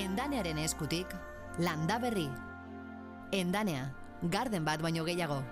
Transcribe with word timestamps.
Endanearen 0.00 0.56
eskutik, 0.56 1.10
landa 1.60 1.98
berri. 2.00 2.28
Endanea, 3.36 3.82
garden 4.32 4.64
bat 4.64 4.80
baino 4.80 5.04
gehiago. 5.04 5.42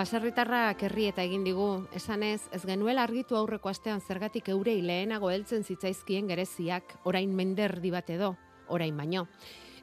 Baserritarrak 0.00 0.80
herri 0.86 1.10
eta 1.10 1.20
egin 1.26 1.42
digu, 1.44 1.64
esanez, 1.92 2.46
ez 2.56 2.62
genuela 2.64 3.02
argitu 3.04 3.36
aurreko 3.36 3.68
astean 3.68 4.00
zergatik 4.00 4.46
eurei 4.48 4.78
lehenago 4.80 5.28
heltzen 5.28 5.60
zitzaizkien 5.60 6.30
gereziak, 6.30 6.94
orain 7.04 7.34
menderdi 7.36 7.90
bat 7.92 8.08
edo, 8.08 8.30
orain 8.72 8.96
baino. 8.96 9.26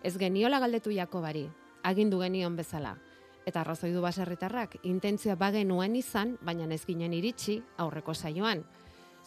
Ez 0.02 0.16
geniola 0.18 0.58
galdetu 0.64 0.90
Jakobari, 0.96 1.44
agindu 1.86 2.24
genion 2.24 2.58
bezala. 2.58 2.96
Eta 3.46 3.62
arrazoi 3.62 3.92
du 3.94 4.02
baserritarrak, 4.02 4.80
intentzioa 4.90 5.36
bagenuen 5.38 5.94
izan, 6.02 6.34
baina 6.42 6.66
ez 6.74 6.82
ginen 6.88 7.14
iritsi 7.14 7.60
aurreko 7.78 8.18
saioan. 8.18 8.66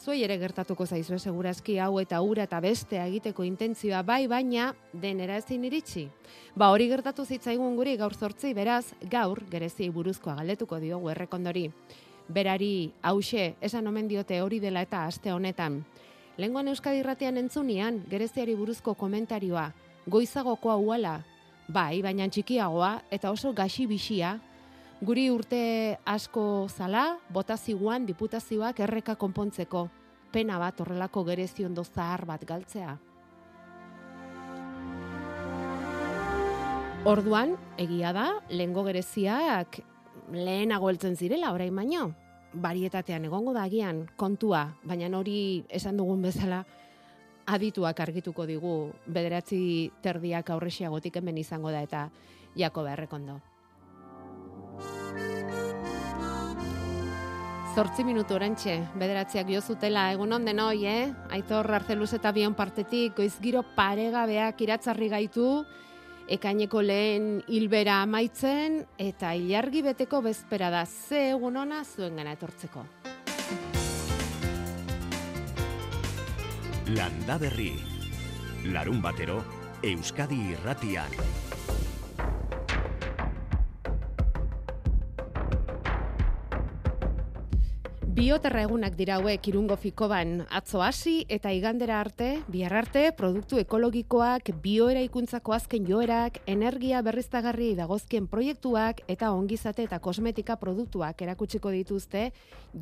Zuei 0.01 0.23
ere 0.25 0.39
gertatuko 0.41 0.87
zaizue 0.89 1.19
segurazki 1.21 1.75
hau 1.79 1.99
eta 2.01 2.23
ura 2.25 2.47
eta 2.47 2.57
beste 2.65 2.97
egiteko 3.03 3.45
intentzioa 3.45 3.99
bai 4.01 4.23
baina 4.33 4.71
denera 5.03 5.37
ezin 5.37 5.67
iritsi. 5.69 6.07
Ba 6.57 6.71
hori 6.73 6.87
gertatu 6.89 7.27
zitzaigun 7.27 7.77
guri 7.77 7.99
gaur 8.01 8.17
zortzi 8.17 8.55
beraz 8.57 8.95
gaur 9.13 9.43
gerezi 9.51 9.91
buruzkoa 9.93 10.39
galdetuko 10.39 10.79
diogu 10.81 11.11
errekondori. 11.13 11.67
Berari 12.33 12.93
hause 13.03 13.57
esan 13.61 13.93
omen 13.93 14.09
diote 14.09 14.41
hori 14.41 14.61
dela 14.61 14.81
eta 14.89 15.05
aste 15.05 15.35
honetan. 15.37 15.83
Lenguan 16.39 16.73
Euskadi 16.73 17.03
irratean 17.05 17.37
entzunian 17.37 18.01
gereziari 18.09 18.55
buruzko 18.57 18.95
komentarioa 18.95 19.69
goizagokoa 20.09 20.79
uala. 20.81 21.19
Bai, 21.69 22.01
baina 22.01 22.25
txikiagoa 22.27 23.03
eta 23.13 23.31
oso 23.37 23.53
gaxi 23.53 23.85
bixia 23.87 24.39
Guri 25.01 25.31
urte 25.33 25.97
asko 26.05 26.69
zala, 26.69 27.17
botazioan 27.33 28.05
diputazioak 28.05 28.83
erreka 28.85 29.15
konpontzeko. 29.17 29.87
Pena 30.29 30.59
bat 30.61 30.81
horrelako 30.85 31.23
gerezi 31.25 31.65
ondo 31.65 31.87
zahar 31.89 32.27
bat 32.29 32.45
galtzea. 32.45 32.99
Orduan, 37.09 37.55
egia 37.81 38.13
da, 38.13 38.27
lehengo 38.53 38.85
gereziak 38.85 39.81
lehenago 40.37 40.91
heltzen 40.93 41.17
zirela, 41.17 41.55
orain 41.57 41.75
baino. 41.75 42.11
Barietatean 42.53 43.25
egongo 43.25 43.55
da 43.57 43.65
agian 43.65 44.05
kontua, 44.21 44.67
baina 44.85 45.09
hori 45.17 45.65
esan 45.71 45.97
dugun 45.97 46.21
bezala 46.29 46.67
adituak 47.47 48.01
argituko 48.05 48.45
digu 48.45 48.75
bederatzi 49.07 49.91
terdiak 50.05 50.51
aurresiagotik 50.51 51.17
hemen 51.17 51.39
izango 51.41 51.73
da 51.73 51.81
eta 51.89 52.11
jako 52.55 52.85
beharrekondo. 52.85 53.41
Zortzi 57.71 58.03
minutu 58.03 58.35
orantxe, 58.35 58.73
bederatziak 58.99 59.51
jo 59.55 59.61
zutela, 59.63 60.09
egun 60.11 60.35
onden 60.35 60.59
hoi, 60.59 60.81
eh? 60.91 61.13
Aitor 61.31 61.69
arzeluz 61.71 62.09
eta 62.17 62.33
bion 62.35 62.57
partetik, 62.59 63.15
goiz 63.21 63.37
giro 63.39 63.63
paregabeak 63.77 64.59
iratzarri 64.67 65.07
gaitu, 65.13 65.45
ekaineko 66.27 66.83
lehen 66.83 67.29
hilbera 67.47 68.01
amaitzen, 68.03 68.81
eta 68.99 69.37
ilargi 69.39 69.85
beteko 69.87 70.19
bezpera 70.27 70.73
da, 70.75 70.83
ze 70.85 71.29
egun 71.31 71.61
ona 71.63 71.85
zuen 71.85 72.19
gana 72.19 72.35
etortzeko. 72.35 72.83
Landa 76.91 77.39
berri, 77.39 77.71
larun 78.75 78.99
batero, 78.99 79.39
Euskadi 79.87 80.43
irratian. 80.57 81.50
Bioterra 88.21 88.67
egunak 88.67 88.99
dira 88.99 89.15
hauek 89.17 89.47
irungo 89.49 89.79
fikoban. 89.81 90.43
Atzo 90.53 90.83
hasi 90.85 91.23
eta 91.33 91.55
igandera 91.57 92.03
arte, 92.03 92.27
bihar 92.53 92.75
arte, 92.77 93.07
produktu 93.17 93.57
ekologikoak, 93.63 94.51
bioera 94.61 95.01
ikuntzako 95.07 95.55
azken 95.57 95.87
joerak, 95.89 96.37
energia 96.45 97.01
berriztagarri 97.01 97.71
dagozkien 97.79 98.27
proiektuak 98.29 99.01
eta 99.09 99.33
ongizate 99.33 99.89
eta 99.89 100.03
kosmetika 100.05 100.59
produktuak 100.61 101.25
erakutsiko 101.25 101.73
dituzte, 101.73 102.27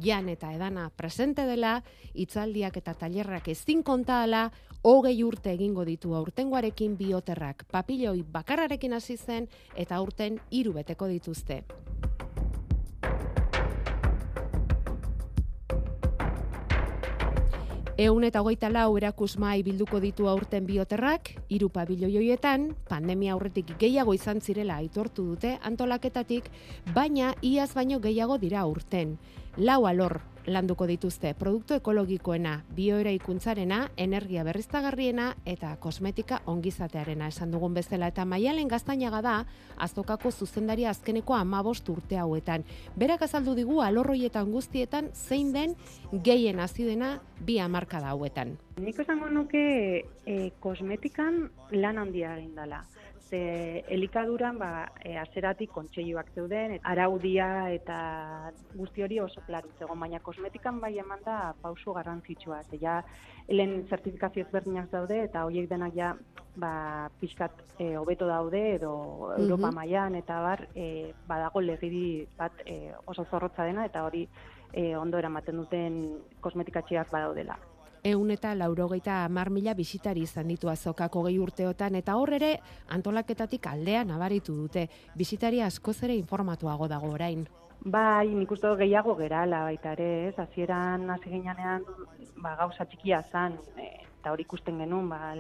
jan 0.03 0.27
eta 0.34 0.50
edana 0.56 0.91
presente 0.91 1.47
dela, 1.47 1.77
itzaldiak 2.19 2.82
eta 2.82 2.98
tailerrak 2.98 3.47
ezin 3.54 3.87
konta 3.87 4.25
ala, 4.25 4.48
hogei 4.82 5.22
urte 5.22 5.54
egingo 5.54 5.87
ditu 5.87 6.19
aurtengoarekin 6.19 6.98
bioterrak. 6.98 7.69
Papiloi 7.71 8.25
bakarrarekin 8.27 8.98
hasi 8.98 9.15
zen 9.16 9.47
eta 9.77 10.03
aurten 10.03 10.43
hiru 10.50 10.75
beteko 10.82 11.06
dituzte. 11.06 11.62
Eun 17.98 18.22
eta 18.22 18.44
hogeita 18.44 18.69
lau 18.70 18.92
erakusmai 18.94 19.64
bilduko 19.66 19.98
ditu 19.98 20.28
aurten 20.31 20.69
bioterrak, 20.69 21.32
hiru 21.50 21.66
pabiloioietan, 21.75 22.69
pandemia 22.86 23.32
aurretik 23.34 23.72
gehiago 23.81 24.14
izan 24.14 24.38
zirela 24.38 24.76
aitortu 24.78 25.25
dute 25.32 25.56
antolaketatik, 25.66 26.47
baina 26.94 27.32
iaz 27.42 27.72
baino 27.75 27.98
gehiago 27.98 28.38
dira 28.38 28.60
aurten. 28.60 29.16
Lau 29.56 29.86
alor 29.86 30.20
landuko 30.48 30.86
dituzte 30.88 31.34
produktu 31.36 31.76
ekologikoena, 31.76 32.62
bioeraikuntzarena, 32.76 33.81
energia 34.00 34.44
berriztagarriena 34.47 35.28
eta 35.47 35.75
kosmetika 35.81 36.41
ongizatearena 36.48 37.28
esan 37.28 37.53
dugun 37.53 37.75
bezala 37.76 38.09
eta 38.09 38.25
maialen 38.25 38.69
gaztainaga 38.69 39.20
da 39.22 39.34
azokako 39.76 40.31
zuzendari 40.32 40.86
azkeneko 40.88 41.36
amabost 41.36 41.88
urte 41.88 42.16
hauetan. 42.16 42.64
Berak 42.97 43.26
azaldu 43.28 43.54
digu 43.59 43.82
alorroietan 43.84 44.53
guztietan 44.53 45.10
zein 45.14 45.53
den 45.53 45.76
gehien 46.25 46.60
azidena 46.60 47.19
bi 47.44 47.59
amarka 47.60 48.00
da 48.00 48.15
hauetan. 48.15 48.56
Nik 48.80 48.98
esango 49.04 49.28
nuke 49.28 49.65
e, 50.25 50.50
kosmetikan 50.60 51.48
lan 51.72 51.98
handia 51.98 52.36
egin 52.38 52.54
dela 52.56 52.84
ze 53.31 53.84
elikaduran 53.89 54.59
ba, 54.59 54.89
e, 55.05 55.16
azeratik 55.19 55.71
kontseiluak 55.71 56.31
zeuden, 56.34 56.78
araudia 56.83 57.69
eta 57.75 57.99
guzti 58.75 59.05
hori 59.05 59.21
oso 59.21 59.43
klaru 59.47 59.71
zegoen, 59.78 60.00
baina 60.00 60.21
kosmetikan 60.25 60.81
bai 60.81 60.94
eman 60.99 61.21
da 61.25 61.55
pausu 61.62 61.93
garrantzitsua. 61.97 62.62
Ze 62.71 62.81
ja, 62.81 63.03
helen 63.49 63.87
zertifikazio 63.89 64.44
ezberdinak 64.44 64.91
daude 64.93 65.22
eta 65.25 65.44
horiek 65.49 65.69
denak 65.71 65.94
ja 65.97 66.12
ba, 66.56 67.09
pixkat 67.21 67.62
e, 67.78 67.94
hobeto 67.97 68.28
daude 68.28 68.62
edo 68.75 68.93
Europa 69.37 69.71
mm 69.71 69.77
mailan 69.78 70.15
eta 70.19 70.41
bar 70.43 70.65
e, 70.75 71.12
badago 71.28 71.60
legidi 71.60 72.27
bat 72.39 72.62
e, 72.66 72.93
oso 73.06 73.25
zorrotza 73.31 73.65
dena 73.69 73.84
eta 73.87 74.05
hori 74.05 74.27
e, 74.72 74.97
ondo 74.97 75.19
eramaten 75.19 75.60
duten 75.60 75.99
kosmetikatxeak 76.41 77.12
badaudela 77.12 77.59
eun 78.04 78.31
eta 78.31 78.54
laurogeita 78.54 79.25
amar 79.25 79.50
mila 79.50 79.75
bisitari 79.75 80.22
izan 80.22 80.48
ditu 80.48 80.69
azokako 80.69 81.25
gehi 81.28 81.38
urteotan, 81.38 81.94
eta 81.94 82.16
hor 82.16 82.32
ere 82.38 82.59
antolaketatik 82.88 83.66
aldea 83.66 84.04
nabaritu 84.04 84.54
dute. 84.54 84.88
Bisitari 85.16 85.62
askoz 85.62 86.03
ere 86.03 86.16
informatuago 86.16 86.88
dago 86.88 87.12
orain. 87.14 87.47
Bai, 87.84 88.26
nik 88.34 88.50
uste 88.50 88.70
gehiago 88.81 89.14
gerala 89.16 89.62
baita 89.69 89.92
ere, 89.94 90.28
ez, 90.28 90.38
azieran 90.38 91.09
hasi 91.10 91.31
ginean 91.31 91.84
ba, 92.42 92.56
gauza 92.59 92.84
txikia 92.84 93.22
zan, 93.22 93.54
e, 93.77 93.86
eta 94.18 94.33
hori 94.33 94.42
ikusten 94.42 94.78
genuen, 94.83 95.09
ba, 95.09 95.34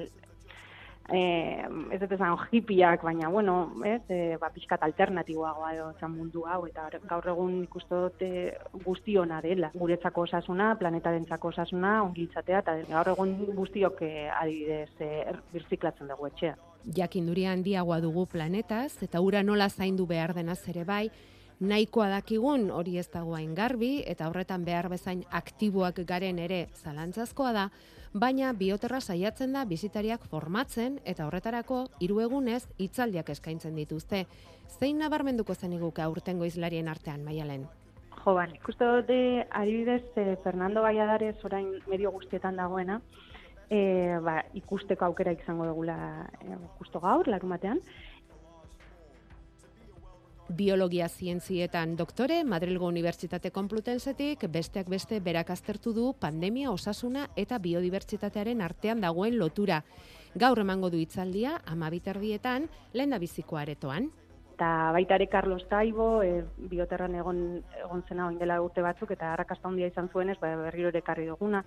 eh, 1.12 1.64
ez 1.90 2.00
dut 2.00 2.12
esan 2.12 2.36
hipiak, 2.52 3.02
baina, 3.02 3.28
bueno, 3.28 3.72
ez, 3.84 4.02
e, 4.08 4.36
ba, 4.40 4.50
pixkat 4.54 4.82
alternatiboagoa 4.82 5.72
edo 5.74 5.88
zan 6.00 6.12
mundu 6.16 6.44
hau, 6.46 6.64
eta 6.66 6.88
gaur 7.08 7.28
egun 7.32 7.62
ikustu 7.64 8.02
dute 8.06 8.30
guztiona 8.84 9.40
dela. 9.44 9.70
Guretzako 9.74 10.26
osasuna, 10.28 10.74
planetarentzako 10.80 11.52
osasuna, 11.54 12.02
ongiltzatea, 12.04 12.60
eta 12.64 12.76
gaur 12.90 13.12
egun 13.14 13.34
guztiok 13.56 14.02
eh, 14.02 14.28
adibidez 14.40 14.90
e, 15.00 15.10
birziklatzen 15.52 16.12
dugu 16.12 16.28
etxea. 16.28 16.54
Jakinduria 16.96 17.52
handiagoa 17.52 18.00
dugu 18.00 18.26
planetaz, 18.26 19.02
eta 19.02 19.20
ura 19.20 19.42
nola 19.42 19.68
zaindu 19.68 20.06
behar 20.06 20.34
denaz 20.36 20.60
ere 20.68 20.84
bai, 20.84 21.08
nahikoa 21.60 22.08
dakigun 22.12 22.70
hori 22.70 22.98
ez 22.98 23.08
dagoain 23.10 23.54
garbi, 23.54 24.02
eta 24.06 24.28
horretan 24.28 24.64
behar 24.64 24.88
bezain 24.88 25.24
aktiboak 25.30 26.04
garen 26.06 26.38
ere 26.38 26.68
zalantzazkoa 26.84 27.52
da, 27.52 27.68
baina 28.14 28.52
bioterra 28.52 29.00
saiatzen 29.00 29.52
da 29.52 29.64
bizitariak 29.64 30.24
formatzen 30.30 30.98
eta 31.04 31.26
horretarako 31.26 31.86
hiru 32.00 32.20
egunez 32.20 32.62
hitzaldiak 32.78 33.30
eskaintzen 33.30 33.76
dituzte. 33.76 34.26
Zein 34.78 34.98
nabarmenduko 34.98 35.54
zen 35.54 35.72
iguke 35.72 36.02
aurtengo 36.02 36.44
izlarien 36.44 36.88
artean, 36.88 37.24
Maialen? 37.24 37.66
Jo, 38.24 38.34
ba, 38.34 38.46
ikuste 38.52 38.84
dute, 38.84 39.46
adibidez, 39.50 40.04
eh, 40.16 40.36
Fernando 40.44 40.82
Valladares 40.82 41.36
orain 41.44 41.70
medio 41.86 42.10
guztietan 42.10 42.56
dagoena, 42.56 43.00
e, 43.70 44.18
ba, 44.24 44.42
ikusteko 44.54 45.04
aukera 45.06 45.32
izango 45.32 45.66
dugula 45.68 46.26
e, 46.42 46.56
gaur, 47.00 47.28
larun 47.28 47.50
batean, 47.50 47.80
Biologia 50.48 51.10
zientzietan 51.10 51.90
doktore, 51.96 52.38
Madrilgo 52.42 52.86
Unibertsitate 52.88 53.50
Komplutensetik, 53.52 54.46
besteak 54.48 54.86
beste 54.88 55.18
berak 55.20 55.50
aztertu 55.52 55.92
du 55.92 56.14
pandemia, 56.16 56.70
osasuna 56.72 57.26
eta 57.36 57.58
biodibertsitatearen 57.60 58.62
artean 58.64 59.02
dagoen 59.04 59.36
lotura. 59.36 59.82
Gaur 60.34 60.62
emango 60.64 60.88
du 60.88 60.96
itzaldia, 60.96 61.58
amabiterdietan, 61.66 62.64
lehen 62.94 63.12
da 63.12 63.18
biziko 63.20 63.60
aretoan. 63.60 64.08
Eta 64.54 64.70
baita 64.96 65.18
ere 65.20 65.28
Carlos 65.28 65.68
Taibo, 65.68 66.22
e, 66.24 66.40
bioterran 66.56 67.14
egon, 67.20 67.42
egon 67.84 68.02
zena 68.08 68.30
oindela 68.32 68.56
urte 68.64 68.80
batzuk, 68.82 69.12
eta 69.12 69.34
harrakasta 69.34 69.68
handia 69.68 69.92
izan 69.92 70.08
zuenez, 70.08 70.38
ba, 70.40 70.56
berriro 70.64 70.88
ere 70.88 71.04
karri 71.04 71.28
duguna. 71.28 71.60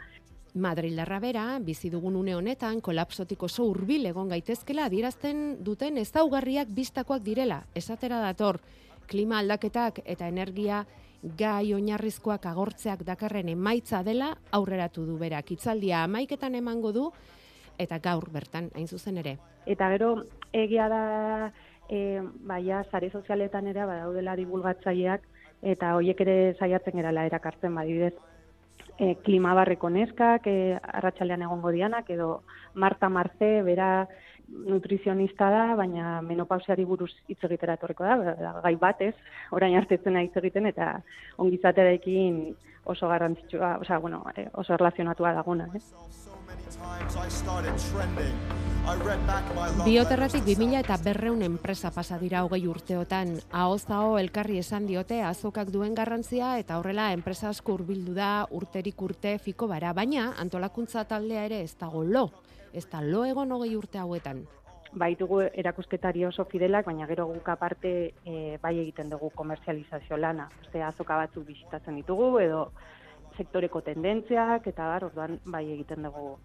Madrildarra 0.53 1.19
bera, 1.23 1.43
bizi 1.63 1.89
dugun 1.89 2.17
une 2.19 2.33
honetan, 2.35 2.81
kolapsotik 2.83 3.43
oso 3.47 3.63
hurbil 3.69 4.05
egon 4.09 4.27
gaitezkela 4.33 4.89
adierazten 4.89 5.63
duten 5.63 5.97
ezaugarriak 5.97 6.73
bistakoak 6.75 7.21
direla. 7.23 7.61
Esatera 7.73 8.19
dator, 8.19 8.59
klima 9.07 9.39
aldaketak 9.39 10.01
eta 10.03 10.27
energia 10.27 10.83
gai 11.39 11.71
oinarrizkoak 11.73 12.45
agortzeak 12.51 13.05
dakarren 13.07 13.47
emaitza 13.47 14.01
dela 14.03 14.33
aurreratu 14.51 15.05
du 15.05 15.15
berak. 15.17 15.53
Itzaldia 15.55 16.03
amaiketan 16.03 16.55
emango 16.59 16.91
du 16.91 17.05
eta 17.79 17.99
gaur 18.03 18.27
bertan, 18.29 18.67
hain 18.75 18.87
zuzen 18.87 19.17
ere. 19.23 19.37
Eta 19.65 19.87
gero, 19.93 20.25
egia 20.51 20.89
da, 20.91 21.05
e, 21.87 22.19
baia, 22.43 22.83
sare 22.91 23.09
sozialetan 23.09 23.71
ere, 23.71 23.85
badaudela 23.85 24.35
divulgatzaileak, 24.35 25.23
eta 25.61 25.95
hoiek 25.95 26.21
ere 26.27 26.37
saiatzen 26.59 26.99
gerala 26.99 27.23
erakartzen 27.29 27.73
badidez 27.75 28.13
e, 28.99 29.15
klima 29.25 29.53
barreko 29.57 29.89
neskak, 29.89 30.47
e, 30.47 30.79
arratsaldean 30.81 31.45
egongo 31.47 31.71
dianak, 31.71 32.09
edo 32.09 32.41
Marta 32.73 33.09
Marce, 33.09 33.61
bera 33.67 34.07
nutrizionista 34.51 35.49
da, 35.49 35.63
baina 35.79 36.19
menopausiari 36.25 36.83
buruz 36.85 37.11
hitz 37.31 37.39
egitera 37.47 37.77
etorriko 37.79 38.03
da, 38.03 38.57
gai 38.63 38.75
batez, 38.75 39.13
orain 39.51 39.77
artetzen 39.79 40.19
hitz 40.19 40.35
egiten, 40.43 40.67
eta 40.73 40.97
ongizaterekin 41.37 42.43
oso 42.91 43.07
garrantzitsua, 43.07 43.77
osea, 43.85 43.99
bueno, 43.99 44.23
e, 44.35 44.49
oso 44.53 44.73
erlazionatua 44.73 45.33
daguna, 45.37 45.69
eh? 45.75 46.30
Bioterratik 49.85 50.45
2000 50.45 50.79
eta 50.79 50.95
berreun 51.03 51.41
enpresa 51.43 51.91
pasa 51.91 52.17
dira 52.17 52.43
hogei 52.45 52.63
urteotan. 52.67 53.33
Ahoz 53.51 53.83
hau 53.91 54.17
elkarri 54.17 54.57
esan 54.61 54.87
diote 54.87 55.21
azokak 55.21 55.69
duen 55.73 55.93
garrantzia 55.95 56.53
eta 56.59 56.77
horrela 56.79 57.11
enpresa 57.13 57.49
asko 57.49 57.75
hurbildu 57.75 58.15
da 58.15 58.47
urterik 58.49 59.01
urte 59.01 59.35
fiko 59.39 59.67
bara. 59.67 59.91
Baina 59.93 60.31
antolakuntza 60.39 61.03
taldea 61.09 61.45
ere 61.49 61.61
ez 61.61 61.75
dago 61.77 62.03
lo. 62.03 62.29
Ez 62.73 62.87
da 62.89 63.01
lo 63.01 63.25
egon 63.25 63.51
hogei 63.51 63.75
urte 63.75 63.99
hauetan. 63.99 64.45
Baitugu 64.93 65.41
erakusketari 65.41 66.25
oso 66.25 66.45
fidelak, 66.45 66.85
baina 66.85 67.07
gero 67.07 67.27
guk 67.27 67.49
aparte 67.49 68.13
e, 68.25 68.57
bai 68.63 68.77
egiten 68.79 69.09
dugu 69.09 69.29
komerzializazio 69.35 70.17
lana. 70.17 70.49
Este 70.63 70.83
azoka 70.83 71.15
batzuk 71.15 71.45
bisitatzen 71.47 71.95
ditugu 71.99 72.39
edo 72.39 72.71
sektoreko 73.37 73.81
tendentziak 73.81 74.67
eta 74.67 74.87
bar, 74.87 75.05
orduan 75.11 75.39
bai 75.45 75.63
egiten 75.71 76.03
dugu 76.03 76.35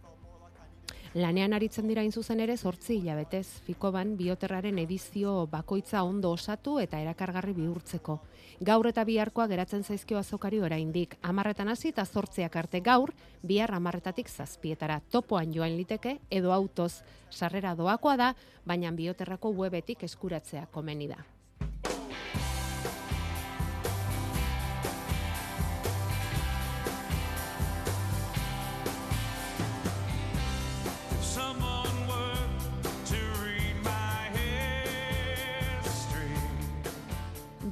Lanean 1.17 1.55
aritzen 1.57 1.87
dira 1.89 2.03
zuzen 2.13 2.43
ere 2.45 2.59
zortzi 2.61 2.99
hilabetez, 2.99 3.47
Fikoban 3.65 4.11
bioterraren 4.19 4.77
edizio 4.83 5.47
bakoitza 5.49 6.03
ondo 6.05 6.33
osatu 6.37 6.75
eta 6.79 6.99
erakargarri 7.01 7.55
bihurtzeko. 7.57 8.19
Gaur 8.61 8.89
eta 8.91 9.05
biharkoa 9.09 9.47
geratzen 9.49 9.83
zaizkio 9.83 10.19
azokari 10.19 10.61
oraindik. 10.61 11.17
Amarretan 11.23 11.71
hasi 11.73 11.89
eta 11.89 12.05
zortziak 12.05 12.59
arte 12.61 12.83
gaur, 12.85 13.15
bihar 13.43 13.73
amarretatik 13.73 14.29
zazpietara 14.29 14.99
topoan 15.11 15.55
joan 15.55 15.79
liteke 15.79 16.19
edo 16.29 16.53
autoz 16.53 17.01
sarrera 17.31 17.73
doakoa 17.75 18.17
da, 18.21 18.29
baina 18.67 18.93
bioterrako 18.93 19.55
webetik 19.57 20.05
eskuratzea 20.05 20.67
komeni 20.67 21.09
da. 21.09 21.25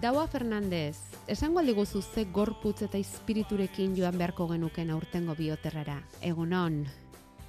Daua 0.04 0.26
Fernandez, 0.28 0.98
esango 1.32 1.62
aldiguzu 1.62 2.02
ze 2.02 2.26
gorputz 2.38 2.82
eta 2.84 2.98
espiriturekin 3.00 3.94
joan 3.96 4.18
beharko 4.20 4.44
genuken 4.50 4.90
aurtengo 4.92 5.32
bioterrara. 5.38 5.94
Egunon? 6.30 6.74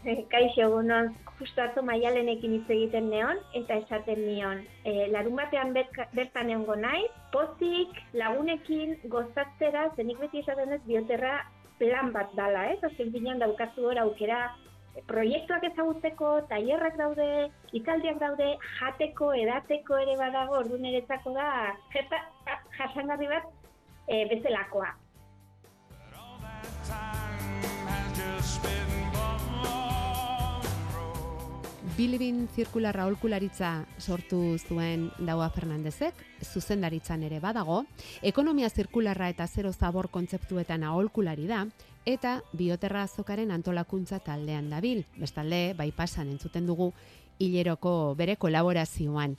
Kaixo, 0.31 0.61
egunon, 0.63 1.09
justu 1.41 1.63
atzo 1.65 1.83
maialenekin 1.83 2.53
hitz 2.55 2.69
egiten 2.77 3.09
neon, 3.11 3.41
eta 3.59 3.75
esaten 3.81 4.23
nion. 4.23 4.63
E, 4.87 5.09
larun 5.11 5.35
batean 5.35 5.75
bertan 5.75 6.53
egon 6.55 6.85
naiz, 6.87 7.11
pozik, 7.35 7.99
lagunekin, 8.23 8.95
gozatzera, 9.17 9.89
zenik 9.97 10.23
beti 10.23 10.45
esaten 10.45 10.77
ez 10.77 10.83
bioterra 10.87 11.35
plan 11.81 12.15
bat 12.15 12.31
dala, 12.39 12.69
ez? 12.71 12.79
Azken 12.87 13.11
binean 13.11 13.43
daukazu 13.43 13.89
hor 13.89 13.99
aukera 14.05 14.45
proiektuak 15.07 15.63
ezagutzeko, 15.71 16.31
tailerrak 16.49 16.97
daude, 16.99 17.29
itzaldiak 17.75 18.19
daude, 18.21 18.51
jateko, 18.79 19.31
edateko 19.35 19.99
ere 20.03 20.15
badago, 20.19 20.59
ordu 20.63 20.79
niretzako 20.79 21.35
da, 21.35 21.47
jeta, 21.93 22.21
jasangarri 22.77 23.27
bat, 23.31 23.49
e, 24.07 24.23
bezelakoa. 24.31 24.93
Bilibin 31.95 32.41
zirkularra 32.51 33.05
holkularitza 33.07 33.69
sortu 34.03 34.57
zuen 34.59 35.05
Daua 35.23 35.47
Fernandezek, 35.55 36.17
zuzendaritzan 36.43 37.23
ere 37.23 37.39
badago, 37.39 37.85
ekonomia 38.21 38.67
zirkularra 38.67 39.29
eta 39.31 39.47
zero 39.47 39.71
zabor 39.71 40.09
kontzeptuetan 40.11 40.83
aholkulari 40.83 41.47
da, 41.47 41.61
eta 42.05 42.39
bioterra 42.53 43.03
azokaren 43.03 43.51
antolakuntza 43.51 44.19
taldean 44.19 44.69
dabil. 44.69 45.03
Bestalde, 45.17 45.73
bai 45.77 45.91
pasan 45.91 46.29
entzuten 46.29 46.65
dugu 46.69 46.91
hileroko 47.39 48.15
bere 48.17 48.37
kolaborazioan. 48.37 49.35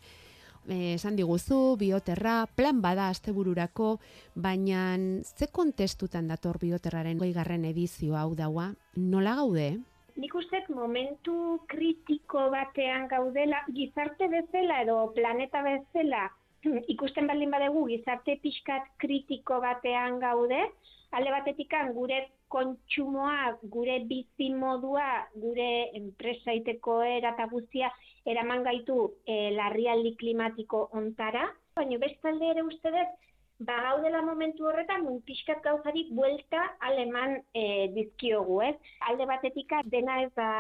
E, 0.66 0.94
esan 0.96 1.14
diguzu, 1.14 1.76
bioterra, 1.78 2.46
plan 2.58 2.80
bada 2.82 3.08
astebururako, 3.08 4.00
baina 4.34 4.96
ze 5.22 5.46
kontestutan 5.46 6.26
dator 6.26 6.58
bioterraren 6.58 7.18
goigarren 7.18 7.64
edizio 7.64 8.16
hau 8.18 8.34
daua, 8.34 8.72
nola 8.96 9.36
gaude? 9.38 9.68
Nik 10.16 10.35
uste 10.35 10.64
momentu 10.73 11.61
kritiko 11.68 12.49
batean 12.50 13.06
gaudela, 13.06 13.62
gizarte 13.68 14.26
bezala 14.32 14.80
edo 14.82 15.12
planeta 15.14 15.62
bezala, 15.62 16.32
ikusten 16.94 17.28
baldin 17.30 17.52
badegu 17.54 17.87
gizarte 17.87 18.38
pixkat 18.42 18.90
kritiko 18.99 19.61
batean 19.62 20.18
gaude, 20.18 20.64
alde 21.12 21.30
batetikan 21.30 21.92
gure 21.96 22.18
kontsumoa, 22.48 23.56
gure 23.75 23.98
bizi 24.10 24.50
modua, 24.54 25.26
gure 25.34 25.68
enpresaiteko 25.98 27.00
era 27.02 27.34
eta 27.34 27.46
guztia 27.50 27.90
eraman 28.26 28.64
gaitu 28.66 28.98
e, 29.26 29.50
larrialdi 29.54 30.14
klimatiko 30.20 30.88
ontara, 31.00 31.46
baina 31.76 31.98
bestalde 32.02 32.50
ere 32.50 32.64
uste 32.66 32.92
dut, 32.94 33.14
ba 33.58 33.76
gaudela 33.82 34.20
momentu 34.22 34.66
horretan 34.68 35.04
mun 35.04 35.20
pixkat 35.28 35.62
gauzari 35.64 36.06
buelta 36.12 36.62
aleman 36.88 37.38
e, 37.54 37.88
dizkiogu, 37.94 38.60
ez? 38.62 38.75
Alde 39.08 39.26
batetika 39.30 39.80
dena 39.94 40.20
ez 40.22 40.32
da 40.36 40.50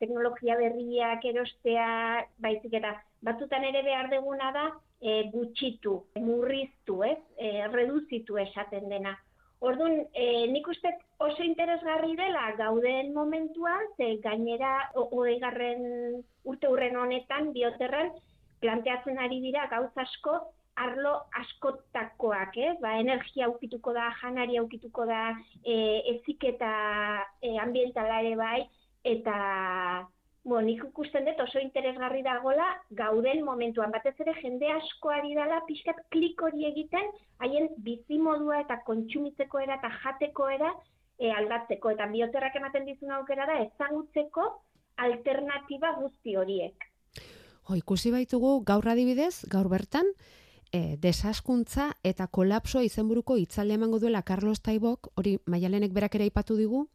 teknologia 0.00 0.56
berriak 0.56 1.26
erostea, 1.28 1.88
baizik 2.40 2.78
eta 2.80 2.94
batzutan 3.22 3.64
ere 3.68 3.82
behar 3.82 4.08
deguna 4.10 4.50
da 4.56 4.64
e, 5.00 5.28
gutxitu, 5.34 5.98
murriztu, 6.16 7.02
ez? 7.04 7.18
E, 7.36 7.68
reduzitu 7.74 8.40
esaten 8.46 8.88
dena. 8.88 9.18
Orduan, 9.62 10.00
e, 10.18 10.24
nik 10.50 10.66
uste 10.66 10.90
oso 11.22 11.44
interesgarri 11.46 12.16
dela 12.18 12.48
gauden 12.58 13.12
momentuan, 13.14 13.84
ze 13.96 14.16
gainera 14.24 14.72
oegarren 14.98 15.84
urte 16.50 16.70
hurren 16.70 16.98
honetan, 16.98 17.52
bioterren, 17.54 18.10
planteatzen 18.64 19.20
ari 19.22 19.38
dira 19.44 19.68
gauz 19.70 19.92
asko, 20.04 20.34
arlo 20.82 21.12
askotakoak, 21.38 22.56
ez? 22.56 22.74
Ba, 22.82 22.96
energia 23.04 23.46
aukituko 23.46 23.94
da, 23.94 24.08
janari 24.22 24.58
aukituko 24.58 25.06
da, 25.06 25.22
e, 25.62 25.76
eziketa 26.16 26.72
e, 27.42 27.54
ambientala 27.62 28.18
ere 28.24 28.34
bai, 28.40 28.58
eta 29.14 29.36
Bo, 30.44 30.58
nik 30.58 30.80
ikusten 30.88 31.28
dut 31.28 31.40
oso 31.44 31.60
interesgarri 31.62 32.24
dagola 32.26 32.64
gauden 32.98 33.44
momentuan. 33.46 33.92
Batez 33.94 34.16
ere 34.24 34.34
jende 34.40 34.72
asko 34.74 35.12
ari 35.14 35.36
dela 35.38 35.60
pixkat 35.68 36.00
klik 36.10 36.42
hori 36.42 36.66
egiten, 36.66 37.12
haien 37.38 37.68
bizimodua 37.86 38.58
eta 38.64 38.80
kontsumitzeko 38.88 39.62
era 39.62 39.78
eta 39.78 39.92
jateko 40.02 40.48
era 40.50 40.72
e, 41.18 41.30
aldatzeko. 41.30 41.94
Eta 41.94 42.10
bioterrak 42.10 42.58
ematen 42.58 42.88
dizun 42.90 43.14
aukera 43.14 43.46
da 43.46 43.60
ezagutzeko 43.68 44.48
alternatiba 45.06 45.94
guzti 46.00 46.34
horiek. 46.36 46.88
Jo, 47.68 47.78
ikusi 47.78 48.10
baitugu 48.10 48.56
gaur 48.66 48.88
adibidez, 48.90 49.44
gaur 49.50 49.70
bertan, 49.70 50.10
e, 50.72 50.96
desaskuntza 50.98 51.92
eta 52.02 52.26
kolapsoa 52.26 52.82
izenburuko 52.82 53.36
itzalde 53.38 53.78
emango 53.78 54.00
duela 54.02 54.24
Carlos 54.26 54.58
Taibok, 54.60 55.12
hori 55.14 55.36
maialenek 55.46 55.94
berak 55.94 56.18
ere 56.18 56.26
ipatu 56.32 56.58
digu, 56.58 56.88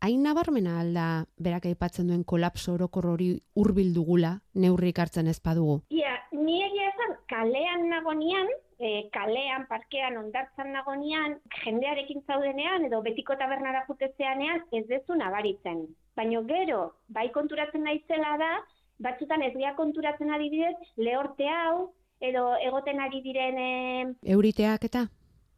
hain 0.00 0.22
nabarmena 0.22 0.80
alda 0.80 1.06
berak 1.38 1.66
aipatzen 1.66 2.08
duen 2.08 2.24
kolapso 2.24 2.74
orokor 2.74 3.06
hori 3.06 3.30
hurbil 3.54 3.94
dugula 3.94 4.40
neurrik 4.54 4.98
hartzen 4.98 5.26
ez 5.26 5.40
badugu. 5.40 5.80
Ia, 5.90 6.14
ni 6.32 6.62
egia 6.62 6.90
esan 6.92 7.16
kalean 7.28 7.88
nagonian 7.88 8.48
e, 8.78 9.08
kalean, 9.12 9.66
parkean, 9.68 10.16
ondartzan 10.18 10.72
nagonean, 10.74 11.38
jendearekin 11.62 12.22
zaudenean, 12.26 12.86
edo 12.88 13.00
betiko 13.06 13.36
tabernara 13.40 13.84
jutetzeanean, 13.88 14.64
ez 14.72 14.84
dezu 14.90 15.16
nabaritzen. 15.18 15.84
Baina 16.16 16.42
gero, 16.48 16.80
bai 17.08 17.30
konturatzen 17.34 17.84
naizela 17.86 18.36
da, 18.40 18.52
batzutan 19.04 19.42
ez 19.42 19.52
gea 19.56 19.74
konturatzen 19.78 20.32
adibidez, 20.34 20.76
lehorte 20.96 21.48
hau, 21.50 21.92
edo 22.20 22.46
egoten 22.62 23.00
ari 23.00 23.20
diren 23.24 23.58
e, 23.60 23.70
Euriteak 24.36 24.90
eta? 24.90 25.08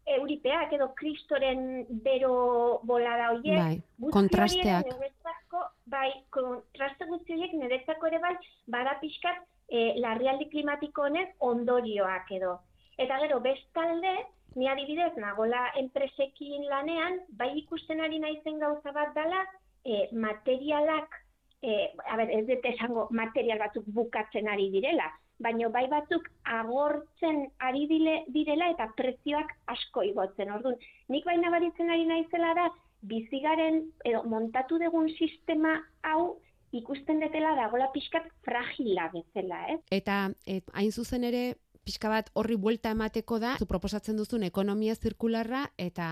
Euripeak 0.06 0.72
edo 0.76 0.88
kristoren 0.98 1.84
bero 2.04 2.80
bolada 2.86 3.32
hoiek. 3.34 3.58
Bai, 3.58 4.10
kontrasteak. 4.14 4.86
horiek 4.86 4.94
niretzako, 4.94 5.62
bai, 5.90 6.08
kontraste 6.36 7.08
guzti 7.10 7.34
horiek 7.34 7.56
niretzako 7.58 8.10
ere 8.10 8.22
bai, 8.22 8.34
bada 8.70 8.96
pixkat 9.02 9.42
e, 9.68 9.98
larrialdi 10.02 10.48
klimatiko 10.52 11.08
honen 11.08 11.28
ondorioak 11.50 12.30
edo. 12.38 12.56
Eta 13.02 13.18
gero, 13.24 13.40
bestalde, 13.44 14.14
ni 14.56 14.70
adibidez, 14.72 15.12
nagola 15.20 15.66
enpresekin 15.82 16.68
lanean, 16.70 17.20
bai 17.40 17.50
ikusten 17.60 18.00
ari 18.00 18.22
naizen 18.22 18.62
gauza 18.62 18.94
bat 18.94 19.12
dela, 19.18 19.42
e, 19.84 20.06
materialak, 20.12 21.20
e, 21.62 21.90
a 22.06 22.16
ber, 22.16 22.30
ez 22.38 22.46
dut 22.48 22.70
esango 22.72 23.08
material 23.10 23.60
batzuk 23.66 23.90
bukatzen 23.98 24.48
ari 24.48 24.70
direla, 24.72 25.10
baino 25.42 25.70
bai 25.70 25.86
batzuk 25.90 26.28
agortzen 26.44 27.44
ari 27.58 27.86
dile, 27.90 28.16
direla 28.32 28.70
eta 28.72 28.88
prezioak 28.96 29.52
asko 29.72 30.02
igotzen. 30.08 30.52
Orduan, 30.52 30.78
nik 31.12 31.24
baina 31.28 31.52
baritzen 31.52 31.90
ari 31.92 32.06
naizela 32.08 32.54
da, 32.56 32.70
bizigaren 33.06 33.82
edo 34.08 34.22
montatu 34.26 34.80
dugun 34.82 35.10
sistema 35.18 35.76
hau 36.02 36.38
ikusten 36.76 37.20
detela 37.22 37.54
dagola 37.56 37.90
pixkat 37.94 38.26
fragila 38.44 39.10
bezala, 39.12 39.60
ez? 39.74 39.78
Eta 39.94 40.26
et, 40.46 40.66
hain 40.74 40.92
zuzen 40.92 41.24
ere 41.28 41.44
pixka 41.86 42.10
bat 42.10 42.30
horri 42.34 42.56
buelta 42.58 42.90
emateko 42.90 43.38
da, 43.38 43.54
zu 43.60 43.68
proposatzen 43.70 44.16
duzun 44.18 44.42
ekonomia 44.42 44.96
zirkularra 44.96 45.62
eta 45.78 46.06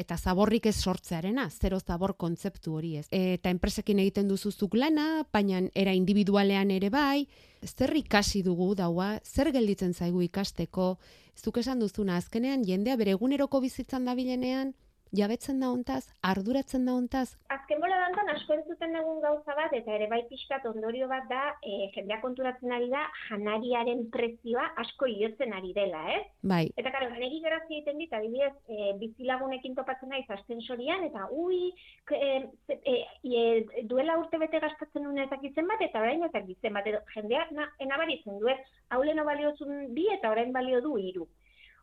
eta 0.00 0.16
zaborrik 0.16 0.70
ez 0.70 0.76
sortzearena, 0.80 1.50
zero 1.50 1.80
zabor 1.80 2.16
kontzeptu 2.16 2.78
hori 2.78 2.94
ez. 3.02 3.06
Eta 3.12 3.52
enpresekin 3.52 4.00
egiten 4.00 4.30
duzuzuk 4.32 4.78
lana, 4.80 5.26
baina 5.32 5.60
era 5.74 5.92
individualean 5.92 6.72
ere 6.72 6.88
bai, 6.94 7.26
zer 7.66 7.96
ikasi 7.96 8.42
dugu 8.42 8.74
daua, 8.74 9.20
zer 9.24 9.50
gelditzen 9.52 9.94
zaigu 9.94 10.22
ikasteko, 10.22 10.98
zuk 11.36 11.58
esan 11.58 11.80
duzuna, 11.80 12.16
azkenean 12.16 12.64
jendea 12.64 12.96
bere 12.96 13.14
eguneroko 13.16 13.60
bizitzan 13.60 14.04
dabilenean, 14.04 14.74
jabetzen 15.14 15.60
da 15.62 15.70
hontaz, 15.70 16.04
arduratzen 16.22 16.86
da 16.86 16.94
hontaz, 16.98 17.28
Azken 17.54 17.80
bola 17.80 17.96
dantan 18.00 18.28
asko 18.32 18.54
entzuten 18.58 18.92
dugun 18.96 19.20
gauza 19.22 19.54
bat, 19.56 19.72
eta 19.76 19.92
ere 19.94 20.08
bai 20.10 20.20
pixkat 20.28 20.64
ondorio 20.68 21.06
bat 21.08 21.24
da, 21.30 21.42
e, 21.62 21.88
jendea 21.94 22.18
konturatzen 22.22 22.72
ari 22.76 22.90
da, 22.92 23.04
janariaren 23.28 24.02
prezioa 24.14 24.66
asko 24.82 25.08
iotzen 25.08 25.54
ari 25.56 25.72
dela, 25.76 26.02
ez? 26.16 26.24
bai, 26.52 26.64
Eta 26.80 26.92
karo, 26.94 27.08
negi 27.14 27.40
grazia 27.44 27.78
egiten 27.78 28.02
dit, 28.02 28.12
adibidez, 28.18 28.52
e, 28.68 28.90
bizilagunekin 29.00 29.78
topatzen 29.78 30.12
naiz 30.12 30.26
ascensorian, 30.36 31.06
eta 31.08 31.28
ui, 31.30 31.70
e, 32.10 32.30
e, 32.74 32.96
e, 33.22 33.44
duela 33.92 34.18
urte 34.20 34.40
bete 34.42 34.60
gastatzen 34.66 35.06
nuen 35.06 35.24
ezakitzen 35.24 35.70
bat, 35.70 35.86
eta 35.88 36.02
orain 36.04 36.26
ezakitzen 36.28 36.76
bat, 36.76 36.90
edo 36.90 37.00
jendea 37.14 37.46
na, 37.54 37.70
enabaritzen 37.86 38.42
du, 38.42 38.50
ez? 38.52 38.60
Hau 38.90 39.02
leno 39.06 39.24
baliozun 39.24 39.94
bi, 39.94 40.10
eta 40.18 40.34
orain 40.34 40.52
balio 40.52 40.82
du 40.84 40.98
hiru. 41.00 41.28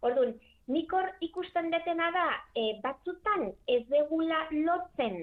Orduan, 0.01 0.35
nik 0.71 0.93
hor 0.93 1.07
ikusten 1.27 1.71
detena 1.73 2.09
da, 2.15 2.27
e, 2.55 2.73
batzutan 2.83 3.49
ez 3.67 3.81
degula 3.89 4.45
lotzen 4.51 5.17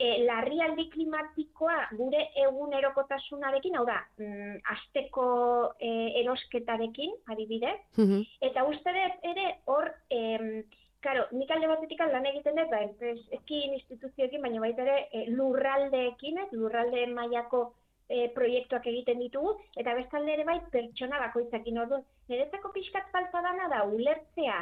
e, 0.00 0.10
larrialdi 0.24 0.88
klimatikoa 0.94 1.76
gure 1.98 2.24
egunerokotasunarekin, 2.44 3.76
hau 3.76 3.86
da, 3.88 4.00
mm, 4.18 4.58
asteko 4.74 5.26
e, 5.78 5.94
erosketarekin, 6.24 7.16
adibidez, 7.34 7.78
mhm, 7.96 8.22
Eta 8.50 8.64
uste 8.68 8.94
dut 8.96 9.32
ere 9.32 9.48
hor, 9.66 9.90
em, 10.10 10.62
Karo, 11.00 11.22
nik 11.32 11.48
alde 11.48 11.68
batetik 11.68 12.00
lan 12.12 12.26
egiten 12.28 12.58
dut, 12.58 12.68
ba, 12.68 12.82
enpresekin, 12.84 13.76
instituzioekin, 13.78 14.42
baina 14.44 14.60
baita 14.60 14.82
ere 14.84 14.96
e, 15.16 15.22
lurraldeekin, 15.32 16.42
ez, 16.42 16.48
lurralde 16.52 17.06
mailako 17.14 17.62
e, 18.04 18.26
proiektuak 18.34 18.88
egiten 18.90 19.22
ditugu, 19.24 19.54
eta 19.80 19.94
bestalde 19.96 20.34
ere 20.34 20.44
bai 20.44 20.58
pertsona 20.74 21.22
bakoitzakin 21.22 21.80
orduan. 21.84 22.04
Niretzako 22.28 22.72
pixkat 22.74 23.08
falta 23.14 23.40
dana 23.46 23.70
da, 23.72 23.80
ulertzea, 23.88 24.58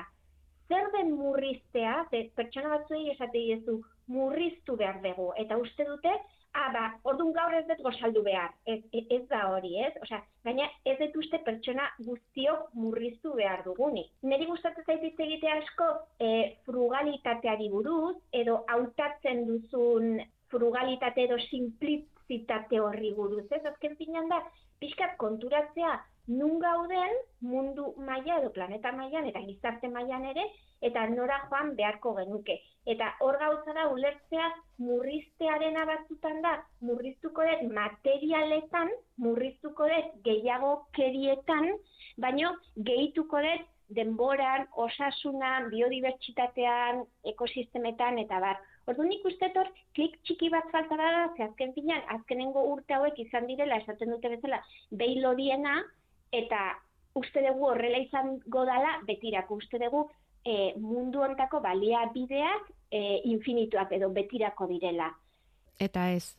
zer 0.68 0.90
den 0.92 1.14
murriztea, 1.16 1.94
ze 2.10 2.28
pertsona 2.37 2.75
batzuei 2.76 3.08
esate 3.12 3.38
diezu, 3.38 3.78
murriztu 4.12 4.76
behar 4.80 5.00
dugu, 5.04 5.30
eta 5.42 5.56
uste 5.60 5.84
dute, 5.88 6.12
ah, 6.58 6.68
ba, 6.75 6.84
orduan 7.10 7.32
gaur 7.37 7.54
ez 7.58 7.64
dut 7.68 7.80
gozaldu 7.84 8.22
behar, 8.26 8.52
ez, 8.72 8.78
ez, 8.92 9.04
ez 9.16 9.22
da 9.32 9.42
hori, 9.52 9.75
ez? 9.84 9.92
Osea, 10.04 10.20
baina 10.44 10.68
ez 10.88 10.96
dut 11.00 11.18
uste 11.22 11.40
pertsona 11.46 11.88
guztiok 12.06 12.68
murriztu 12.82 13.34
behar 13.40 13.64
dugunik. 13.66 14.10
Neri 14.32 14.48
gustatzen 14.50 14.87
zait 14.87 15.04
hitz 15.04 15.18
egitea 15.26 15.58
asko 15.62 15.88
e, 16.20 16.30
frugalitateari 16.68 17.68
buruz, 17.72 18.16
edo 18.42 18.62
hautatzen 18.75 19.44
duzun 19.50 20.18
frugalitate 20.52 21.26
edo 21.28 21.37
simplizitate 21.48 22.80
horri 22.80 23.12
buruz, 23.16 23.46
ez? 23.52 23.64
Azken 23.72 23.96
finean 24.00 24.32
da, 24.32 24.40
pixkat 24.80 25.16
konturatzea 25.20 25.98
nun 26.28 26.58
gauden 26.61 27.14
mundu 27.40 27.94
maila 28.08 28.38
edo 28.40 28.50
planeta 28.56 28.92
mailan 28.92 29.28
eta 29.30 29.40
gizarte 29.47 29.88
mailan 29.88 30.26
ere, 30.32 30.44
eta 30.88 31.06
nora 31.11 31.38
joan 31.49 31.75
beharko 31.78 32.14
genuke. 32.18 32.58
Eta 32.87 33.08
hor 33.25 33.38
gauza 33.40 33.75
da 33.76 33.88
ulertzea 33.92 34.50
murriztearen 34.85 35.80
batzutan 35.92 36.42
da, 36.42 36.54
murriztuko 36.80 37.47
dut 37.49 37.73
materialetan, 37.80 38.92
murriztuko 39.25 39.88
dut 39.94 40.14
gehiago 40.28 40.73
kerietan, 40.99 41.73
baino 42.16 42.54
gehituko 42.76 43.42
dut 43.49 43.66
denboran, 43.97 44.66
osasunan, 44.76 45.70
biodibertsitatean, 45.73 47.04
ekosistemetan 47.32 48.18
eta 48.25 48.40
bar. 48.44 48.58
Ordu 48.88 49.04
nik 49.04 49.25
uste 49.28 49.49
hor, 49.56 49.68
klik 49.97 50.16
txiki 50.25 50.50
bat 50.52 50.68
falta 50.73 50.97
da, 50.97 51.28
ze 51.37 51.44
azken 51.44 51.73
finean, 51.76 52.04
azkenengo 52.14 52.64
urte 52.73 52.97
hauek 52.97 53.18
izan 53.25 53.49
direla, 53.49 53.80
esaten 53.82 54.12
dute 54.12 54.30
bezala, 54.37 54.61
behi 55.00 55.20
lodiena, 55.25 55.78
eta 56.32 56.78
uste 57.14 57.42
dugu 57.42 57.70
horrela 57.73 57.99
izango 57.99 58.64
dala 58.64 58.99
betirako, 59.06 59.58
uste 59.62 59.78
dugu 59.82 60.08
e, 60.44 60.75
mundu 60.78 61.23
hontako 61.25 61.61
baliabideak 61.61 62.68
e, 62.90 63.20
infinituak 63.25 63.92
edo 63.92 64.11
betirako 64.11 64.66
direla. 64.66 65.12
eta 65.78 66.11
ez. 66.11 66.37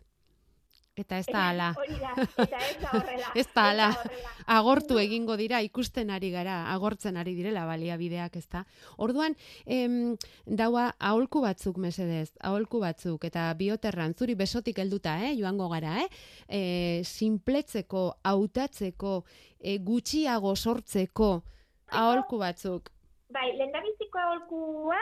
Eta 0.99 1.19
ez 1.21 1.27
da 1.35 1.45
ala. 1.53 1.69
Eta 1.77 2.59
ez 2.59 2.75
da 2.81 2.91
horrela. 2.97 3.31
Ez 3.39 3.45
da 3.55 3.67
horrela. 3.69 4.33
agortu 4.49 4.97
egingo 4.99 5.37
dira, 5.39 5.61
ikusten 5.63 6.09
ari 6.11 6.31
gara, 6.33 6.57
agortzen 6.73 7.17
ari 7.21 7.35
direla 7.37 7.65
baliabideak, 7.69 8.35
ez 8.35 8.47
da. 8.51 8.63
Orduan, 8.97 9.35
em, 9.65 10.15
daua 10.45 10.89
aholku 10.99 11.43
batzuk 11.45 11.77
mesedez, 11.77 12.31
aholku 12.41 12.81
batzuk, 12.83 13.23
eta 13.29 13.47
bioterran, 13.59 14.15
zuri 14.17 14.35
besotik 14.35 14.81
helduta, 14.81 15.15
eh, 15.23 15.35
joango 15.37 15.69
gara, 15.69 15.99
eh? 16.01 16.09
E, 16.47 16.61
sinpletzeko, 17.05 18.03
hautatzeko, 18.23 19.23
e, 19.61 19.77
gutxiago 19.77 20.55
sortzeko, 20.55 21.31
aholku 21.91 22.41
batzuk. 22.41 22.89
Bai, 23.29 23.51
lehendabiziko 23.55 24.17
aholkua 24.17 24.97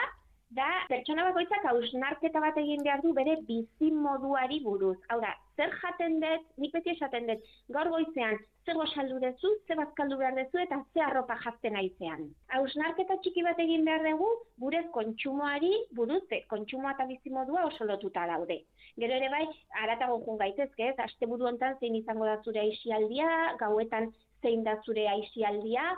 da 0.56 0.66
pertsona 0.88 1.24
bakoitzak 1.28 1.64
hausnarketa 1.70 2.40
bat 2.40 2.56
egin 2.60 2.84
behar 2.84 3.02
du 3.04 3.12
bere 3.16 3.34
bizi 3.48 3.90
moduari 4.04 4.60
buruz. 4.64 4.96
Hau 5.12 5.18
da, 5.20 5.32
zer 5.56 5.74
jaten 5.82 6.16
dut, 6.22 6.46
nik 6.62 6.72
beti 6.76 6.94
esaten 6.94 7.28
dut, 7.28 7.44
gaur 7.76 7.90
goizean, 7.92 8.38
zer 8.64 8.78
gosaldu 8.80 9.18
dezu, 9.24 9.50
zer 9.66 9.78
bazkaldu 9.80 10.18
behar 10.22 10.38
dezu 10.38 10.62
eta 10.64 10.80
zer 10.94 11.04
arropa 11.08 11.36
jazten 11.44 11.76
aizean. 11.82 12.24
Hausnarketa 12.56 13.18
txiki 13.22 13.44
bat 13.44 13.60
egin 13.64 13.84
behar 13.88 14.04
dugu, 14.08 14.30
gure 14.64 14.82
kontsumoari 14.96 15.72
buruz, 16.00 16.22
ze 16.30 16.42
kontsumoa 16.54 16.96
eta 16.96 17.08
bizi 17.12 17.32
modua 17.36 17.66
oso 17.68 17.88
lotuta 17.92 18.26
daude. 18.32 18.62
Gero 18.96 19.20
ere 19.20 19.30
bai, 19.36 19.44
aratago 19.84 20.20
jun 20.24 20.40
gaitezke, 20.44 20.92
ez, 20.92 20.98
asteburu 21.08 21.50
hontan 21.52 21.76
zein 21.80 22.00
izango 22.00 22.28
da 22.28 22.40
zure 22.44 22.64
aisialdia, 22.64 23.30
gauetan 23.60 24.12
zein 24.42 24.64
da 24.64 24.80
zure 24.84 25.08
aisialdia, 25.12 25.90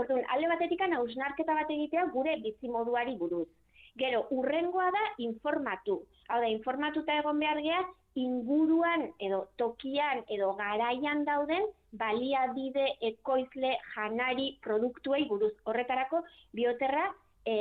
Orduan, 0.00 0.22
alde 0.32 0.48
batetikan 0.48 0.94
hausnarketa 0.96 1.52
bat 1.52 1.70
egitea 1.74 2.06
gure 2.14 2.38
bizimoduari 2.40 3.12
buruz. 3.20 3.48
Gero, 3.98 4.26
urrengoa 4.30 4.90
da 4.90 5.02
informatu. 5.18 6.02
Hau 6.28 6.40
da, 6.40 6.48
informatuta 6.48 7.16
egon 7.20 7.38
behar 7.42 7.60
geha, 7.60 7.82
inguruan 8.14 9.06
edo 9.20 9.46
tokian 9.60 10.22
edo 10.32 10.52
garaian 10.56 11.24
dauden 11.24 11.66
baliabide 12.00 12.86
ekoizle 13.12 13.76
janari 13.94 14.58
produktuei 14.64 15.26
buruz. 15.28 15.52
Horretarako, 15.64 16.22
bioterra 16.52 17.10
e, 17.44 17.56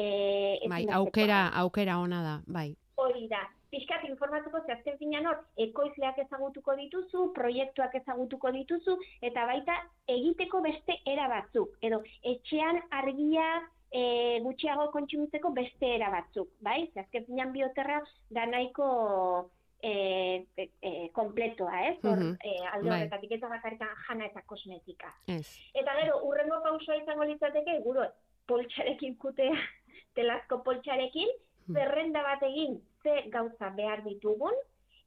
Bai, 0.69 0.85
aukera, 0.93 1.47
aukera 1.63 1.97
ona 1.99 2.21
da, 2.23 2.37
bai. 2.47 2.69
Hori 2.95 3.27
da. 3.27 3.41
Piskat 3.71 4.03
informatuko 4.03 4.59
zehazten 4.67 4.97
finan 4.99 5.27
hor, 5.29 5.37
ekoizleak 5.63 6.17
ezagutuko 6.25 6.75
dituzu, 6.75 7.29
proiektuak 7.35 7.93
ezagutuko 8.01 8.51
dituzu, 8.51 8.97
eta 9.23 9.45
baita 9.47 9.77
egiteko 10.11 10.59
beste 10.65 10.97
era 11.07 11.29
batzuk. 11.31 11.77
Edo 11.87 12.01
etxean 12.33 12.81
argia 12.99 13.45
e, 13.91 14.39
gutxiago 14.43 14.89
kontsumitzeko 14.91 15.49
beste 15.51 15.95
era 15.95 16.09
batzuk, 16.09 16.49
bai? 16.61 16.89
Ze 16.93 16.99
azken 17.01 17.25
finan 17.25 17.51
bioterra 17.51 18.01
da 18.29 18.45
nahiko 18.45 19.51
e, 19.83 20.45
e, 20.57 20.69
e, 20.81 21.09
kompletoa, 21.11 21.79
ez? 21.89 21.97
Hor, 22.03 22.17
Mhm. 22.19 22.37
e, 22.43 22.51
alde 22.71 22.89
Bai. 22.89 22.99
horretatik 23.01 23.31
eta 23.31 23.47
bakarrikan 23.49 23.95
jana 24.07 24.25
eta 24.25 24.41
kosmetika. 24.45 25.13
Ez. 25.27 25.47
Eta 25.73 25.95
gero, 26.01 26.19
urrengo 26.27 26.61
pausua 26.63 26.95
izango 27.01 27.23
litzateke, 27.25 27.79
guro, 27.83 28.05
poltsarekin 28.47 29.15
kutea, 29.17 29.51
telazko 30.15 30.63
poltsarekin, 30.63 31.27
Hmm. 31.67 31.75
zerrenda 31.75 32.23
bat 32.23 32.41
egin 32.43 32.79
ze 33.03 33.29
gauza 33.29 33.69
behar 33.69 34.03
ditugun, 34.03 34.53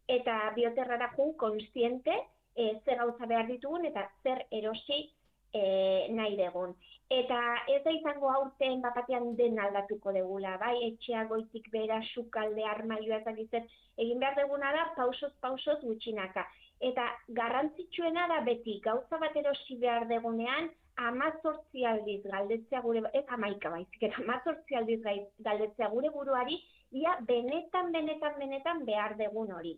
eta 0.08 0.52
bioterrara 0.54 1.08
jun 1.16 1.32
konstiente 1.36 2.12
e, 2.56 2.80
ze 2.84 2.94
gauza 2.96 3.26
behar 3.26 3.46
ditugun, 3.48 3.84
eta 3.84 4.08
zer 4.22 4.46
erosi 4.50 5.12
e, 5.54 6.08
nahi 6.10 6.36
dugun. 6.36 6.74
Eta 7.14 7.38
ez 7.70 7.80
da 7.84 7.92
izango 7.92 8.30
aurten 8.32 8.80
bapatean 8.82 9.34
den 9.38 9.58
aldatuko 9.60 10.12
degula, 10.16 10.56
bai, 10.58 10.74
etxea 10.88 11.24
goitik 11.30 11.68
bera, 11.72 12.00
sukalde, 12.14 12.64
armaioa 12.64 13.20
ezagizet, 13.20 13.68
egin 14.00 14.22
behar 14.22 14.38
duguna 14.40 14.72
da, 14.74 14.86
pausoz, 14.96 15.30
pausoz 15.44 15.78
gutxinaka. 15.84 16.46
Eta 16.80 17.04
garrantzitsuena 17.36 18.26
da 18.32 18.40
beti, 18.48 18.80
gauza 18.84 19.20
bat 19.20 19.36
erosi 19.36 19.76
behar 19.84 20.08
degunean, 20.10 20.70
amazortzi 20.96 21.84
aldiz 21.90 22.22
galdetzea 22.24 22.80
gure, 22.82 23.02
ez 23.12 23.24
amaika 23.36 23.70
baizik, 23.70 24.02
eta 24.08 24.22
amazortzi 24.22 24.78
aldiz 24.78 25.00
galdetzea 25.04 25.90
gure 25.92 26.10
buruari, 26.14 26.58
ia 26.94 27.16
benetan, 27.28 27.92
benetan, 27.92 28.38
benetan 28.38 28.84
behar 28.86 29.16
degun 29.18 29.52
hori. 29.52 29.74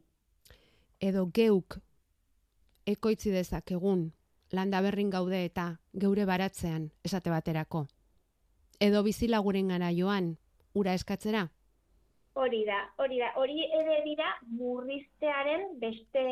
Edo 1.01 1.27
geuk 1.39 1.79
ekoitzi 2.87 3.33
dezakegun 3.35 4.07
landa 4.53 4.81
berrin 4.81 5.11
gaude 5.11 5.45
eta 5.45 5.77
geure 5.95 6.25
baratzean 6.25 6.91
esate 7.05 7.31
baterako. 7.31 7.87
Edo 8.81 9.03
bizilaguren 9.03 9.69
gara 9.73 9.91
joan, 9.97 10.37
ura 10.75 10.95
eskatzera? 10.95 11.47
Hori 12.37 12.65
da, 12.69 12.83
hori 13.01 13.19
da, 13.19 13.31
hori 13.41 13.63
ere 13.79 14.03
dira 14.05 14.29
murriztearen 14.59 15.79
beste 15.81 16.25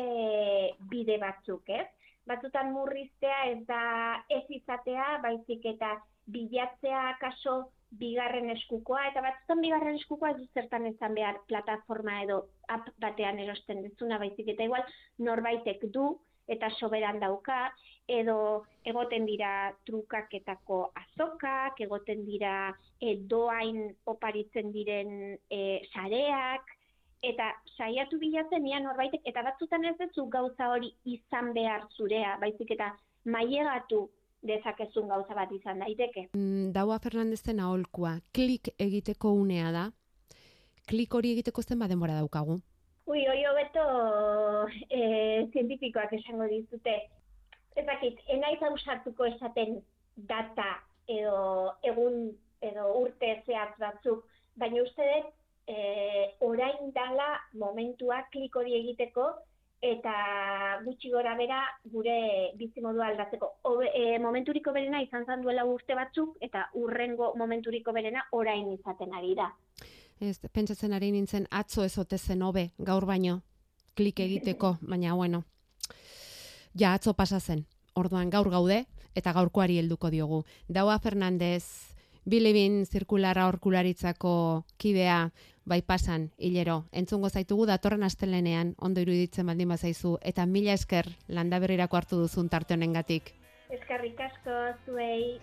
bide 0.91 1.17
batzuk, 1.21 1.69
ez? 1.69 1.87
Batzutan 2.29 2.71
murriztea 2.73 3.39
ez 3.51 3.63
da 3.65 3.79
ez 4.29 4.43
izatea, 4.49 5.07
baizik 5.23 5.65
eta 5.73 5.95
bilatzea 6.29 7.17
kaso 7.21 7.71
bigarren 7.99 8.49
eskukoa, 8.53 9.07
eta 9.09 9.21
batzutan 9.25 9.61
bigarren 9.61 9.97
eskukoa 9.97 10.31
ez 10.35 10.47
zertan 10.53 10.85
ezan 10.89 11.17
behar 11.17 11.41
plataforma 11.49 12.21
edo 12.23 12.39
app 12.69 12.89
batean 13.01 13.39
erosten 13.41 13.81
dezuna, 13.85 14.19
baizik 14.21 14.49
eta 14.53 14.65
igual 14.69 14.85
norbaitek 15.17 15.85
du, 15.93 16.07
eta 16.47 16.69
soberan 16.79 17.19
dauka, 17.19 17.71
edo 18.07 18.65
egoten 18.85 19.25
dira 19.25 19.73
trukaketako 19.85 20.91
azokak, 21.01 21.79
egoten 21.81 22.25
dira 22.25 22.73
e, 23.01 23.15
doain 23.29 23.87
oparitzen 24.05 24.71
diren 24.73 25.37
e, 25.49 25.61
sareak, 25.93 26.75
eta 27.25 27.49
saiatu 27.77 28.19
bilatzen 28.21 28.67
ia 28.67 28.79
norbaitek, 28.83 29.23
eta 29.25 29.41
batzutan 29.47 29.85
ez 29.89 29.95
duzu 30.01 30.27
gauza 30.29 30.69
hori 30.69 30.93
izan 31.09 31.53
behar 31.57 31.87
zurea, 31.97 32.35
baizik 32.41 32.75
eta 32.77 32.91
mailegatu 33.25 34.05
dezakezun 34.45 35.09
gauza 35.09 35.33
bat 35.33 35.51
izan 35.51 35.81
daiteke. 35.81 36.27
Mm, 36.37 36.71
Daua 36.75 36.99
Fernandezen 37.01 37.59
aholkua, 37.59 38.19
klik 38.33 38.69
egiteko 38.77 39.33
unea 39.33 39.71
da. 39.73 39.89
Klik 40.85 41.13
hori 41.17 41.31
egiteko 41.33 41.63
zen 41.63 41.81
denbora 41.89 42.19
daukagu. 42.19 42.59
Ui, 43.05 43.21
hoi 43.29 43.43
hobeto 43.45 43.81
e, 44.89 45.01
zientifikoak 45.53 46.13
esango 46.17 46.47
dizute. 46.49 46.95
Ez 47.77 47.85
dakit, 47.85 48.21
enaiz 48.33 48.61
ausartuko 48.65 49.27
esaten 49.29 49.75
data 50.31 50.71
edo 51.15 51.41
egun 51.85 52.31
edo 52.65 52.85
urte 53.03 53.29
zehatz 53.45 53.75
batzuk, 53.83 54.23
baina 54.57 54.81
uste 54.81 55.05
dut 55.11 55.27
e, 55.69 55.75
orain 56.47 56.89
dala 56.95 57.27
momentua 57.61 58.23
klik 58.33 58.57
hori 58.57 58.73
egiteko 58.79 59.27
eta 59.85 60.15
gutxi 60.87 61.11
gora 61.13 61.35
bera 61.37 61.59
gure 61.93 62.17
bizimodua 62.57 63.11
aldatzeko. 63.11 63.51
Obe, 63.69 63.91
e, 63.93 64.17
momenturiko 64.23 64.73
berena 64.73 65.03
izan 65.05 65.27
zan 65.29 65.45
duela 65.45 65.67
urte 65.69 65.93
batzuk 65.93 66.41
eta 66.49 66.65
urrengo 66.81 67.35
momenturiko 67.37 67.93
berena 67.93 68.25
orain 68.31 68.71
izaten 68.79 69.13
ari 69.13 69.35
da. 69.37 69.51
Ez, 70.19 70.39
pentsatzen 70.51 70.93
ari 70.93 71.11
nintzen 71.11 71.47
atzo 71.51 71.83
ez 71.83 71.97
ote 71.97 72.17
zen 72.17 72.41
hobe, 72.41 72.69
gaur 72.77 73.05
baino, 73.05 73.41
klik 73.95 74.19
egiteko, 74.19 74.77
baina 74.91 75.13
bueno. 75.13 75.43
Ja, 76.73 76.93
atzo 76.93 77.13
pasa 77.13 77.39
zen. 77.39 77.65
Orduan 77.95 78.29
gaur 78.29 78.49
gaude 78.51 78.85
eta 79.15 79.31
gaurkoari 79.33 79.77
helduko 79.79 80.09
diogu. 80.11 80.43
Daua 80.67 80.99
Fernandez, 80.99 81.95
Bilibin 82.25 82.85
zirkulara 82.89 83.43
aurkularitzako 83.45 84.65
kidea 84.81 85.29
bai 85.69 85.81
pasan 85.85 86.31
hilero. 86.37 86.79
Entzungo 86.91 87.29
zaitugu 87.29 87.67
datorren 87.69 88.03
astelenean 88.07 88.73
ondo 88.87 89.03
iruditzen 89.05 89.45
baldin 89.45 89.69
bazaizu 89.69 90.15
eta 90.33 90.47
mila 90.49 90.73
esker 90.73 91.11
landaberrirako 91.27 92.01
hartu 92.01 92.21
duzun 92.23 92.49
tarte 92.49 92.73
honengatik. 92.73 93.35
Eskerrik 93.69 94.19
asko 94.25 94.57
zuei 94.85 95.37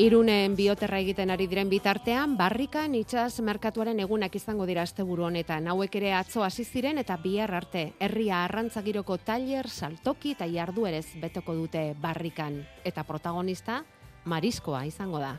Irunen 0.00 0.54
bioterra 0.56 0.96
egiten 1.02 1.28
ari 1.28 1.44
diren 1.44 1.68
bitartean, 1.68 2.32
barrikan 2.38 2.94
itsas 2.96 3.42
merkatuaren 3.44 3.98
egunak 4.00 4.38
izango 4.38 4.64
dira 4.64 4.86
asteburu 4.88 5.26
honetan. 5.26 5.68
Hauek 5.68 5.98
ere 6.00 6.14
atzo 6.16 6.40
hasi 6.40 6.64
ziren 6.64 6.96
eta 7.02 7.18
bihar 7.20 7.52
arte 7.58 7.82
herria 8.00 8.38
arrantzagiroko 8.46 9.18
tailer, 9.28 9.68
saltoki 9.68 10.32
eta 10.38 10.48
jarduerez 10.48 11.04
beteko 11.20 11.58
dute 11.58 11.84
barrikan. 12.00 12.62
Eta 12.80 13.04
protagonista 13.04 13.82
mariskoa 14.24 14.86
izango 14.88 15.20
da. 15.20 15.34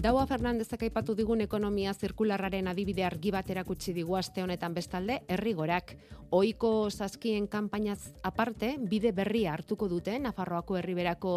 Daua 0.00 0.22
Fernandezak 0.24 0.86
aipatu 0.86 1.12
digun 1.12 1.42
ekonomia 1.44 1.90
zirkularraren 1.92 2.70
adibide 2.70 3.02
argi 3.04 3.28
bat 3.34 3.50
erakutsi 3.52 3.92
digu 3.92 4.14
aste 4.16 4.40
honetan 4.40 4.72
bestalde 4.72 5.18
herrigorak 5.28 5.90
ohiko 6.38 6.70
saskien 6.88 7.48
kanpainaz 7.52 8.14
aparte 8.24 8.70
bide 8.92 9.12
berria 9.12 9.52
hartuko 9.52 9.90
dute 9.92 10.14
Nafarroako 10.18 10.78
herriberako 10.80 11.32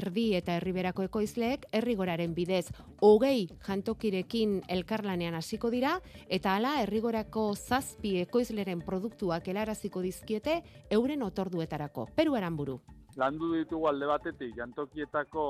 erdi 0.00 0.24
eta 0.38 0.54
herriberako 0.56 1.04
ekoizleek 1.10 1.66
herrigoraren 1.76 2.32
bidez 2.38 2.70
hogei 3.02 3.50
jantokirekin 3.66 4.62
elkarlanean 4.78 5.36
hasiko 5.36 5.68
dira 5.68 5.98
eta 6.38 6.54
hala 6.54 6.78
herrigorako 6.80 7.50
zazpi 7.52 8.14
ekoizleren 8.22 8.80
produktuak 8.80 9.52
helaraziko 9.52 10.00
dizkiete 10.00 10.62
euren 10.88 11.28
otorduetarako. 11.28 12.08
Peru 12.16 12.40
Aranburu. 12.40 12.78
Landu 13.20 13.52
ditugu 13.52 13.88
alde 13.90 14.06
batetik 14.08 14.56
jantokietako 14.56 15.44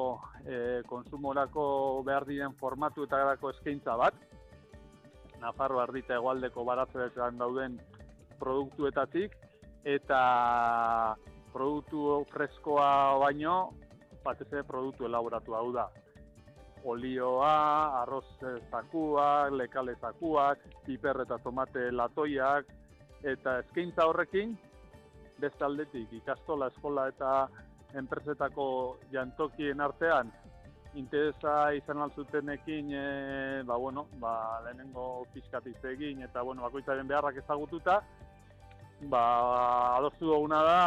e, 0.44 0.82
konsumorako 0.90 1.64
behar 2.06 2.26
diren 2.26 2.56
formatuetarako 2.58 3.54
eskaintza 3.54 3.96
bat, 4.00 4.16
Nafarro 5.40 5.80
ardita 5.80 6.18
egualdeko 6.18 6.64
baratzean 6.68 7.38
dauden 7.40 7.78
produktuetatik, 8.40 9.36
eta 9.88 10.20
produktu 11.52 12.20
freskoa 12.32 13.16
baino, 13.22 13.54
batez 14.24 14.50
ere 14.52 14.64
produktu 14.68 15.08
elaboratu 15.08 15.56
hau 15.56 15.70
da. 15.72 15.86
Olioa, 16.84 18.02
arroz 18.02 18.26
zakuak, 18.70 19.52
lekale 19.52 19.96
zakuak, 20.00 20.60
piper 20.84 21.24
eta 21.24 21.40
tomate 21.44 21.88
latoiak, 21.92 22.68
eta 23.24 23.58
eskaintza 23.64 24.06
horrekin, 24.08 24.56
beste 25.40 25.64
aldetik 25.64 26.12
ikastola, 26.20 26.70
eskola 26.74 27.08
eta 27.08 27.32
enpresetako 27.98 28.66
jantokien 29.12 29.80
artean 29.80 30.30
interesa 30.94 31.70
izan 31.74 32.02
altzutenekin, 32.02 32.90
e, 32.92 33.04
ba, 33.66 33.76
bueno, 33.78 34.06
ba, 34.22 34.60
lehenengo 34.64 35.26
pixkat 35.34 35.66
egin 35.92 36.22
eta 36.26 36.42
bueno, 36.42 36.62
bakoitzaren 36.66 37.06
beharrak 37.06 37.38
ezagututa, 37.44 38.00
ba, 39.12 39.22
adostu 39.98 40.26
duguna 40.26 40.62
da 40.66 40.80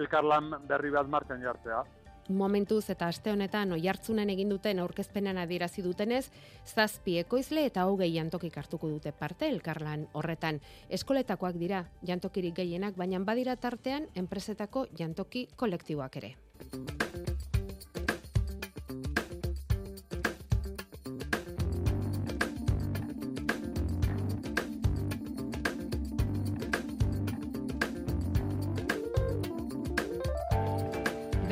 elkarlan 0.00 0.54
berri 0.68 0.90
bat 0.90 1.06
martxan 1.08 1.42
jartzea. 1.44 1.84
Momentuz 2.28 2.88
eta 2.88 3.10
aste 3.12 3.32
honetan 3.34 3.74
oihartzunen 3.76 4.30
egin 4.32 4.48
duten 4.48 4.78
aurkezpenean 4.80 5.36
adierazi 5.42 5.82
dutenez, 5.84 6.30
zazpi 6.64 7.18
ekoizle 7.20 7.66
eta 7.68 7.84
hogei 7.84 8.14
jantokik 8.14 8.56
hartuko 8.56 8.88
dute 8.88 9.12
parte 9.12 9.50
elkarlan 9.52 10.06
horretan. 10.12 10.62
Eskoletakoak 10.88 11.60
dira 11.60 11.84
jantokirik 12.02 12.56
gehienak, 12.56 12.96
baina 12.96 13.20
badira 13.20 13.56
tartean 13.56 14.08
enpresetako 14.14 14.86
jantoki 14.96 15.48
kolektiboak 15.56 16.16
ere. 16.22 16.34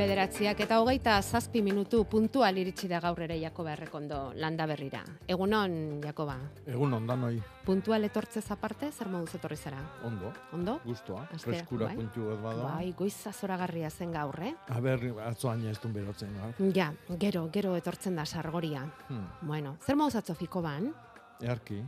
Bederatziak 0.03 0.59
eta 0.65 0.81
hogeita 0.83 1.13
zazpi 1.23 1.61
minutu 1.63 2.01
puntual 2.11 2.57
iritsi 2.59 2.89
da 2.91 2.99
gaur 3.01 3.21
ere 3.23 3.37
Jakoba 3.39 3.77
errekondo 3.77 4.33
landa 4.35 4.67
berrira. 4.67 5.05
Egunon, 5.31 6.01
Jakoba, 6.03 6.35
Egun 6.67 6.97
ondan 6.97 7.21
noi, 7.23 7.37
puntual 7.63 8.03
etortzez 8.09 8.43
aparte, 8.51 8.89
zer 8.91 9.07
moduz 9.13 9.37
etorri 9.39 9.55
zara? 9.57 9.79
ondo, 10.03 10.33
Ondo? 10.59 10.75
guztua, 10.85 11.23
freskura 11.39 11.87
bai. 11.87 11.95
puntu 12.01 12.27
bat 12.33 12.43
bada. 12.43 12.65
Bai, 12.73 12.91
goiza 12.99 13.31
zoragarria 13.33 13.91
zen 13.91 14.11
gaur, 14.11 14.41
eh? 14.43 14.53
Aber, 14.75 14.99
atzo 15.29 15.53
hain 15.53 15.69
ez 15.71 15.79
duen 15.79 15.95
berotzen, 15.95 16.35
gaur. 16.41 16.73
Ja, 16.75 16.91
gero, 17.21 17.47
gero 17.55 17.77
etortzen 17.79 18.17
da 18.19 18.27
sargoria. 18.27 18.83
Hmm. 19.09 19.29
Bueno, 19.43 19.77
zer 19.87 19.95
moduz 19.95 20.17
atzo 20.19 20.35
fiko 20.35 20.63
ban? 20.67 20.91
Earki, 21.41 21.79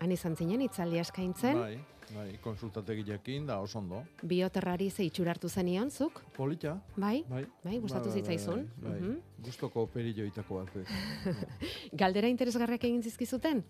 Han 0.00 0.10
izan 0.12 0.36
zinen 0.36 0.60
itzaldi 0.60 0.98
eskaintzen, 0.98 1.58
bai, 1.58 1.78
bai, 2.14 2.38
konsultategiakin 2.42 3.46
da 3.46 3.60
oso 3.60 3.78
ondo. 3.78 4.02
bioterrari 4.22 4.90
ze 4.90 5.04
itxurartu 5.04 5.48
zenion, 5.48 5.90
zuk? 5.90 6.20
Polita, 6.36 6.80
Bai? 6.96 7.24
bai. 7.28 7.44
Bai, 7.64 7.78
gustatu 7.78 8.08
Bai, 8.10 8.12
bai, 8.12 8.22
zitzaizun. 8.22 8.68
Bai, 8.76 8.90
bai. 8.90 9.00
Mhm. 9.00 9.18
Gustoko 9.44 9.86
perilloitako 9.86 10.54
bat. 10.54 10.68
Galdera 11.92 12.28
interesgarriak 12.28 12.84
egin 12.84 13.02
zizkizuten? 13.02 13.64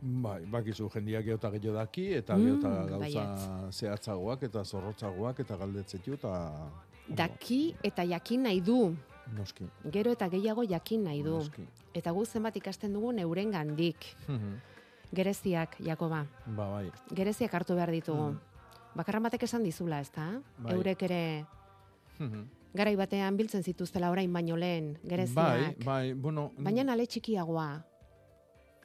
bai, 0.00 0.44
bakizu 0.46 0.88
jendiak 0.92 1.24
geota 1.24 1.50
gehiago 1.50 1.76
daki, 1.78 2.02
eta 2.14 2.36
Mm, 2.36 2.44
geota 2.44 2.70
gauza 2.86 3.22
baietz. 3.24 3.74
zehatzagoak 3.78 4.42
eta 4.42 4.64
zorrotzagoak 4.64 5.40
eta 5.40 5.56
galdetzetu 5.56 6.12
eta... 6.14 6.70
Daki 7.08 7.74
eta 7.82 8.02
jakin 8.04 8.42
nahi 8.42 8.60
du. 8.60 8.94
Noski, 9.34 9.64
Gero 9.90 10.12
eta 10.12 10.28
gehiago 10.28 10.62
jakin 10.68 11.02
nahi 11.04 11.22
du. 11.22 11.30
noski. 11.38 11.62
Eta 11.94 12.10
gu 12.12 12.24
zenbat 12.26 12.56
ikasten 12.56 12.92
dugu 12.92 13.12
neuren 13.12 13.50
gandik. 13.50 13.96
Mhm. 14.28 14.60
Gereziak, 15.12 15.76
Jakoba. 15.80 16.26
ba, 16.46 16.68
bai. 16.70 16.90
Gereziak 17.14 17.54
hartu 17.54 17.74
behar 17.74 17.90
ditugu. 17.90 18.30
Mhm. 18.32 18.40
Bakarran 18.96 19.22
batek 19.22 19.42
esan 19.42 19.62
dizula, 19.62 20.00
ezta? 20.00 20.40
Bai. 20.58 20.72
Eurek 20.74 21.02
ere 21.02 21.46
Mhm. 22.18 22.44
garai 22.74 22.96
batean 22.96 23.36
biltzen 23.36 23.62
zituztela 23.62 24.10
orain 24.10 24.32
baino 24.32 24.56
lehen, 24.56 24.98
gereziak. 25.04 25.34
Bai, 25.34 25.74
bai, 25.84 26.12
bueno... 26.14 26.50
Baina 26.58 26.92
ale 26.92 27.06
txikiagoa. 27.06 27.84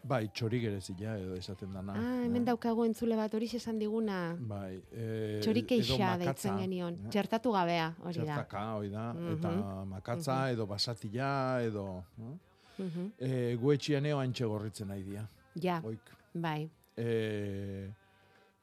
Bai, 0.04 0.28
txori 0.34 0.60
gerezila 0.60 1.16
edo 1.20 1.36
esaten 1.36 1.74
dana. 1.74 1.94
Ah, 1.94 2.24
hemen 2.26 2.42
eh? 2.42 2.46
daukagu 2.46 2.86
entzule 2.86 3.16
bat 3.16 3.34
hori 3.38 3.46
esan 3.54 3.78
diguna. 3.78 4.36
Bai, 4.40 4.82
e, 4.92 5.40
Txorikeixa 5.44 5.94
edo 5.94 5.98
makatza, 6.00 6.24
deitzen 6.26 6.58
genion. 6.58 6.94
eh? 7.06 7.10
Txertatu 7.10 7.52
gabea, 7.52 7.94
hori 8.04 8.18
da. 8.18 8.24
Txertaka, 8.24 8.64
hori 8.78 8.90
da, 8.90 9.12
eta 9.12 9.52
Mhm. 9.52 9.88
makatza, 9.90 10.52
edo 10.52 10.66
basatila, 10.66 11.62
edo... 11.62 12.04
eh? 12.18 12.38
Mhm. 12.84 13.12
E, 13.20 13.56
guetxian 13.62 14.06
eo 14.08 14.18
antxe 14.20 14.44
gorritzen 14.46 14.88
nahi 14.88 15.04
dia, 15.04 15.28
Ja, 15.56 15.82
oik. 15.84 16.12
bai. 16.34 16.70
E, 16.96 17.90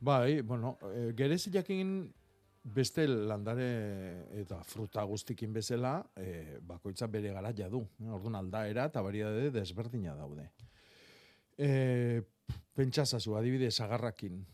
bai, 0.01 0.41
bueno, 0.43 0.77
e, 0.95 1.13
gerezilakin 1.17 2.13
beste 2.75 3.07
landare 3.09 3.69
eta 4.41 4.61
fruta 4.65 5.03
guztikin 5.09 5.53
bezala, 5.53 5.99
e, 6.17 6.59
bakoitza 6.63 7.09
bere 7.11 7.33
garaia 7.33 7.69
du. 7.69 7.83
Eh? 8.03 8.11
Orduan 8.13 8.39
aldaera 8.39 8.89
eta 8.91 9.03
variedade 9.03 9.51
desberdina 9.55 10.15
daude. 10.17 10.51
E, 11.59 12.23
pentsazazu, 12.75 13.37
adibidez, 13.37 13.75
sagarrakin. 13.75 14.45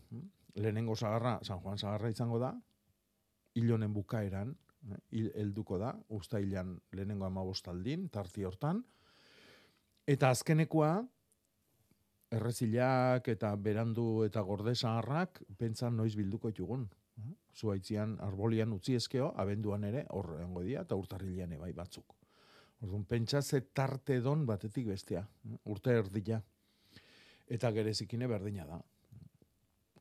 Lehenengo 0.55 0.95
sagarra, 0.95 1.39
San 1.43 1.59
Juan 1.59 1.77
sagarra 1.77 2.09
izango 2.09 2.39
da, 2.39 2.53
hilonen 3.55 3.93
bukaeran, 3.93 4.55
eh, 4.89 5.31
helduko 5.35 5.77
da, 5.81 5.93
ustailan 6.09 6.77
lehenengo 6.95 7.27
amabostaldin, 7.27 8.07
tarti 8.09 8.45
hortan, 8.47 8.83
eta 10.07 10.29
azkenekoa, 10.29 10.93
errezilak 12.31 13.27
eta 13.31 13.55
berandu 13.55 14.23
eta 14.25 14.41
gorde 14.41 14.75
sagarrak, 14.75 15.41
pentsan 15.57 15.97
noiz 15.97 16.15
bilduko 16.15 16.49
ditugun. 16.49 16.87
eh? 17.21 17.33
Zuaitzian, 17.55 18.17
arbolian 18.19 18.73
utzi 18.73 18.95
ezkeo, 18.95 19.33
abenduan 19.37 19.83
ere, 19.83 20.05
horrengo 20.09 20.63
dia, 20.63 20.81
eta 20.81 20.95
urtarrilean 20.95 21.51
ere 21.51 21.61
bai 21.61 21.71
batzuk. 21.73 22.15
Orduan, 22.81 23.05
pentsa 23.05 23.41
ze 23.41 23.61
tarte 23.61 24.19
don 24.21 24.45
batetik 24.45 24.87
bestea, 24.87 25.21
eh? 25.45 25.57
urte 25.65 25.91
erdila. 25.91 26.41
Eta 27.47 27.71
gerezikine 27.71 28.27
berdina 28.27 28.65
da. 28.65 28.81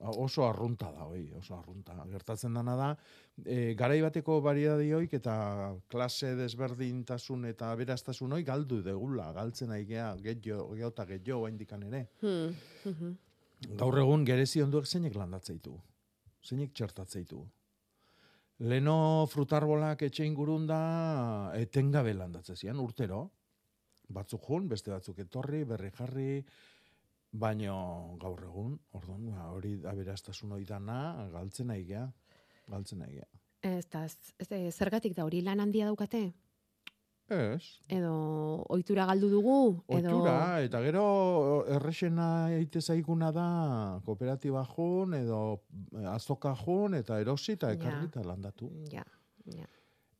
Oso 0.01 0.43
arrunta 0.45 0.91
da, 0.91 1.05
hoi, 1.07 1.31
oso 1.39 1.55
arrunta. 1.57 1.95
Gertatzen 2.11 2.55
dana 2.55 2.75
da, 2.77 2.89
e, 3.45 3.75
garai 3.79 4.01
bateko 4.03 4.41
variedade 4.43 4.89
hoik 4.93 5.15
eta 5.21 5.35
klase 5.89 6.35
desberdintasun 6.37 7.47
eta 7.47 7.71
beraztasun 7.79 8.35
hoi 8.35 8.43
galdu 8.45 8.83
degula, 8.83 9.31
galtzen 9.33 9.71
ari 9.71 9.87
gea, 9.87 10.09
getio, 10.21 10.67
geota 10.75 11.07
getio 11.07 11.39
oaindikan 11.45 11.87
ere. 11.87 12.09
Hmm. 12.21 12.57
Mhm. 12.85 13.15
Gaur 13.79 13.99
egun 14.03 14.25
gerezi 14.27 14.61
onduek 14.63 14.87
zeinek 14.87 15.15
landatzeitu. 15.17 15.79
Zeinek 16.45 16.75
txertatzeitu. 16.75 17.41
Leno 18.69 19.27
frutarbolak 19.31 20.05
etxe 20.07 20.27
ingurun 20.27 20.67
da 20.67 20.83
etengabe 21.59 22.13
landatzen 22.15 22.57
zian, 22.57 22.79
urtero. 22.83 23.25
Batzuk 24.15 24.45
jun, 24.47 24.69
beste 24.69 24.93
batzuk 24.93 25.19
etorri, 25.25 25.65
berri 25.65 25.91
jarri, 25.97 26.45
baino 27.35 28.17
gaur 28.23 28.41
egun, 28.47 28.77
orduan, 28.95 29.25
ba, 29.33 29.49
hori 29.51 29.73
aberastasun 29.91 30.53
hori 30.55 30.65
dana, 30.69 30.99
galtzen 31.33 31.67
nahi 31.73 31.83
gea, 31.89 32.05
galtzen 32.71 33.01
nahi 33.03 33.17
gea. 33.19 33.27
Ez 33.65 33.87
da, 33.91 34.05
ez- 34.07 34.35
ez- 34.39 34.75
zergatik 34.77 35.17
da 35.17 35.25
hori 35.27 35.41
lan 35.43 35.61
handia 35.65 35.87
daukate? 35.91 36.21
Ez, 37.35 37.81
Edo 37.89 38.11
ohitura 38.69 39.07
galdu 39.09 39.31
dugu? 39.33 39.55
Edo... 39.89 40.11
Oitura, 40.13 40.61
eta 40.63 40.81
gero 40.85 41.05
errexena 41.73 42.27
eite 42.53 42.83
zaiguna 42.85 43.31
da 43.33 43.47
kooperatiba 44.05 44.63
jun, 44.75 45.15
edo 45.17 45.39
azoka 46.13 46.53
jun, 46.61 46.95
eta 47.01 47.17
erosi 47.25 47.57
eta 47.57 47.73
ekarri 47.73 48.11
eta 48.11 48.23
landatu. 48.29 48.69
Ja, 48.93 49.03
ja. 49.47 49.65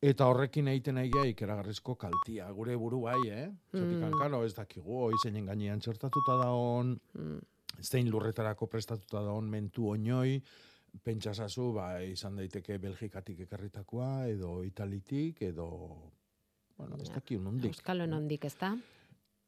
Eta 0.05 0.27
horrekin 0.29 0.67
egiten 0.69 0.99
nahi 0.99 1.11
ikeragarrizko 1.31 1.95
kaltia, 1.97 2.51
gure 2.53 2.75
buru 2.77 3.01
bai, 3.07 3.21
eh? 3.31 3.47
Zatik, 3.73 4.03
Mm. 4.03 4.19
karo, 4.19 4.43
ez 4.45 4.53
dakigu, 4.55 4.99
hoi 5.07 5.15
zeinen 5.23 5.47
gainean 5.47 5.81
txertatuta 5.81 6.37
da 6.43 6.51
hon, 6.53 6.99
Mm. 7.15 7.39
zein 7.81 8.11
lurretarako 8.11 8.67
prestatuta 8.67 9.23
da 9.23 9.31
hon 9.31 9.49
mentu 9.49 9.89
oinoi, 9.89 10.43
pentsasazu, 11.03 11.73
ba, 11.73 12.03
izan 12.03 12.37
daiteke 12.37 12.79
Belgikatik 12.79 13.41
ekarritakoa, 13.41 14.29
edo 14.29 14.63
Italitik, 14.63 15.41
edo, 15.43 16.13
bueno, 16.77 16.97
ez 17.01 17.09
Ja. 17.09 17.15
dakio 17.15 17.41
nondik. 17.41 17.73
Euskalo 17.73 18.07
nondik, 18.07 18.45
ez 18.45 18.57
da? 18.59 18.77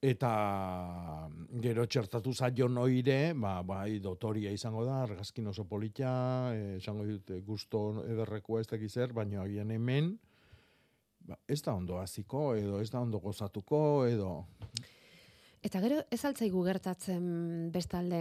Eta 0.00 1.28
gero 1.60 1.86
txertatu 1.86 2.32
zaio 2.32 2.68
noire, 2.68 3.34
ba, 3.34 3.62
bai, 3.62 3.98
dotoria 3.98 4.50
izango 4.52 4.84
da, 4.84 5.02
argazkin 5.02 5.46
oso 5.48 5.64
polita, 5.64 6.50
eh, 6.54 6.76
esango 6.76 7.04
dute 7.04 7.40
gusto 7.40 8.04
ederrekoa 8.06 8.60
ez 8.60 8.66
dakiz 8.68 8.92
zer, 8.92 9.12
baina 9.12 9.42
agian 9.42 9.70
hemen, 9.70 10.18
ba, 11.26 11.38
ez 11.48 11.60
da 11.62 11.74
ondo 11.74 11.98
hasiko 12.00 12.54
edo 12.56 12.80
ez 12.80 12.90
da 12.90 13.00
ondo 13.00 13.20
gozatuko, 13.22 13.80
edo... 14.08 14.32
Eta 15.66 15.80
gero 15.82 15.98
ez 16.14 16.20
altzaigu 16.28 16.60
gertatzen 16.62 17.24
bestalde, 17.74 18.20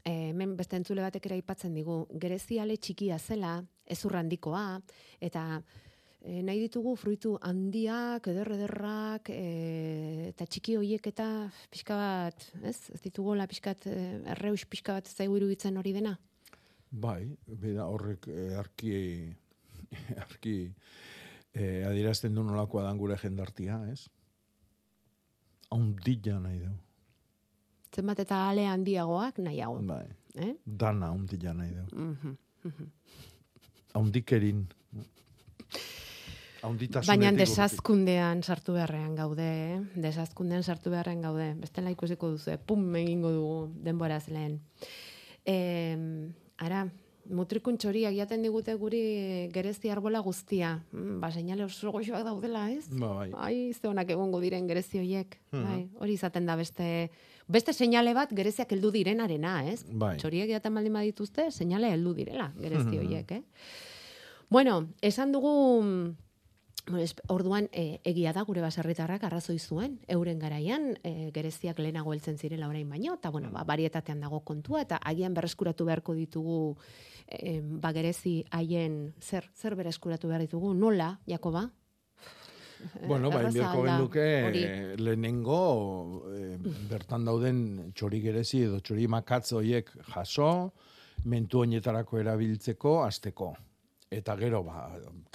eh, 0.00 0.30
hemen 0.30 0.54
beste 0.56 0.78
entzule 0.78 1.02
batek 1.04 1.26
ere 1.28 1.36
aipatzen 1.36 1.74
digu, 1.76 2.04
gereziale 2.22 2.78
txikia 2.80 3.18
zela, 3.18 3.58
ezur 3.84 4.16
handikoa, 4.16 4.78
eta 5.20 5.42
e, 6.22 6.40
nahi 6.46 6.62
ditugu 6.64 6.94
fruitu 6.96 7.34
handiak, 7.44 8.30
eder 8.32 8.50
ederrak, 8.56 9.28
e, 9.30 10.30
eta 10.30 10.46
txiki 10.48 10.78
hoiek 10.80 11.10
eta 11.12 11.26
pixka 11.74 11.98
bat, 12.00 12.48
ez? 12.62 12.78
Ez 12.96 13.02
ditugola 13.04 13.46
pixkat, 13.50 13.86
e, 13.90 14.06
erreus 14.34 14.64
pixka 14.64 14.96
bat 14.96 15.10
zaigu 15.12 15.36
iruditzen 15.36 15.76
hori 15.76 15.92
dena? 15.96 16.16
Bai, 16.90 17.28
beda 17.46 17.90
horrek 17.92 18.30
arki, 18.56 18.96
arki 20.26 20.56
eh, 21.56 21.82
adierazten 21.88 22.34
du 22.36 22.44
nolakoa 22.44 22.84
dan 22.84 22.98
gure 23.00 23.16
jendartia, 23.18 23.80
ez? 23.92 24.06
Haundilla 25.72 26.38
nahi 26.40 26.60
du. 26.62 26.72
Zenbat 27.96 28.20
eta 28.22 28.42
ale 28.50 28.66
handiagoak 28.68 29.38
nahiago. 29.40 29.80
Bai, 29.88 30.06
Eh? 30.36 30.54
dana 30.66 31.08
haundilla 31.08 31.54
nahi 31.56 31.74
du. 31.74 31.86
Mhm. 31.96 32.36
Haundikerin. 33.94 34.66
Haunditasunetik 36.66 37.08
Baina 37.08 37.30
desazkundean 37.38 38.42
sartu 38.42 38.72
beharrean 38.74 39.14
gaude, 39.14 39.46
eh? 39.46 39.80
desazkundean 40.02 40.62
sartu 40.62 40.90
beharrean 40.90 41.20
gaude. 41.22 41.54
Bestela 41.60 41.90
ikusiko 41.94 42.30
duzu, 42.34 42.50
eh? 42.50 42.58
pum 42.58 42.94
egingo 42.96 43.30
dugu 43.32 43.58
denboraz 43.84 44.26
lehen. 44.28 44.60
E, 45.46 45.56
ara, 46.58 46.86
mutrikun 47.30 47.76
txoriak 47.78 48.14
jaten 48.14 48.42
digute 48.42 48.74
guri 48.78 49.48
gerezi 49.52 49.90
arbola 49.90 50.20
guztia. 50.20 50.82
Mm, 50.92 51.20
ba, 51.20 51.30
seinale 51.32 51.64
oso 51.64 51.90
goxoak 51.92 52.24
daudela, 52.24 52.70
ez? 52.70 52.88
Ba, 52.90 53.12
bai. 53.18 53.30
Ai, 53.34 53.72
ze 53.74 53.88
onak 53.88 54.10
egongo 54.10 54.40
diren 54.40 54.66
gerezi 54.68 54.98
hoiek. 54.98 55.38
Mhm. 55.52 55.64
Bai, 55.64 55.88
hori 56.00 56.12
izaten 56.14 56.46
da 56.46 56.56
beste 56.56 57.10
beste 57.48 57.72
seinale 57.72 58.12
bat 58.14 58.30
gereziak 58.34 58.72
heldu 58.72 58.90
direnarena, 58.90 59.64
ez? 59.70 59.84
Bai. 59.90 60.16
Txoriek 60.18 60.50
jaten 60.50 60.74
baldin 60.74 60.92
badituzte, 60.92 61.50
seinale 61.50 61.90
heldu 61.92 62.14
direla 62.14 62.52
gerezi 62.60 62.90
Mhm. 62.96 63.06
hoiek, 63.06 63.30
eh? 63.32 63.42
Bueno, 64.50 64.88
esan 65.02 65.32
dugu 65.32 66.14
orduan 67.28 67.68
e, 67.72 68.00
egia 68.04 68.32
da 68.32 68.44
gure 68.46 68.60
baserritarrak 68.62 69.24
arrazoi 69.24 69.58
zuen 69.58 69.98
euren 70.08 70.38
garaian 70.38 70.94
e, 71.02 71.30
gereziak 71.34 71.78
lehenago 71.78 72.12
heltzen 72.12 72.38
zirela 72.38 72.68
orain 72.68 72.88
baino 72.88 73.14
eta 73.14 73.30
bueno, 73.30 73.50
ba 73.50 73.64
varietatean 73.64 74.20
dago 74.20 74.40
kontua 74.40 74.82
eta 74.82 75.00
agian 75.02 75.34
berreskuratu 75.34 75.84
beharko 75.84 76.14
ditugu 76.14 76.76
e, 77.26 77.60
ba 77.62 77.92
gerezi 77.92 78.44
haien 78.50 79.14
zer 79.20 79.50
zer 79.54 79.74
berreskuratu 79.74 80.28
behar 80.28 80.40
ditugu 80.40 80.74
nola 80.74 81.18
Jakoba 81.26 81.70
Bueno, 83.08 83.30
ba, 83.30 83.42
genduke 83.50 84.44
hori. 84.44 84.62
eh, 84.64 84.96
lehenengo 84.98 86.24
eh, 86.34 86.56
bertan 86.90 87.24
dauden 87.24 87.92
txori 87.94 88.20
gerezi 88.20 88.62
edo 88.66 88.80
txori 88.80 89.06
makatz 89.08 89.52
horiek 89.56 89.90
jaso, 90.12 90.72
mentu 91.24 91.62
honetarako 91.64 92.20
erabiltzeko 92.20 92.98
asteko. 93.04 93.54
Eta 94.10 94.36
gero, 94.38 94.62
ba, 94.62 94.84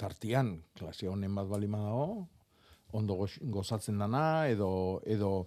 tartian, 0.00 0.54
klase 0.78 1.08
honen 1.08 1.34
bat 1.34 1.48
balima 1.50 1.78
dago, 1.84 2.28
ondo 2.92 3.14
goz- 3.20 3.40
gozatzen 3.52 3.98
dana, 4.00 4.48
edo, 4.48 5.02
edo, 5.04 5.46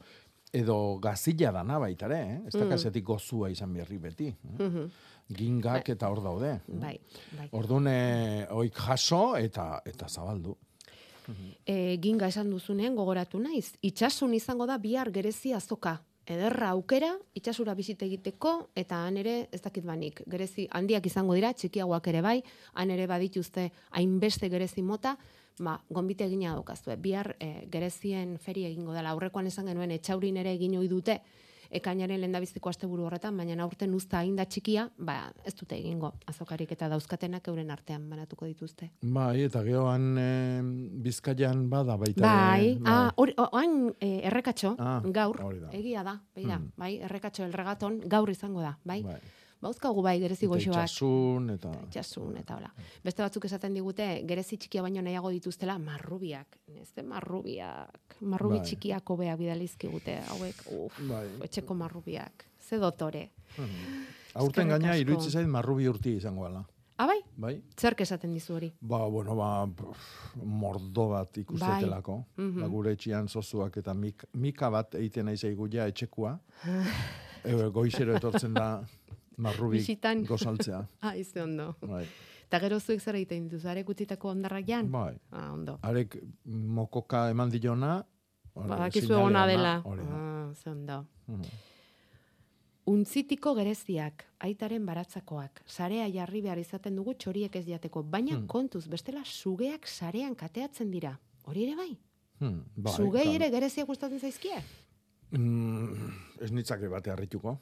edo 0.54 1.00
gazilla 1.02 1.52
dana 1.52 1.80
baita 1.82 2.06
ere, 2.06 2.20
eh? 2.22 2.38
ez 2.48 2.54
da 2.54 2.68
kasetik 2.70 3.04
gozua 3.06 3.50
izan 3.50 3.74
berri 3.74 3.98
beti. 3.98 4.30
Eh? 4.30 4.86
Gingak 5.36 5.90
eta 5.90 6.10
hor 6.10 6.22
daude. 6.22 6.60
Bai, 6.68 7.00
bai. 7.38 7.50
Orduan, 7.58 7.88
eh, 7.90 8.46
oik 8.54 8.78
jaso 8.78 9.36
eta 9.38 9.82
eta 9.86 10.08
zabaldu. 10.08 10.56
e, 11.66 11.98
ginga 11.98 12.28
esan 12.28 12.52
duzunean 12.54 12.96
gogoratu 12.96 13.40
naiz. 13.42 13.74
Itxasun 13.82 14.36
izango 14.38 14.68
da 14.70 14.78
bihar 14.78 15.10
gerezi 15.12 15.54
azoka. 15.54 15.98
Ederra 16.26 16.72
aukera, 16.74 17.12
itxasura 17.38 17.76
bizite 17.78 18.08
egiteko, 18.08 18.72
eta 18.74 19.04
han 19.06 19.20
ere, 19.22 19.36
ez 19.54 19.62
dakit 19.62 19.86
banik, 19.86 20.24
gerezi 20.26 20.66
handiak 20.74 21.06
izango 21.06 21.36
dira, 21.38 21.52
txikiagoak 21.54 22.08
ere 22.10 22.24
bai, 22.26 22.40
han 22.74 22.90
ere 22.90 23.06
badituzte 23.06 23.68
hainbeste 23.92 24.50
gerezi 24.50 24.82
mota, 24.82 25.14
ba, 25.60 25.78
gonbite 25.90 26.26
egina 26.26 26.56
daukazue. 26.56 26.98
Bihar 26.98 27.36
e, 27.40 27.68
gerezien 27.72 28.40
feri 28.42 28.66
egingo 28.66 28.98
dela. 28.98 29.14
Aurrekoan 29.14 29.48
esan 29.52 29.70
genuen 29.70 29.94
etxaurin 29.94 30.42
ere 30.42 30.56
egin 30.58 30.80
ohi 30.80 30.90
dute, 30.90 31.20
ekainaren 31.72 32.20
lehendabiziko 32.22 32.70
asteburu 32.70 33.06
horretan, 33.06 33.38
baina 33.38 33.64
aurten 33.64 33.94
uzta 33.94 34.18
hain 34.20 34.36
da 34.36 34.46
txikia, 34.46 34.90
ba, 34.98 35.32
ez 35.46 35.54
dute 35.56 35.76
egingo 35.78 36.14
azokarik 36.28 36.72
eta 36.72 36.90
dauzkatenak 36.90 37.48
euren 37.48 37.72
artean 37.72 38.10
banatuko 38.10 38.46
dituzte. 38.46 38.92
Bai, 39.02 39.44
eta 39.44 39.64
gehoan 39.64 40.18
eh, 40.18 40.62
bizkaian 41.06 41.70
bada 41.70 41.98
baita. 41.98 42.22
Bai, 42.22 42.72
ere, 42.76 42.82
ah, 42.86 43.12
hori, 43.16 43.34
eh, 44.00 44.22
errekatxo, 44.28 44.76
Ah, 44.80 45.02
gaur, 45.06 45.38
da. 45.38 45.70
egia 45.72 46.04
da, 46.04 46.22
beira, 46.36 46.60
Mm. 46.60 46.72
bai, 46.78 46.98
errekatxo 47.00 47.44
el 47.44 47.54
regaton, 47.54 48.02
gaur 48.06 48.30
izango 48.30 48.62
da, 48.62 48.78
bai. 48.84 49.02
bai. 49.04 49.20
Bauzkagu 49.66 50.02
bai, 50.06 50.20
gerezi 50.22 50.46
goxoak, 50.46 50.76
itxasun, 50.86 51.48
eta... 51.56 51.72
itxasun, 51.88 52.36
eta 52.38 52.60
hola. 52.60 52.70
Beste 53.06 53.24
batzuk 53.26 53.48
esaten 53.48 53.74
digute, 53.74 54.06
gerezi 54.30 54.60
txikia 54.62 54.84
baino 54.86 55.02
nahiago 55.02 55.32
dituztela, 55.34 55.80
marrubiak, 55.82 56.60
ez 56.76 56.92
marrubiak, 57.02 58.20
marrubi 58.22 58.60
Bai. 58.60 58.68
txikiak 58.70 59.10
hobea 59.16 59.34
bidalizkigute, 59.40 60.20
hauek, 60.36 60.62
uf, 60.78 61.02
Bai. 61.10 61.26
etxeko 61.48 61.78
marrubiak, 61.82 62.46
ze 62.62 62.78
dotore. 62.78 63.32
Aurten 63.58 64.70
Eskerrik 64.70 64.72
gaina 64.76 64.96
iruditzen 65.02 65.40
zait 65.40 65.50
marrubi 65.50 65.90
urti 65.90 66.18
izango 66.20 66.46
gala. 66.46 66.62
Ah, 67.02 67.10
bai, 67.10 67.18
Bai? 67.36 67.56
zerk 67.76 68.06
esaten 68.06 68.32
dizu 68.38 68.54
hori? 68.56 68.70
Ba, 68.80 69.02
bueno, 69.12 69.34
ba, 69.36 69.50
pff, 69.68 70.36
mordo 70.46 71.10
bat 71.10 71.42
ikustetelako. 71.42 72.22
Mhm. 72.38 72.62
Ba, 72.62 72.70
gure 72.72 72.94
etxian 72.96 73.28
zozuak 73.28 73.82
eta 73.82 73.98
mik, 73.98 74.30
mika 74.34 74.70
bat 74.70 74.96
egiten 74.96 75.26
nahi 75.26 75.42
zaigu 75.42 75.68
ja 75.74 75.90
etxekua. 75.90 76.38
e, 77.46 77.70
goizero 77.74 78.16
etortzen 78.18 78.54
da 78.54 78.68
marrubi 79.38 79.78
Bisitan. 79.78 80.24
gozaltzea. 80.26 80.86
Ah, 81.02 81.16
izte 81.16 81.42
ondo. 81.44 81.76
Bai. 81.82 82.06
Eta 82.48 82.60
gero 82.60 82.80
zuek 82.80 83.02
zer 83.02 83.16
egiten 83.16 83.48
dituzu, 83.50 83.68
arek 83.68 83.90
utzitako 83.90 84.30
ondarrak 84.30 84.68
jan? 84.68 84.92
bai. 84.92 85.16
Ah, 85.32 85.52
ondo. 85.54 85.80
Arek 85.82 86.18
mokoka 86.46 87.30
eman 87.30 87.50
dilona, 87.50 88.04
Badakizu 88.56 89.14
ona, 89.20 89.46
dela. 89.48 89.82
Ah, 89.86 90.54
ondo. 90.72 91.06
Mhm. 91.28 91.44
Untzitiko 92.86 93.56
gereziak, 93.58 94.24
aitaren 94.46 94.84
baratzakoak, 94.86 95.64
sarea 95.66 96.06
jarri 96.14 96.42
behar 96.46 96.60
izaten 96.62 96.96
dugu 96.96 97.16
txoriek 97.18 97.56
ez 97.56 97.66
jateko, 97.66 98.04
baina 98.04 98.36
Hmm. 98.38 98.46
kontuz, 98.48 98.88
bestela 98.88 99.24
sugeak 99.26 99.88
sarean 99.88 100.36
kateatzen 100.36 100.92
dira. 100.92 101.18
Hori 101.46 101.64
ere 101.64 101.76
bai? 101.76 101.98
Hmm, 102.40 102.62
bai, 102.76 102.94
Sugei 102.94 103.36
ere 103.36 103.50
gereziak 103.50 103.88
gustatzen 103.88 104.20
zaizkie? 104.20 104.62
Mm, 105.32 106.12
ez 106.42 106.52
nitzake 106.52 106.88
bate 106.88 107.10
harrituko. 107.10 107.58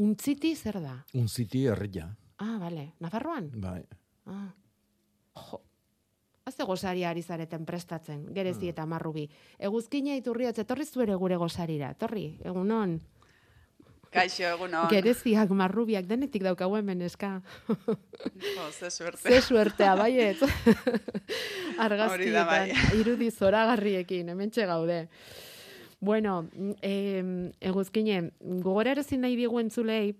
Untziti 0.00 0.54
zer 0.56 0.80
da? 0.80 0.94
Unziti 1.14 1.66
herria, 1.68 2.08
Ah, 2.40 2.56
bale. 2.58 2.94
Nafarroan? 3.00 3.50
bai. 3.60 3.82
Ah. 4.26 4.54
Jo. 5.36 5.60
Azte 6.48 6.64
gozari 6.64 7.04
ari 7.04 7.22
zareten 7.22 7.66
prestatzen, 7.66 8.24
gerezi 8.34 8.60
Hmm. 8.64 8.68
eta 8.70 8.86
marrubi. 8.86 9.28
Eguzkina 9.58 10.16
iturriotz, 10.16 10.58
etorri 10.58 10.84
zuere 10.86 11.14
gure 11.14 11.36
gozarira, 11.36 11.90
etorri, 11.90 12.38
egunon. 12.42 13.00
Kaixo, 14.10 14.42
egunon. 14.42 14.88
Gereziak, 14.90 15.50
marrubiak, 15.50 16.06
denetik 16.06 16.42
daukagu 16.42 16.74
hemen 16.76 17.02
eska. 17.02 17.42
Jo, 17.68 18.70
ze 18.72 18.90
suerte. 18.90 19.28
Ze 19.28 19.40
suertea, 19.42 19.94
baiet. 19.96 20.40
Bai. 20.40 20.74
Argazkietan, 21.78 22.70
irudi 22.98 23.30
zoragarriekin, 23.30 24.28
hemen 24.28 24.50
gaude. 24.50 25.08
Bueno, 26.00 26.48
eh, 26.80 27.52
eguzkine, 27.60 28.32
gogorarazi 28.40 29.18
nahi 29.20 29.36
diegu 29.36 29.60
entzulei, 29.60 30.16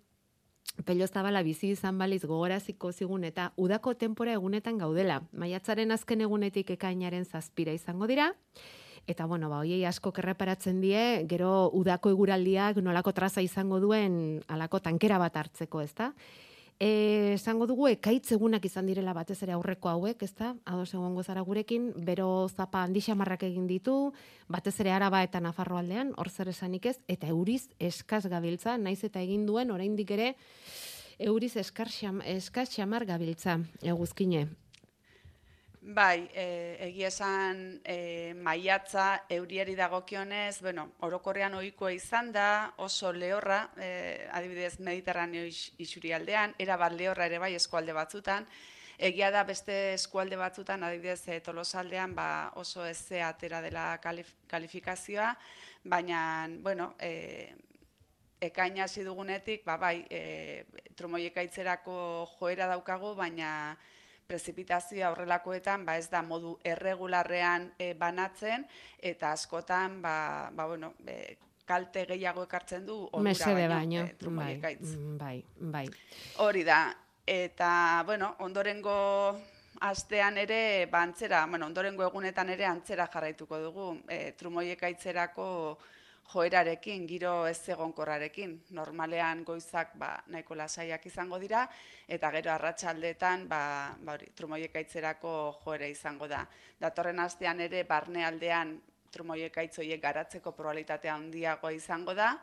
Pello 0.85 1.07
Zabala 1.07 1.43
bizi 1.43 1.71
izan 1.75 1.99
baliz 1.99 2.23
gogoraziko 2.25 2.93
zigun 2.93 3.25
eta 3.25 3.51
udako 3.57 3.95
tenpora 3.99 4.33
egunetan 4.37 4.79
gaudela. 4.79 5.21
Maiatzaren 5.33 5.91
azken 5.93 6.21
egunetik 6.25 6.71
ekainaren 6.77 7.25
zazpira 7.25 7.73
izango 7.73 8.07
dira. 8.07 8.31
Eta 9.09 9.27
bueno, 9.27 9.49
ba 9.51 9.59
hoiei 9.61 9.85
asko 9.89 10.13
erreparatzen 10.23 10.81
die, 10.81 11.27
gero 11.29 11.71
udako 11.75 12.13
eguraldiak 12.15 12.77
nolako 12.85 13.13
traza 13.13 13.43
izango 13.43 13.81
duen 13.81 14.43
alako 14.49 14.81
tankera 14.81 15.19
bat 15.19 15.37
hartzeko, 15.37 15.81
ezta? 15.81 16.13
Esango 16.81 17.67
dugu 17.69 17.91
ekaitz 17.91 18.33
egunak 18.33 18.65
izan 18.65 18.87
direla 18.89 19.13
batez 19.13 19.37
ere 19.45 19.53
aurreko 19.53 19.91
hauek, 19.91 20.23
ezta? 20.25 20.55
Ados 20.65 20.95
egongo 20.95 21.21
zara 21.21 21.43
gurekin, 21.45 21.91
bero 22.07 22.49
zapa 22.49 22.81
handi 22.81 23.03
xamarrak 23.05 23.45
egin 23.51 23.67
ditu, 23.69 24.15
batez 24.49 24.73
ere 24.81 24.95
Araba 24.97 25.21
eta 25.23 25.43
Nafarro 25.45 25.77
aldean, 25.77 26.15
hor 26.17 26.31
zer 26.33 26.49
esanik 26.49 26.89
ez, 26.89 26.97
eta 27.07 27.29
euriz 27.29 27.67
eskas 27.79 28.25
gabiltza, 28.33 28.79
naiz 28.81 29.05
eta 29.05 29.21
egin 29.21 29.45
duen 29.45 29.71
oraindik 29.77 30.15
ere 30.17 30.33
euriz 31.19 31.53
eskar 31.61 31.93
xam, 31.93 32.25
eskas 32.25 32.73
xamar 32.73 33.05
gabiltza, 33.05 33.59
eguzkine. 33.85 34.47
Bai, 35.81 36.29
e, 36.37 36.77
egia 36.85 37.09
esan 37.09 37.81
e, 37.89 38.35
maiatza 38.37 39.25
euriari 39.33 39.73
dagokionez, 39.79 40.61
bueno, 40.61 40.91
orokorrean 41.07 41.55
ohikoa 41.57 41.93
izan 41.97 42.29
da, 42.35 42.75
oso 42.77 43.13
lehorra, 43.17 43.63
e, 43.81 44.27
adibidez 44.31 44.79
Mediterraneo 44.85 45.47
is, 45.49 45.73
isurialdean, 45.81 46.53
era 46.59 46.77
bat 46.77 46.93
lehorra 46.93 47.25
ere 47.31 47.39
bai 47.41 47.55
eskualde 47.57 47.97
batzutan, 47.97 48.47
Egia 49.01 49.31
da 49.33 49.47
beste 49.49 49.95
eskualde 49.95 50.37
batzutan, 50.37 50.83
adibidez 50.85 51.23
e, 51.33 51.39
Tolosaldean 51.41 52.13
ba, 52.15 52.53
oso 52.61 52.85
eze 52.85 53.23
atera 53.25 53.63
dela 53.65 53.95
kalif 54.05 54.35
kalifikazioa, 54.51 55.31
baina, 55.83 56.21
bueno, 56.61 56.91
e, 57.01 57.55
ekaina 58.45 58.85
hasi 58.85 59.01
dugunetik, 59.09 59.65
ba, 59.65 59.79
bai, 59.81 60.05
e, 60.11 60.67
joera 61.01 62.67
daukagu, 62.67 63.15
baina 63.15 63.79
prezipitazioa 64.31 65.11
horrelakoetan 65.11 65.85
ba 65.87 65.97
ez 65.99 66.09
da 66.13 66.23
modu 66.23 66.57
erregularrean 66.65 67.71
e, 67.79 67.93
banatzen 67.99 68.67
eta 69.13 69.35
askotan 69.35 70.01
ba, 70.03 70.17
ba 70.55 70.67
bueno, 70.71 70.95
e, 71.07 71.37
kalte 71.71 72.07
gehiago 72.07 72.45
ekartzen 72.47 72.87
du 72.87 73.03
Mesede 73.23 73.69
baino, 73.71 74.03
baino, 74.03 74.51
e, 74.51 74.59
bai, 74.63 74.75
mm, 74.81 75.17
bai, 75.19 75.37
bai. 75.77 75.87
Hori 76.43 76.65
da. 76.67 76.83
Eta, 77.31 78.03
bueno, 78.07 78.33
ondorengo 78.43 78.95
astean 79.87 80.39
ere, 80.43 80.87
ba, 80.91 81.05
antzera, 81.07 81.45
bueno, 81.47 81.69
ondorengo 81.71 82.03
egunetan 82.09 82.51
ere 82.51 82.67
antzera 82.67 83.07
jarraituko 83.13 83.61
dugu, 83.63 83.87
e, 84.09 84.33
trumoiekaitzerako 84.41 85.47
joerarekin, 86.33 87.07
giro 87.09 87.47
ez 87.47 87.59
egonkorrarekin. 87.69 88.55
Normalean 88.77 89.43
goizak 89.45 89.97
ba, 89.99 90.13
nahiko 90.29 90.55
lasaiak 90.55 91.07
izango 91.07 91.39
dira, 91.43 91.67
eta 92.09 92.31
gero 92.37 92.53
arratsaldetan 92.55 93.49
ba, 93.49 93.63
ba 94.01 94.15
hori, 94.15 94.31
trumoiekaitzerako 94.37 95.35
joera 95.65 95.91
izango 95.91 96.29
da. 96.29 96.45
Datorren 96.81 97.21
astean 97.21 97.61
ere 97.61 97.85
barnealdean 97.85 98.79
trumoiekaitz 99.11 99.79
horiek 99.83 100.03
garatzeko 100.03 100.53
probabilitatea 100.55 101.15
handiagoa 101.15 101.73
izango 101.75 102.15
da, 102.15 102.35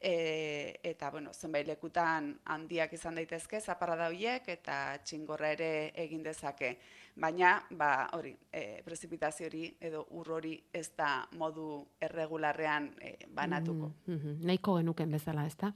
e, 0.00 0.78
eta 0.82 1.10
bueno, 1.10 1.32
zenbait 1.32 1.66
lekutan 1.66 2.32
handiak 2.44 2.92
izan 2.92 3.16
daitezke 3.20 3.60
zaparrada 3.60 4.08
horiek 4.10 4.48
eta 4.48 4.98
txingorra 5.04 5.52
ere 5.56 5.72
egin 6.06 6.22
dezake. 6.24 6.76
Baina, 7.16 7.62
ba, 7.70 8.08
hori, 8.12 8.34
e, 8.52 8.82
prezipitazio 8.84 9.46
hori 9.46 9.70
edo 9.80 10.02
ur 10.10 10.30
hori 10.36 10.52
ez 10.72 10.90
da 10.96 11.26
modu 11.38 11.86
erregularrean 12.00 12.90
e, 13.00 13.14
banatuko. 13.32 13.90
Mhm, 14.06 14.16
mhm. 14.16 14.46
Nahiko 14.46 14.76
genuken 14.76 15.10
bezala, 15.10 15.46
ezta? 15.46 15.72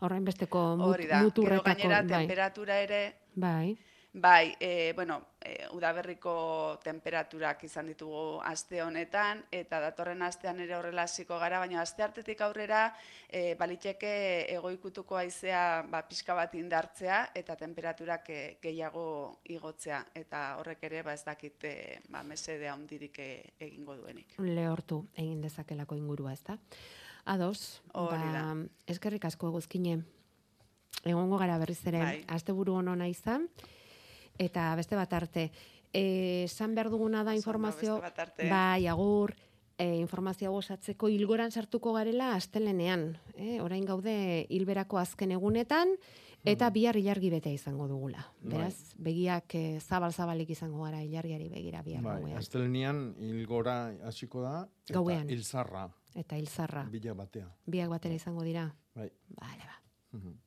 Horrein 0.00 0.24
besteko 0.24 0.76
mut, 0.76 0.94
Hori 0.94 1.06
da, 1.06 1.16
gero 1.18 1.24
muturretako, 1.28 1.64
gainera 1.74 2.02
bai. 2.02 2.20
temperatura 2.22 2.78
ere 2.80 3.00
Bai. 3.34 3.76
Bai, 4.12 4.56
e, 4.58 4.92
bueno, 4.96 5.22
e, 5.38 5.68
udaberriko 5.70 6.80
temperaturak 6.82 7.62
izan 7.62 7.86
ditugu 7.92 8.40
aste 8.42 8.80
honetan, 8.82 9.44
eta 9.54 9.78
datorren 9.84 10.24
astean 10.26 10.58
ere 10.64 10.74
horrela 10.74 11.04
hasiko 11.06 11.38
gara, 11.38 11.60
baina 11.62 11.78
aste 11.84 12.02
hartetik 12.02 12.42
aurrera 12.42 12.88
e, 13.28 13.54
baliteke 13.54 14.10
egoikutuko 14.56 15.14
haizea 15.14 15.86
ba, 15.86 16.02
pixka 16.10 16.34
bat 16.34 16.58
indartzea, 16.58 17.20
eta 17.38 17.54
temperaturak 17.54 18.28
e, 18.34 18.40
gehiago 18.60 19.06
igotzea, 19.54 20.02
eta 20.18 20.44
horrek 20.58 20.82
ere 20.90 21.06
ba, 21.06 21.14
ez 21.14 21.22
dakit 21.22 21.70
e, 21.70 21.74
ba, 22.10 22.26
mesede 22.26 22.66
handirik 22.66 23.22
e, 23.22 23.32
egingo 23.60 23.94
duenik. 23.94 24.40
Lehortu 24.42 25.04
egin 25.14 25.38
dezakelako 25.40 25.94
ingurua, 25.94 26.34
ezta? 26.34 26.58
Ados, 27.30 27.80
Hori 27.94 28.18
da. 28.34 28.42
ba, 28.42 28.56
eskerrik 28.90 29.30
asko 29.30 29.54
eguzkine. 29.54 30.00
Egongo 31.06 31.38
gara 31.38 31.62
berriz 31.62 31.84
ere, 31.86 32.00
Bai. 32.02 32.24
asteburu 32.26 32.74
honona 32.74 33.06
izan, 33.06 33.46
eta 34.40 34.70
beste 34.78 34.96
bat 34.96 35.12
arte. 35.12 35.50
Eh, 35.92 36.44
esan 36.46 36.74
behar 36.74 36.88
duguna 36.90 37.24
da 37.26 37.34
informazio, 37.36 37.96
beste 38.00 38.08
bat 38.08 38.18
arte. 38.28 38.48
bai, 38.48 38.86
agur, 38.86 39.34
e, 39.76 39.96
informazio 39.98 40.52
osatzeko 40.54 41.08
hilgoran 41.10 41.50
sartuko 41.50 41.92
garela 41.96 42.34
astelenean. 42.36 43.18
Eh? 43.34 43.60
Orain 43.60 43.84
gaude 43.84 44.46
hilberako 44.48 44.98
azken 45.00 45.32
egunetan, 45.34 45.96
eta 46.44 46.70
bihar 46.72 46.96
ilargi 46.96 47.28
bete 47.30 47.50
izango 47.52 47.88
dugula. 47.88 48.22
Bai. 48.40 48.52
Beraz, 48.54 48.94
begiak 48.96 49.54
eh, 49.58 49.80
zabal-zabalik 49.80 50.48
izango 50.54 50.84
gara 50.86 51.02
ilargiari 51.04 51.48
begira 51.52 51.82
bihar 51.82 52.02
Bai, 52.02 52.20
gauean. 52.22 52.38
astelenian 52.38 53.02
hilgora 53.18 53.92
hasiko 54.08 54.40
da 54.46 54.62
eta 54.86 54.94
Gauean. 54.94 55.28
hilzarra 55.28 55.88
Eta 56.14 56.36
hilzarra. 56.38 56.84
bila 56.90 57.12
batea. 57.14 57.48
Biak 57.66 57.90
batera 57.92 58.14
izango 58.14 58.42
dira. 58.42 58.64
Bai. 58.94 59.10
Bale, 59.28 59.66
ba. 59.68 59.76
Mhm. 60.18 60.38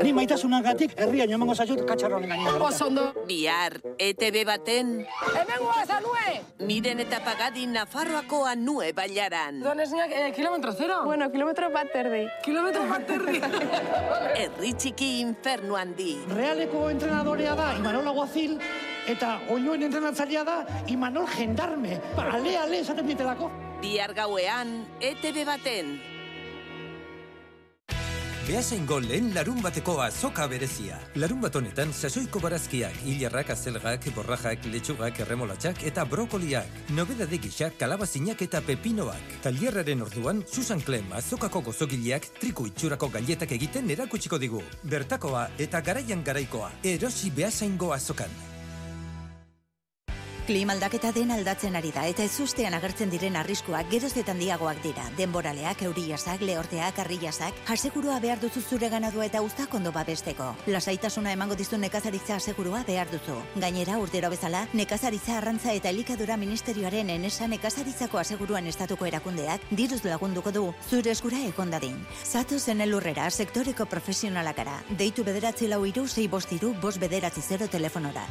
Ni 0.00 0.12
maitasunagatik 0.16 0.94
herria 0.96 1.26
emango 1.28 1.54
zaitut 1.54 1.82
katxarronen 1.88 2.30
gainera. 2.32 2.56
Oso 2.64 2.86
ondo. 2.88 3.04
Bihar, 3.28 3.76
ETB 3.98 4.44
baten, 4.48 4.92
Hemen 5.32 5.60
goaz 5.60 5.90
anue! 5.90 6.40
miren 6.66 7.02
eta 7.04 7.20
pagadi 7.24 7.66
Nafarroako 7.66 8.44
anue 8.46 8.92
bailaran. 8.96 9.60
Donesniak 9.62 10.12
eh, 10.12 10.30
kilometro 10.36 10.72
zero. 10.72 11.02
Bueno, 11.04 11.30
kilometro 11.30 11.70
bat 11.70 11.94
erdi. 11.94 12.24
Kilometro 12.44 12.86
bat 12.88 13.10
erdi. 13.10 13.40
Herri 14.40 14.72
txiki 14.72 15.10
infernu 15.20 15.76
handi. 15.76 16.16
Realeko 16.32 16.88
entrenadorea 16.90 17.56
da 17.58 17.72
Imanol 17.78 18.08
Aguazil 18.14 18.56
eta 19.10 19.40
oioen 19.50 19.82
entrenatzailea 19.88 20.44
da 20.46 20.56
Imanol 20.88 21.26
Gendarme. 21.26 21.98
Ale, 22.16 22.56
ale, 22.56 22.80
esaten 22.80 23.06
ditelako. 23.10 23.50
Bihar 23.82 24.14
gauean, 24.14 24.82
ETB 25.02 25.42
baten. 25.46 25.96
Beasaingo 28.42 28.96
lehen 28.98 29.28
larun 29.36 29.60
bateko 29.62 30.00
azoka 30.02 30.48
berezia. 30.50 30.96
Larun 31.14 31.44
bat 31.44 31.54
honetan 31.54 31.92
sasoiko 31.94 32.40
barazkiak, 32.42 32.96
hilarrak, 33.06 33.52
azelgak, 33.54 34.08
borrajak, 34.16 34.66
letxugak, 34.72 35.20
erremolatxak 35.22 35.84
eta 35.86 36.02
brokoliak. 36.04 36.66
Nobedade 36.90 37.38
gisa 37.38 37.70
kalabazinak 37.78 38.42
eta 38.42 38.58
pepinoak. 38.66 39.38
Tailerraren 39.46 40.02
orduan, 40.02 40.42
Susan 40.50 40.82
Clem 40.82 41.14
azokako 41.14 41.62
gozogileak 41.70 42.32
triku 42.40 42.66
itxurako 42.66 43.12
gailetak 43.14 43.54
egiten 43.54 43.94
erakutsiko 43.94 44.42
digu. 44.42 44.64
Bertakoa 44.82 45.46
eta 45.62 45.80
garaian 45.80 46.26
garaikoa. 46.26 46.72
Erosi 46.82 47.30
beasaingo 47.30 47.94
azokan. 47.94 48.51
Klima 50.42 50.72
aldaketa 50.74 51.12
den 51.14 51.30
aldatzen 51.30 51.76
ari 51.78 51.92
da 51.94 52.02
eta 52.10 52.24
ezustean 52.26 52.74
agertzen 52.74 53.12
diren 53.12 53.36
arriskuak 53.38 53.86
geroz 53.92 54.10
eta 54.18 54.32
handiagoak 54.32 54.80
dira. 54.82 55.04
Denboraleak, 55.14 55.84
euriasak, 55.86 56.40
lehorteak, 56.42 56.96
arriasak, 56.98 57.60
asegurua 57.70 58.16
behar 58.18 58.40
duzu 58.42 58.58
zure 58.60 58.88
ganadua 58.90 59.28
eta 59.28 59.38
uztak 59.46 59.74
ondo 59.78 59.92
babesteko. 59.94 60.48
Lasaitasuna 60.66 61.30
emango 61.36 61.54
dizu 61.54 61.78
nekazaritza 61.78 62.40
asegurua 62.40 62.80
behar 62.88 63.12
duzu. 63.12 63.36
Gainera, 63.54 64.00
urtero 64.02 64.30
bezala, 64.32 64.64
nekazaritza 64.72 65.36
arrantza 65.38 65.76
eta 65.78 65.92
elikadura 65.94 66.36
ministerioaren 66.36 67.12
enesa 67.14 67.46
nekazaritzako 67.46 68.18
aseguruan 68.18 68.66
estatuko 68.66 69.06
erakundeak 69.06 69.68
diruz 69.70 70.00
lagunduko 70.04 70.50
du 70.50 70.64
zure 70.90 71.12
eskura 71.14 71.38
ekondadin. 71.52 71.94
Zatu 72.24 72.58
zen 72.58 72.80
elurrera 72.80 73.30
sektoreko 73.30 73.86
profesionalakara. 73.86 74.80
Deitu 74.90 75.22
bederatzi 75.22 75.70
lau 75.70 75.84
iru, 75.86 76.08
sei 76.08 76.26
bostiru, 76.26 76.74
bost 76.82 76.98
bederatzi 76.98 77.46
zero 77.46 77.70
telefonora. 77.70 78.26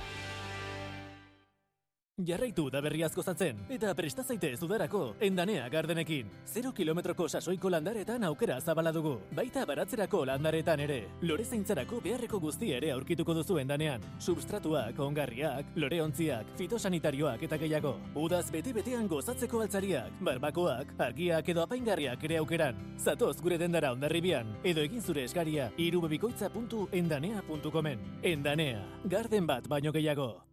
Jarraitu 2.20 2.66
da 2.70 2.82
berriaz 2.84 3.14
gozatzen, 3.16 3.56
eta 3.72 3.94
presta 3.96 4.24
zaitez 4.24 4.62
udarako, 4.62 5.16
endanea 5.24 5.70
gardenekin. 5.72 6.28
Zero 6.46 6.74
kilometroko 6.76 7.30
sasoiko 7.30 7.70
landaretan 7.72 8.24
aukera 8.28 8.60
zabala 8.62 8.92
dugu, 8.92 9.22
baita 9.36 9.66
baratzerako 9.66 10.26
landaretan 10.30 10.80
ere. 10.84 11.08
Lore 11.22 11.46
zaintzarako 11.46 12.02
beharreko 12.04 12.40
guzti 12.44 12.74
ere 12.76 12.92
aurkituko 12.92 13.34
duzu 13.34 13.58
endanean. 13.64 14.02
Substratuak, 14.20 15.00
ongarriak, 15.00 15.66
loreontziak, 15.76 16.46
fitosanitarioak 16.60 17.44
eta 17.48 17.58
gehiago. 17.58 17.96
Udaz 18.16 18.52
bete-betean 18.52 19.08
gozatzeko 19.08 19.62
altzariak, 19.66 20.12
barbakoak, 20.22 20.88
argiak 21.00 21.50
edo 21.50 21.62
apaingarriak 21.64 22.24
ere 22.30 22.38
aukeran. 22.44 22.76
Zatoz 23.00 23.42
gure 23.42 23.58
dendara 23.58 23.92
ondarribian, 23.96 24.46
edo 24.64 24.82
egin 24.86 25.02
zure 25.02 25.24
eskaria 25.24 25.72
irubebikoitza.endanea.comen. 25.78 28.00
Endanea, 28.22 28.86
garden 29.06 29.48
bat 29.48 29.68
baino 29.68 29.92
gehiago. 29.92 30.51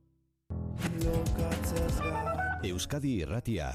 Euskadi 2.69 3.21
Irratia. 3.23 3.69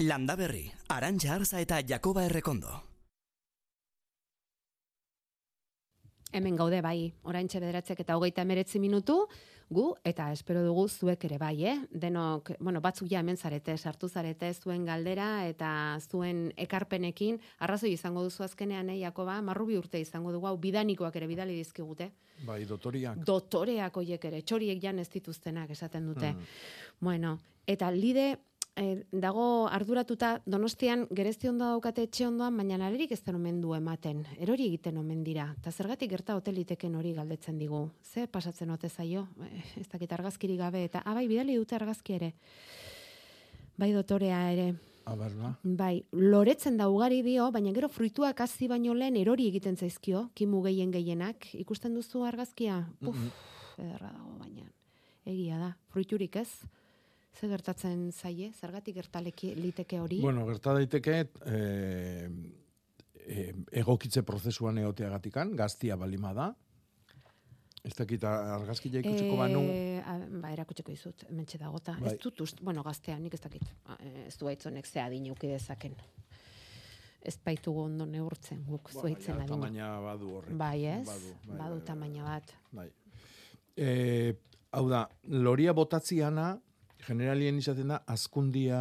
Landa 0.00 0.36
berri, 0.36 0.64
Arantxa 0.88 1.34
Arza 1.34 1.60
eta 1.60 1.80
Jakoba 1.86 2.24
Errekondo. 2.24 2.72
Hemen 6.32 6.56
gaude 6.56 6.80
bai, 6.80 7.12
oraintxe 7.26 7.60
bederatzek 7.60 8.00
eta 8.04 8.16
hogeita 8.16 8.42
emeretzi 8.46 8.78
minutu, 8.78 9.26
gu, 9.70 9.94
eta 10.04 10.28
espero 10.34 10.64
dugu 10.66 10.88
zuek 10.88 11.24
ere 11.28 11.38
bai, 11.38 11.54
eh? 11.64 11.76
Denok, 11.90 12.50
bueno, 12.58 12.82
batzuk 12.82 13.08
ja 13.10 13.20
hemen 13.22 13.38
zarete, 13.38 13.76
sartu 13.78 14.08
zarete 14.08 14.50
zuen 14.54 14.84
galdera 14.84 15.46
eta 15.46 15.70
zuen 16.10 16.48
ekarpenekin, 16.58 17.38
arrazoi 17.62 17.92
izango 17.94 18.24
duzu 18.26 18.44
azkenean, 18.44 18.90
eh, 18.90 18.98
Jakoba, 19.00 19.40
marrubi 19.42 19.78
urte 19.78 20.00
izango 20.02 20.32
dugu, 20.34 20.50
hau 20.50 20.56
bidanikoak 20.58 21.16
ere 21.16 21.30
bidali 21.30 21.54
dizkigute. 21.56 22.10
Bai, 22.46 22.64
dotoriak. 22.64 23.22
Dotoreak 23.24 23.96
hoiek 23.96 24.24
ere, 24.24 24.42
txoriek 24.42 24.82
jan 24.82 24.98
ez 24.98 25.08
dituztenak 25.08 25.70
esaten 25.70 26.06
dute. 26.06 26.32
Mm. 26.32 26.60
Bueno, 27.00 27.38
eta 27.66 27.90
lide 27.94 28.38
eh, 28.76 29.04
dago 29.12 29.68
arduratuta 29.68 30.40
Donostian 30.46 31.06
gerezti 31.10 31.48
ondo 31.48 31.64
daukate 31.64 32.04
etxe 32.06 32.26
ondoan, 32.26 32.56
baina 32.56 32.78
alerik 32.86 33.12
ez 33.12 33.22
omen 33.28 33.60
du 33.60 33.74
ematen. 33.74 34.26
Erori 34.38 34.66
egiten 34.66 34.96
omen 34.98 35.24
dira. 35.24 35.54
Ta 35.62 35.70
zergatik 35.70 36.10
gerta 36.10 36.34
hoteliteken 36.34 36.94
hori 36.94 37.12
galdetzen 37.14 37.58
digu. 37.58 37.90
Ze 38.02 38.26
pasatzen 38.26 38.70
ote 38.70 38.88
zaio? 38.88 39.28
Eh, 39.42 39.80
ez 39.80 39.88
dakit 39.88 40.12
argazkiri 40.12 40.56
gabe 40.56 40.84
eta 40.84 41.02
abai 41.04 41.26
bidali 41.28 41.56
dute 41.56 41.74
argazki 41.74 42.14
ere. 42.14 42.34
Bai 43.76 43.92
dotorea 43.92 44.52
ere. 44.52 44.74
Aber, 45.04 45.32
ba? 45.34 45.58
Bai, 45.62 46.04
loretzen 46.12 46.76
da 46.76 46.88
ugari 46.88 47.22
dio, 47.22 47.50
baina 47.50 47.72
gero 47.72 47.88
fruituak 47.88 48.40
hasi 48.40 48.68
baino 48.68 48.94
lehen 48.94 49.16
erori 49.16 49.48
egiten 49.48 49.76
zaizkio, 49.76 50.28
kimu 50.34 50.60
gehien 50.62 50.92
gehienak. 50.92 51.48
Ikusten 51.54 51.94
duzu 51.94 52.22
argazkia? 52.24 52.84
Puf, 53.00 53.16
ederra 53.78 54.12
dago 54.12 54.36
baina. 54.38 54.68
Egia 55.26 55.58
da, 55.58 55.72
fruiturik 55.88 56.36
ez? 56.36 56.48
Ze 57.32 57.48
gertatzen 57.48 58.10
zaie? 58.12 58.50
Zergatik 58.52 58.94
gertaleki 58.94 59.54
liteke 59.54 60.00
hori? 60.02 60.18
Bueno, 60.20 60.44
gerta 60.48 60.74
daiteke 60.76 61.14
eh, 61.46 62.26
eh, 63.26 63.54
egokitze 63.80 64.22
prozesuan 64.26 64.78
egoteagatikan, 64.82 65.54
gaztia 65.56 65.96
balima 65.96 66.32
da. 66.36 66.50
Ez 67.82 67.94
dakit 67.96 68.24
argazkia 68.28 69.00
ikusiko 69.00 69.38
banu. 69.38 69.62
Eh, 69.72 70.02
a- 70.04 70.18
ba, 70.42 70.50
erakutsiko 70.52 70.92
dizut, 70.92 71.24
mentxe 71.32 71.56
dagota. 71.58 71.94
Bai. 72.00 72.12
Ez 72.12 72.18
dut 72.20 72.40
ust, 72.44 72.60
bueno, 72.60 72.82
gaztea, 72.84 73.16
nik 73.18 73.34
ez 73.34 73.40
dakit. 73.40 73.62
Ez 74.26 74.36
du 74.36 74.44
baitzonek 74.50 74.86
ze 74.86 75.00
adin 75.00 75.24
dezaken. 75.40 75.94
Ez 77.22 77.36
baitugu 77.44 77.80
ondo 77.82 78.04
neurtzen 78.06 78.64
guk 78.66 78.90
zuaitzen 78.90 79.36
Baina 79.36 79.44
adina. 79.44 79.56
tamaina 79.56 80.00
badu 80.00 80.30
horrek. 80.34 80.56
Bai, 80.56 80.84
ez? 80.86 81.06
Badu, 81.06 81.34
bai, 81.46 81.56
Badu 81.58 81.74
bai, 81.76 81.84
tamaina 81.84 82.24
bat. 82.24 82.54
Bai. 82.72 82.90
E, 83.76 84.34
hau 84.72 84.88
da, 84.88 85.08
loria 85.28 85.72
botatziana, 85.72 86.58
generalien 87.06 87.58
izaten 87.58 87.92
da, 87.92 88.02
azkundia, 88.06 88.80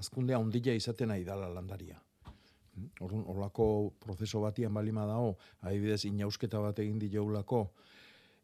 azkundia 0.00 0.38
ondila 0.38 0.74
izaten 0.76 1.12
nahi 1.12 1.24
dala 1.24 1.50
landaria. 1.52 1.98
Orduan, 3.00 3.24
horlako 3.28 3.64
prozeso 4.00 4.40
batian 4.40 4.72
balima 4.74 5.04
dago, 5.08 5.34
adibidez, 5.60 6.04
inausketa 6.08 6.60
bat 6.62 6.78
egin 6.80 7.00
diolako, 7.02 7.66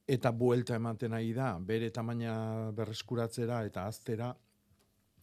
eta 0.07 0.33
buelta 0.33 0.77
ematen 0.77 1.15
nahi 1.15 1.33
da, 1.35 1.55
bere 1.59 1.91
tamaina 1.91 2.71
berreskuratzera 2.77 3.63
eta 3.67 3.87
aztera, 3.91 4.35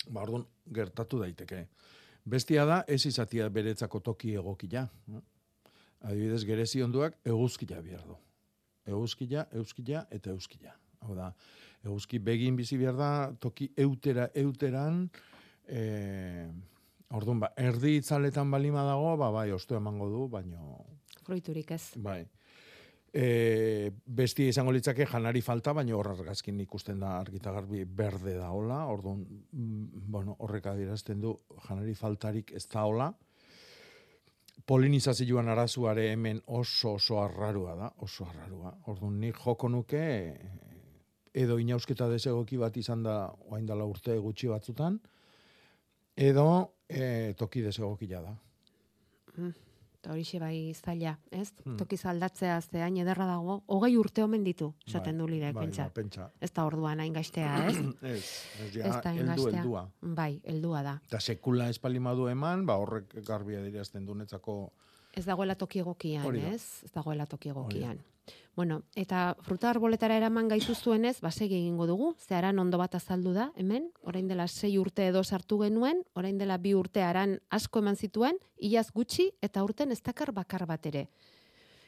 ba, 0.09 0.23
orduan, 0.23 0.47
gertatu 0.73 1.21
daiteke. 1.21 1.67
Bestia 2.25 2.65
da, 2.65 2.83
ez 2.87 3.03
izatia 3.05 3.49
beretzako 3.51 3.99
toki 3.99 4.33
egokia. 4.39 4.87
Adibidez, 6.03 6.43
gerezi 6.47 6.81
onduak 6.83 7.19
eguzkia 7.27 7.81
behar 7.83 8.03
du. 8.07 8.15
Eguzkia, 8.87 9.45
euskila 9.55 10.05
eta 10.11 10.31
euskila. 10.31 10.73
Hau 11.03 11.15
da, 11.15 11.29
eguzki 11.83 12.19
begin 12.19 12.55
bizi 12.55 12.77
behar 12.77 12.95
da, 12.97 13.09
toki 13.39 13.69
eutera, 13.77 14.29
euteran, 14.35 15.03
e, 15.67 16.47
Orduan, 17.13 17.43
ba, 17.43 17.51
erdi 17.61 17.97
itzaletan 17.99 18.49
balima 18.49 18.83
dago, 18.87 19.11
ba, 19.21 19.29
bai, 19.33 19.51
ostu 19.53 19.77
emango 19.77 20.07
du, 20.09 20.23
baino, 20.33 20.79
Fruiturik 21.23 21.71
ez. 21.75 21.93
bai. 22.01 22.23
E, 23.13 23.91
besti 24.05 24.47
izango 24.49 24.73
litzake 24.73 25.05
janari 25.05 25.43
falta, 25.45 25.75
baina 25.77 25.93
hor 25.93 26.09
argazkin 26.15 26.57
ikusten 26.63 27.03
da 27.03 27.19
argita 27.19 27.53
garbi 27.53 27.83
berde 27.85 28.33
da 28.39 28.49
hola, 28.49 28.79
orduan, 28.89 29.21
mm, 29.51 30.07
bueno, 30.15 30.35
horrek 30.39 30.71
adierazten 30.71 31.21
du 31.21 31.35
janari 31.67 31.93
faltarik 31.93 32.51
ez 32.57 32.65
da 32.73 32.87
hola. 32.89 33.11
Polinizazioan 34.65 35.51
arazuare 35.53 36.09
hemen 36.15 36.41
oso 36.47 36.95
oso 36.97 37.21
arrarua 37.21 37.75
da, 37.77 37.91
oso 38.01 38.25
arrarua. 38.25 38.73
Orduan, 38.89 39.19
nik 39.19 39.37
joko 39.37 39.69
nuke 39.69 40.03
edo 41.33 41.57
inausketa 41.59 42.07
desegoki 42.11 42.57
bat 42.61 42.77
izan 42.77 43.03
da 43.03 43.17
oain 43.49 43.65
dela 43.65 43.85
urte 43.89 44.17
gutxi 44.21 44.47
batzutan, 44.51 44.99
edo 46.15 46.47
e, 46.87 47.33
toki 47.37 47.61
desegokia 47.65 48.21
da. 48.21 48.33
Mm. 49.37 49.53
Eta 50.03 50.11
horixe 50.11 50.35
bai 50.35 50.73
zaila, 50.75 51.13
ez? 51.31 51.53
Hmm. 51.63 51.77
Tokiz 51.79 52.01
aldatzea 52.11 52.57
zehain 52.65 52.97
ederra 52.99 53.23
dago, 53.23 53.61
hogei 53.71 53.93
urte 53.95 54.19
omen 54.25 54.43
ditu, 54.43 54.73
esaten 54.83 55.21
du 55.21 55.29
lirek, 55.31 55.53
bai, 55.55 55.63
pentsa. 55.63 55.85
ba, 55.87 55.93
pentsa. 55.95 56.25
Ez 56.43 56.49
da 56.51 56.65
orduan 56.67 56.99
hain 56.99 57.13
gaztea, 57.15 57.53
ez? 57.69 57.77
ez, 57.77 58.17
ez, 58.65 58.75
ja, 58.75 58.89
Ez 58.89 58.97
da 58.97 59.13
hain 59.13 59.31
gaztea. 59.31 59.61
heldua. 59.61 59.85
Bai, 60.01 60.41
heldua 60.43 60.81
da. 60.83 60.97
Eta 61.07 61.21
sekula 61.23 61.69
espalimadu 61.71 62.27
eman, 62.27 62.65
ba 62.67 62.75
horrek 62.83 63.15
garbia 63.23 63.63
dirazten 63.63 64.03
du 64.05 64.17
netzako 64.19 64.57
Ez 65.13 65.23
dagoela 65.27 65.55
toki 65.55 65.79
egokian, 65.79 66.25
Hori 66.25 66.41
ez? 66.49 66.63
Ez 66.83 66.91
dagoela 66.91 67.27
toki 67.29 67.51
egokian. 67.53 67.99
Bueno, 68.55 68.83
eta 68.93 69.35
fruta 69.41 69.71
arboletara 69.71 70.15
eraman 70.19 70.47
gaituzuenez, 70.51 71.15
basegi 71.25 71.57
egingo 71.57 71.87
dugu, 71.89 72.11
zeharan 72.21 72.59
ondo 72.61 72.77
bat 72.77 72.93
azaldu 72.93 73.31
da, 73.33 73.47
hemen, 73.57 73.87
orain 74.05 74.27
dela 74.29 74.45
sei 74.47 74.75
urte 74.77 75.07
edo 75.09 75.23
sartu 75.23 75.57
genuen, 75.63 76.03
orain 76.13 76.37
dela 76.37 76.59
bi 76.61 76.75
urte 76.77 77.01
aran 77.01 77.39
asko 77.49 77.81
eman 77.81 77.97
zituen, 77.97 78.37
iaz 78.61 78.91
gutxi 78.93 79.31
eta 79.41 79.63
urten 79.65 79.91
ez 79.91 80.01
dakar 80.05 80.31
bakar 80.31 80.67
bat 80.69 80.85
ere. 80.85 81.07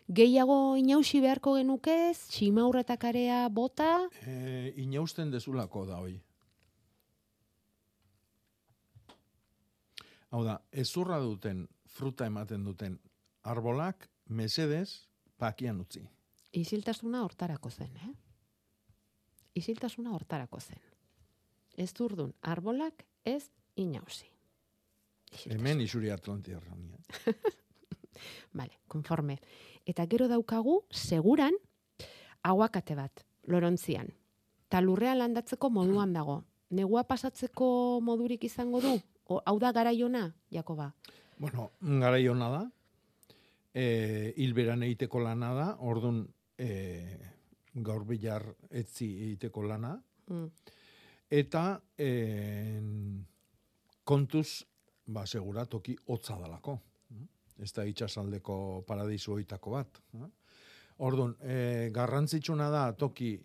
Gehiago 0.10 0.76
inausi 0.78 1.22
beharko 1.22 1.54
genukez, 1.60 2.18
tximaurretak 2.34 3.06
area 3.14 3.46
bota, 3.50 4.08
e, 4.26 4.74
inausten 4.82 5.30
dezulako 5.30 5.86
da 5.86 6.02
hoi. 6.02 6.18
Hau 10.34 10.44
da, 10.44 10.60
ezurra 10.72 11.22
duten, 11.22 11.68
fruta 11.86 12.26
ematen 12.26 12.66
duten 12.66 12.98
arbolak, 13.46 14.10
mesedez, 14.28 15.06
pakian 15.38 15.80
utzi. 15.86 16.02
Isiltasuna 16.62 17.24
hortarako 17.26 17.70
zen, 17.70 17.92
eh? 17.98 18.14
Isiltasuna 19.56 20.14
hortarako 20.16 20.60
zen. 20.60 20.82
Ez 21.78 21.92
durdun, 21.94 22.34
arbolak 22.42 23.06
ez 23.26 23.50
inausi. 23.76 24.30
Hemen 25.52 25.82
isuri 25.84 26.10
atlantiarra. 26.12 26.76
Vale, 28.60 28.80
konforme. 28.88 29.40
Eta 29.86 30.06
gero 30.08 30.28
daukagu, 30.32 30.82
seguran, 30.92 31.58
aguakate 32.44 32.96
bat, 32.96 33.26
lorontzian. 33.48 34.14
Ta 34.70 34.82
lurrean 34.82 35.20
landatzeko 35.20 35.70
moduan 35.70 36.14
dago. 36.16 36.44
Negua 36.72 37.04
pasatzeko 37.08 38.00
modurik 38.02 38.44
izango 38.48 38.82
du? 38.82 38.96
O, 39.26 39.42
hau 39.46 39.60
da 39.60 39.72
garaiona, 39.76 40.30
Jakoba? 40.52 40.94
Bueno, 41.38 41.70
garai 41.82 42.28
hona 42.32 42.50
da, 42.50 42.64
e, 43.76 44.34
hilberan 44.38 44.84
egiteko 44.88 45.20
lana 45.20 45.52
da, 45.54 45.68
orduan 45.84 46.24
e, 46.58 46.70
gaur 47.76 48.06
bilar 48.08 48.46
etzi 48.72 49.08
egiteko 49.30 49.64
lana, 49.64 49.96
Mm. 50.28 50.48
eta 51.30 51.80
e, 51.98 52.82
kontuz, 54.04 54.66
ba, 55.06 55.26
segura 55.26 55.66
toki 55.66 55.96
hotza 56.08 56.38
dalako. 56.40 56.80
Ez 57.62 57.72
da 57.72 57.86
itxasaldeko 57.86 58.84
paradisu 58.88 59.34
hoitako 59.38 59.72
bat. 59.72 60.00
Orduan, 60.98 61.36
e, 61.42 61.90
garrantzitsuna 61.94 62.70
da 62.70 62.92
toki 62.98 63.36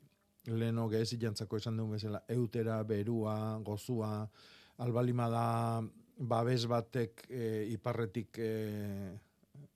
leno 0.46 0.88
gehezi 0.88 1.18
jantzako 1.20 1.60
esan 1.60 1.76
duen 1.76 1.92
bezala, 1.92 2.22
eutera, 2.28 2.82
berua, 2.82 3.58
gozua, 3.62 4.28
albalima 4.78 5.28
da 5.28 5.44
babes 6.16 6.64
batek 6.66 7.26
e, 7.28 7.66
iparretik 7.74 8.38
e, 8.38 8.50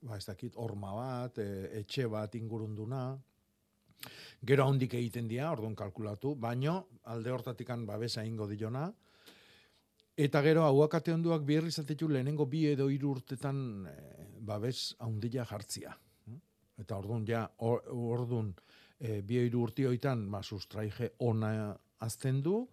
ba 0.05 0.17
ez 0.17 0.25
dakit, 0.27 0.55
horma 0.61 0.93
bat, 0.95 1.39
e, 1.41 1.79
etxe 1.81 2.05
bat 2.11 2.35
ingurunduna, 2.37 3.07
gero 4.45 4.67
handik 4.69 4.93
egiten 4.99 5.27
dira, 5.27 5.49
orduan 5.51 5.75
kalkulatu, 5.75 6.35
baino 6.35 6.75
alde 7.11 7.33
hortatikan 7.33 7.85
babesa 7.87 8.23
ingo 8.25 8.47
diona, 8.47 8.85
eta 10.15 10.41
gero 10.45 10.63
hauakate 10.63 11.13
onduak 11.13 11.43
bierri 11.47 11.73
izatetu 11.73 12.07
lehenengo 12.11 12.45
bi 12.45 12.65
edo 12.71 12.87
hiru 12.89 13.15
urtetan 13.17 13.57
e, 13.89 13.95
babes 14.45 14.93
handia 14.99 15.45
jartzia. 15.45 15.95
Eta 16.75 16.97
orduan 16.99 17.23
ja, 17.27 17.45
or, 17.63 17.81
orduan 17.87 18.51
e, 18.99 19.21
bi 19.21 19.39
hiru 19.41 19.65
urte 19.67 19.87
hoitan 19.87 20.25
ba, 20.31 20.43
sustraige 20.43 21.13
ona 21.23 21.71
azten 22.03 22.41
du, 22.43 22.65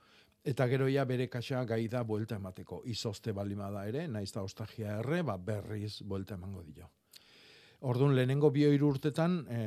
eta 0.45 0.67
gero 0.67 0.89
ja 0.91 1.05
bere 1.07 1.29
kaxa 1.31 1.65
gai 1.65 1.87
da 1.89 2.03
buelta 2.05 2.37
emateko. 2.37 2.83
Izoste 2.91 3.33
balima 3.33 3.71
da 3.71 3.87
ere, 3.87 4.09
naiz 4.09 4.33
da 4.35 4.43
ostagia 4.43 4.99
erre, 4.99 5.23
ba, 5.23 5.39
berriz 5.39 6.03
buelta 6.03 6.35
emango 6.35 6.65
dio. 6.67 6.91
Orduan 7.83 8.15
lehenengo 8.15 8.53
bi 8.55 8.63
hiru 8.69 8.93
urtetan, 8.93 9.41
e, 9.51 9.61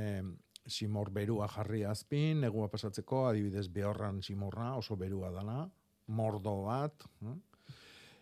simor 0.66 1.12
berua 1.12 1.50
jarri 1.52 1.84
azpin, 1.84 2.40
negua 2.46 2.70
pasatzeko, 2.72 3.26
adibidez 3.28 3.68
behorran 3.74 4.22
simorra, 4.24 4.76
oso 4.80 4.96
berua 4.96 5.32
dana, 5.34 5.66
mordo 6.08 6.56
bat, 6.64 7.04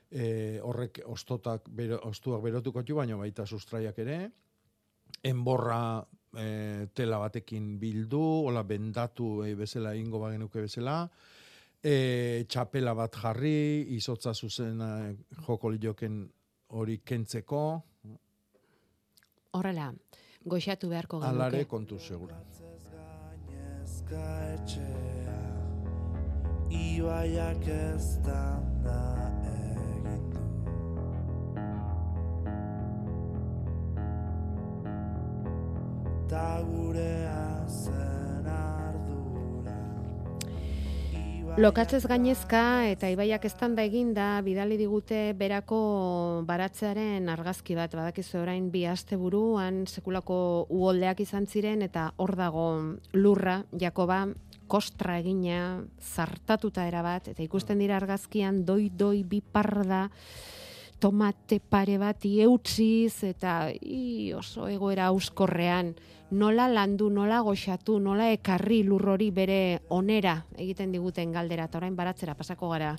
e, 0.10 0.60
horrek 0.64 1.04
ostotak, 1.14 1.70
bero, 1.70 2.00
ostuak 2.10 2.42
berotuko 2.42 2.82
ditu, 2.82 2.98
baina 2.98 3.20
baita 3.22 3.46
sustraiak 3.46 4.02
ere, 4.02 4.18
enborra 5.30 6.02
e, 6.42 6.90
tela 6.94 7.22
batekin 7.22 7.78
bildu, 7.80 8.24
hola 8.50 8.66
bendatu 8.66 9.44
e, 9.46 9.54
bezala 9.56 9.94
ingo 9.96 10.20
bagenuke 10.26 10.66
bezala, 10.66 11.04
e, 11.84 12.46
txapela 12.50 12.98
bat 12.98 13.22
jarri, 13.22 13.94
izotza 13.94 14.34
zuzena 14.34 15.14
joko 15.46 15.70
lioken 15.70 16.24
hori 16.74 17.04
kentzeko, 17.06 17.64
Horrela, 19.54 19.94
goxatu 20.50 20.90
beharko 20.90 21.20
genuke. 21.22 21.36
alare 21.36 21.66
kontu 21.66 22.00
segura. 22.00 22.40
Ibaiak 26.74 27.68
ez 27.68 28.18
da 28.26 28.42
egin 29.52 30.26
du 30.34 30.44
Ta 36.30 36.50
gurea 36.72 37.46
zen 37.68 38.23
Lokatzez 41.54 42.08
gainezka 42.10 42.60
eta 42.90 43.12
ibaiak 43.14 43.44
eztanda 43.46 43.84
eginda 43.86 44.40
bidali 44.42 44.74
digute 44.80 45.36
berako 45.38 45.78
baratzearen 46.50 47.30
argazki 47.30 47.76
bat. 47.78 47.94
Badakizu 47.94 48.40
orain 48.42 48.72
bi 48.74 48.88
asteburuan 48.90 49.84
sekulako 49.86 50.38
uholdeak 50.74 51.22
izan 51.22 51.46
ziren 51.46 51.86
eta 51.86 52.08
hor 52.18 52.34
dago 52.40 52.66
lurra 53.14 53.60
Jakoba 53.70 54.24
kostra 54.66 55.20
egina 55.22 55.84
zartatuta 56.02 56.88
erabat. 56.90 57.30
Eta 57.36 57.46
ikusten 57.46 57.86
dira 57.86 58.00
argazkian 58.02 58.64
doi 58.66 58.90
doi 58.90 59.22
bi 59.22 59.44
parda 59.46 60.08
tomate 61.04 61.60
pare 61.60 61.98
bat 62.00 62.24
eutziz 62.24 63.26
eta 63.28 63.68
i, 63.76 64.32
oso 64.32 64.70
egoera 64.72 65.10
auskorrean 65.12 65.92
nola 66.32 66.70
landu, 66.72 67.10
nola 67.12 67.42
goxatu, 67.44 67.98
nola 68.00 68.30
ekarri 68.32 68.82
lur 68.88 69.10
hori 69.12 69.28
bere 69.36 69.82
onera 69.92 70.38
egiten 70.56 70.96
diguten 70.96 71.36
galdera, 71.36 71.68
eta 71.68 71.82
orain 71.82 71.96
baratzera 71.96 72.38
pasako 72.40 72.72
gara. 72.72 72.94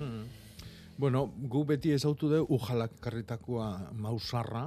Hmm. 0.00 0.26
Bueno, 0.98 1.28
gu 1.50 1.64
beti 1.66 1.94
ezautu 1.94 2.28
du 2.30 2.42
ujalak 2.54 2.98
karritakoa 3.02 3.68
mausarra. 4.02 4.66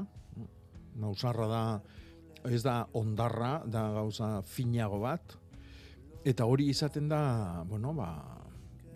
Mausarra 0.98 1.48
da, 1.48 1.62
ez 2.50 2.64
da 2.64 2.82
ondarra, 2.98 3.62
da 3.68 3.84
gauza 4.00 4.42
finago 4.48 5.00
bat. 5.04 5.38
Eta 6.28 6.48
hori 6.48 6.72
izaten 6.72 7.08
da, 7.12 7.22
bueno, 7.70 7.94
ba, 7.94 8.10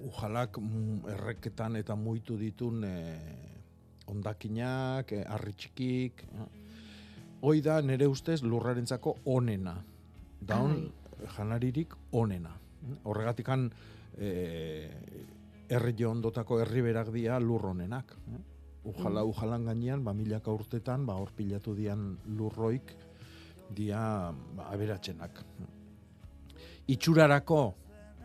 ujalak 0.02 0.58
mm, 0.58 1.08
erreketan 1.14 1.78
eta 1.80 1.96
muitu 1.96 2.40
ditun 2.40 2.84
e, 2.84 2.96
ondakinak, 4.08 5.12
e, 5.12 5.24
harri 5.28 5.54
txikik. 5.54 6.24
eh. 6.24 6.48
Hoi 7.42 7.62
da 7.62 7.82
nire 7.82 8.08
ustez 8.08 8.42
lurrarentzako 8.44 9.16
onena. 9.26 9.76
Da 10.42 10.58
on, 10.62 10.92
janaririk 11.38 11.94
onena. 12.12 12.52
Horregatikan 13.04 13.72
e, 14.18 14.90
herri 15.70 16.06
ondotako 16.06 16.60
herriberak 16.62 17.12
dira 17.12 17.40
lur 17.40 17.62
honenak. 17.62 18.16
eh. 18.34 18.40
Ujala, 18.84 19.22
Mm. 19.24 19.30
ujalan 19.30 19.66
gainean, 19.66 20.04
ba, 20.04 20.14
milaka 20.14 20.52
urtetan, 20.52 21.06
ba, 21.06 21.14
hor 21.14 21.30
pilatu 21.38 21.76
dian 21.76 22.18
lurroik, 22.26 22.96
dia 23.70 24.34
ba, 24.56 24.70
aberatzenak. 24.74 25.44
Itxurarako 26.88 27.74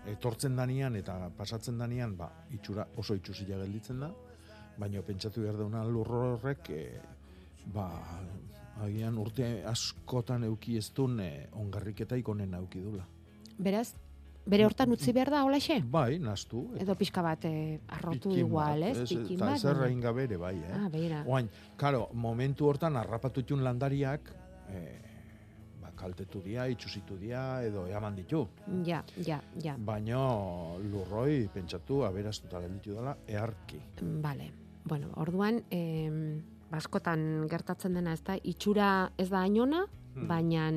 etortzen 0.07 0.57
danian 0.57 0.97
eta 0.97 1.31
pasatzen 1.37 1.77
danian, 1.79 2.17
ba, 2.17 2.31
itxura 2.55 2.87
oso 2.97 3.15
itxusila 3.15 3.59
gelditzen 3.59 4.01
da, 4.01 4.11
Baina 4.77 5.03
pentsatu 5.03 5.43
behar 5.43 5.57
dauna 5.57 5.85
lurro 5.89 6.35
horrek, 6.35 6.71
e, 6.71 7.01
ba, 7.73 7.87
agian 8.85 9.17
urte 9.19 9.63
askotan 9.65 10.45
euki 10.45 10.77
ez 10.77 10.91
duen 10.97 11.21
e, 11.25 11.31
ongarriketaik 11.57 12.29
onen 12.29 12.55
euki 12.59 12.83
dula. 12.85 13.07
Beraz, 13.57 13.95
bere 14.45 14.67
hortan 14.67 14.93
utzi 14.93 15.15
behar 15.17 15.31
da, 15.33 15.43
holaxe? 15.47 15.79
Bai, 15.91 16.19
nastu. 16.23 16.67
Edo 16.81 16.95
pixka 16.99 17.25
bat 17.25 17.47
eh, 17.49 17.79
arrotu 17.97 18.35
igual, 18.37 18.85
ez? 18.91 18.99
ez? 19.03 19.09
Pikin 19.09 19.41
Eta 19.41 19.49
bat. 19.49 19.59
zer 19.59 19.75
bueno. 19.75 19.89
egin 19.89 20.05
gabe 20.05 20.27
ere 20.29 20.39
bai, 20.43 20.55
eh? 20.61 20.75
Ah, 20.77 20.91
begira. 20.93 21.23
Oain, 21.27 21.49
karo, 21.81 22.09
momentu 22.13 22.69
hortan 22.69 23.01
harrapatutun 23.01 23.65
landariak, 23.65 24.29
eh, 24.77 25.01
ba, 25.81 25.95
kaltetu 25.97 26.45
dia, 26.45 26.69
itxusitu 26.69 27.17
dia, 27.17 27.47
edo 27.65 27.87
eaman 27.89 28.21
ditu. 28.21 28.45
Ja, 28.85 29.01
ja, 29.25 29.41
ja. 29.65 29.79
Baina 29.79 30.21
lurroi 30.85 31.49
pentsatu 31.55 32.05
aberastuta 32.05 32.61
gelditu 32.61 33.01
dela 33.01 33.17
eharki. 33.27 33.81
Vale. 34.23 34.66
Bueno, 34.87 35.11
orduan, 35.19 35.65
eh, 35.71 36.41
baskotan 36.71 37.47
gertatzen 37.51 37.95
dena, 37.99 38.13
ez 38.15 38.23
da, 38.23 38.37
itxura 38.43 39.11
ez 39.19 39.29
da 39.31 39.41
ainona, 39.43 39.87
Hmm. 40.17 40.29
baina 40.29 40.71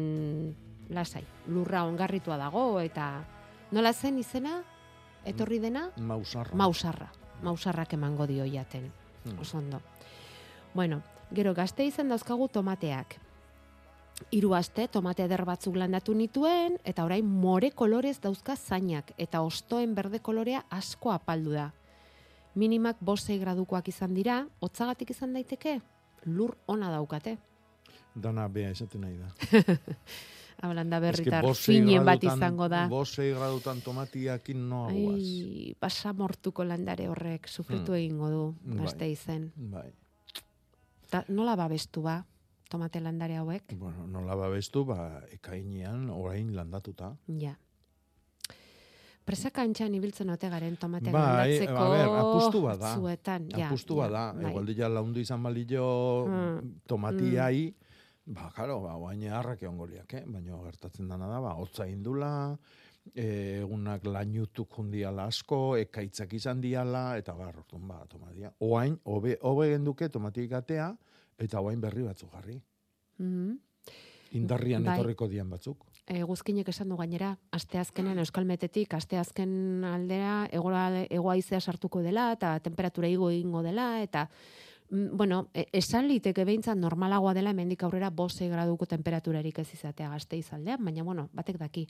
lasai, 0.90 1.24
lurra 1.48 1.86
ongarritua 1.86 2.38
dago, 2.38 2.80
eta 2.82 3.24
nola 3.72 3.94
zen 3.94 4.18
izena, 4.20 4.64
etorri 5.24 5.60
dena? 5.60 5.92
Mausarra. 5.98 6.56
Mausarra. 6.56 7.12
Mausarrak 7.42 7.94
emango 7.94 8.28
dio 8.28 8.44
jaten. 8.46 8.92
Hmm. 9.24 9.40
Oso 9.40 9.58
ondo. 9.58 9.82
Bueno, 10.74 11.02
gero 11.32 11.54
gazte 11.54 11.86
izan 11.86 12.10
dauzkagu 12.10 12.50
tomateak. 12.50 13.16
Hiru 14.32 14.54
aste 14.54 14.88
tomate 14.88 15.24
eder 15.24 15.46
batzuk 15.46 15.78
landatu 15.78 16.14
nituen, 16.14 16.78
eta 16.84 17.06
orain 17.06 17.26
more 17.26 17.72
kolorez 17.72 18.20
dauzka 18.20 18.56
zainak, 18.58 19.14
eta 19.18 19.42
ostoen 19.42 19.96
berde 19.96 20.20
kolorea 20.20 20.66
asko 20.70 21.12
apaldu 21.12 21.52
da. 21.52 21.72
Minimak 22.60 22.98
bosei 23.06 23.38
gradukoak 23.40 23.88
izan 23.92 24.14
dira, 24.18 24.42
hotzagatik 24.60 25.14
izan 25.14 25.34
daiteke, 25.38 25.78
lur 26.28 26.58
ona 26.68 26.90
daukate. 26.92 27.38
Dana 28.20 28.48
bea 28.52 28.72
esaten 28.74 29.06
nahi 29.06 29.16
da. 29.22 29.30
Hablanda 30.60 30.98
Eske 30.98 31.06
berritar, 31.24 31.46
bosei 31.46 31.78
finen 31.78 32.04
bat 32.04 32.24
izango 32.28 32.68
da. 32.68 32.82
Bosei 32.92 33.30
gradutan 33.32 33.80
tomatiakin 33.86 34.66
no 34.70 34.82
aguaz. 34.90 35.22
Ai, 35.22 35.76
basamortuko 35.80 36.66
landare 36.68 37.08
horrek 37.08 37.48
sufritu 37.48 37.94
Hmm. 37.94 38.00
egingo 38.02 38.30
du, 38.34 38.42
Bai. 38.66 38.78
gazte 38.82 39.08
izen. 39.14 39.52
Bai. 39.56 39.88
Ta, 41.10 41.24
nola 41.30 41.56
babestu 41.56 42.02
ba, 42.04 42.18
tomate 42.70 43.00
landare 43.02 43.38
hauek? 43.40 43.72
Bueno, 43.80 44.06
nola 44.08 44.36
babestu, 44.36 44.84
ba, 44.86 45.24
ekainean 45.32 46.10
orain 46.10 46.52
landatuta. 46.56 47.14
Ja. 47.40 47.56
Presaka 49.30 49.62
antxan 49.62 49.94
ibiltzen 49.94 50.30
ote 50.34 50.50
garen 50.50 50.76
tomateak 50.82 51.14
Bai, 51.14 51.22
landatzeko 51.54 51.78
a 51.78 51.90
ber, 51.92 52.08
apustu 52.18 52.62
bada. 52.64 52.80
batzuetan. 52.96 53.46
Ja, 53.54 53.68
apustu 53.68 53.98
ja, 54.00 54.08
bada. 54.08 54.24
bai. 54.34 54.50
Igual 54.50 54.66
dira 54.72 54.90
laundu 54.90 55.22
izan 55.22 55.44
balio 55.44 56.26
Mm. 56.26 56.72
tomatiai, 56.90 57.76
ba, 58.26 58.50
karo, 58.56 58.80
ba, 58.82 58.96
oain 58.98 59.22
harrak 59.30 59.62
egon 59.64 59.78
goliak, 59.78 60.14
eh? 60.14 60.24
Baina 60.26 60.58
gertatzen 60.66 61.08
dana 61.08 61.28
da, 61.30 61.40
ba, 61.40 61.54
hotza 61.62 61.86
indula, 61.88 62.58
e, 63.14 63.62
egunak 63.62 64.04
lainutuk 64.06 64.70
jundiala 64.76 65.26
asko, 65.30 65.78
ekaitzak 65.78 66.34
izan 66.34 66.62
diala, 66.62 67.18
eta 67.18 67.34
bar, 67.34 67.54
orduan, 67.56 67.88
ba, 67.88 68.02
tomatia. 68.10 68.52
Oain, 68.60 69.00
hobe, 69.06 69.38
hobe 69.42 69.70
genduke 69.76 70.10
tomatik 70.10 70.52
atea, 70.54 70.96
eta 71.38 71.62
oain 71.62 71.80
berri 71.82 72.02
batzuk 72.04 72.32
jarri. 72.34 72.62
Mhm. 73.20 73.58
Indarrian 74.32 74.84
Bai. 74.84 74.94
etorriko 74.98 75.28
dian 75.28 75.50
batzuk. 75.50 75.86
E, 76.10 76.24
guzkinek 76.26 76.72
esan 76.72 76.90
du 76.90 76.96
gainera, 76.98 77.36
asteazkenean 77.54 78.18
Euskal 78.24 78.48
Metetik, 78.50 78.96
asteazken 78.98 79.84
aldera, 79.86 80.48
egoa, 80.50 80.88
egoaizea 81.06 81.60
sartuko 81.62 82.02
dela, 82.02 82.32
eta 82.34 82.56
temperatura 82.66 83.12
igo 83.12 83.30
egingo 83.30 83.62
dela, 83.62 83.92
eta 84.02 84.24
mm, 84.90 85.12
bueno, 85.20 85.44
e, 85.54 85.68
esan 85.78 86.08
liteke 86.10 86.48
behintzat 86.50 86.82
normalagoa 86.82 87.36
dela 87.38 87.54
hemendik 87.54 87.86
aurrera 87.86 88.10
5 88.10 88.50
graduko 88.50 88.88
temperaturarik 88.90 89.60
ez 89.62 89.68
izatea 89.78 90.10
gazte 90.10 90.40
izaldean, 90.42 90.82
baina 90.84 91.06
bueno, 91.06 91.28
batek 91.32 91.62
daki. 91.62 91.86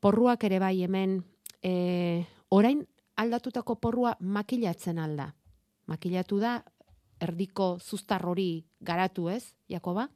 Porruak 0.00 0.48
ere 0.48 0.58
bai 0.58 0.78
hemen, 0.86 1.20
e, 1.60 2.24
orain 2.48 2.80
aldatutako 3.20 3.76
porrua 3.76 4.16
makilatzen 4.18 4.98
alda. 4.98 5.34
Makilatu 5.92 6.40
da, 6.40 6.62
erdiko 7.20 7.76
zuztar 7.84 8.24
hori 8.24 8.64
garatu 8.80 9.28
ez, 9.28 9.58
Jakoba? 9.68 10.08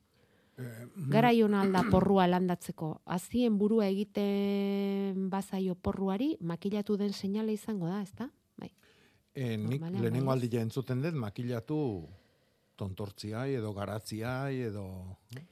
Garai 0.56 1.42
ona 1.44 1.60
alda 1.66 1.82
porrua 1.90 2.24
landatzeko. 2.30 3.02
Azien 3.12 3.58
burua 3.60 3.86
egiten 3.92 5.26
bazaio 5.32 5.74
porruari, 5.74 6.30
makilatu 6.40 6.96
den 6.96 7.12
seinale 7.12 7.52
izango 7.52 7.90
da, 7.90 8.00
ezta? 8.00 8.30
Bai. 8.56 8.70
E, 9.34 9.56
nik 9.56 9.82
Normalean 9.82 10.02
lehenengo 10.02 10.32
aldia 10.32 10.62
entzuten 10.64 11.02
dut, 11.04 11.18
makilatu 11.20 11.78
tontortziai 12.76 13.54
edo 13.58 13.72
garatziai 13.76 14.62
edo... 14.70 14.86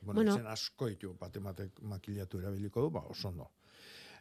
Bueno, 0.01 0.23
Bueno. 0.23 0.49
asko 0.49 0.89
ditu 0.89 1.15
bate 1.21 1.41
makilatu 1.41 2.41
erabiliko 2.41 2.81
du, 2.81 2.91
ba, 2.91 3.05
oso 3.09 3.29
ondo. 3.29 3.51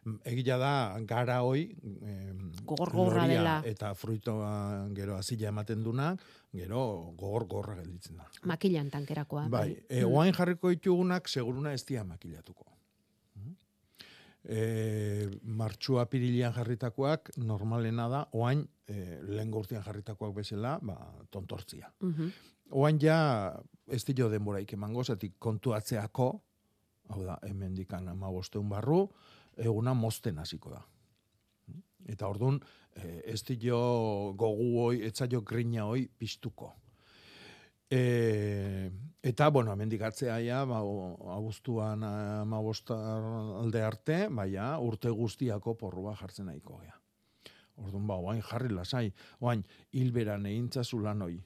Mm, 0.04 0.20
Egia 0.28 0.58
da, 0.60 1.00
gara 1.08 1.40
hoi, 1.42 1.64
em, 1.82 2.52
Gogor-gogorra 2.64 3.22
loria 3.24 3.38
dela. 3.38 3.54
Eta 3.64 3.94
fruitoa 3.96 4.50
gero 4.96 5.16
azila 5.16 5.48
ematen 5.48 5.82
duna, 5.84 6.10
gero 6.52 7.14
gogor-gorra 7.16 7.78
gelditzen 7.80 8.20
da. 8.20 8.28
Makilan 8.44 8.90
tankerakoa. 8.92 9.48
Bai, 9.48 9.70
e, 9.88 10.04
oain 10.04 10.34
jarriko 10.36 10.70
ditugunak 10.72 11.28
seguruna 11.28 11.72
ez 11.72 11.84
dia 11.88 12.04
makilatuko. 12.04 12.70
E, 14.44 15.28
martxua 15.42 16.04
pirilian 16.12 16.52
jarritakoak 16.52 17.30
normalena 17.40 18.10
da, 18.12 18.26
oain 18.36 18.66
e, 18.86 19.22
lehen 19.24 19.54
urtean 19.56 19.84
jarritakoak 19.86 20.34
bezala, 20.36 20.78
ba, 20.82 20.98
tontortzia. 21.30 21.88
Mhm. 22.00 22.28
Oain 22.76 22.98
ja 23.00 23.16
ez 23.88 24.04
dio 24.04 24.28
denboraik 24.28 24.72
emango, 24.76 25.04
zetik 25.04 25.38
kontuatzeako, 25.38 26.28
hau 27.08 27.24
da, 27.24 27.38
hemen 27.48 27.74
dikan 27.74 28.08
ama 28.08 28.28
barru, 28.68 29.08
eguna 29.56 29.94
mozten 29.94 30.38
hasiko 30.38 30.70
da. 30.70 30.82
Eta 32.04 32.28
orduan, 32.28 32.60
eh, 32.96 33.22
ez 33.32 33.42
dio 33.44 33.78
gogu 34.36 34.80
hoi, 34.82 35.04
etzaio 35.06 35.40
grina 35.42 35.86
hoi 35.86 36.08
piztuko. 36.18 36.74
E, 37.90 38.90
eta, 39.22 39.48
bueno, 39.50 39.72
hemendik 39.72 40.02
atzea 40.02 40.38
ja, 40.42 40.64
ba, 40.66 40.80
abuztuan 41.36 42.02
ama 42.04 42.60
alde 43.60 43.82
arte, 43.82 44.28
baina 44.28 44.78
urte 44.80 45.10
guztiako 45.10 45.76
porrua 45.78 46.14
jartzen 46.16 46.46
nahiko 46.50 46.80
gea. 46.82 46.96
Orduan, 47.76 48.06
ba, 48.06 48.16
oain 48.16 48.42
jarri 48.42 48.72
lasai, 48.74 49.12
oain 49.40 49.64
hilberan 49.92 50.46
egintzazu 50.46 51.00
lan 51.02 51.22
hoi. 51.22 51.38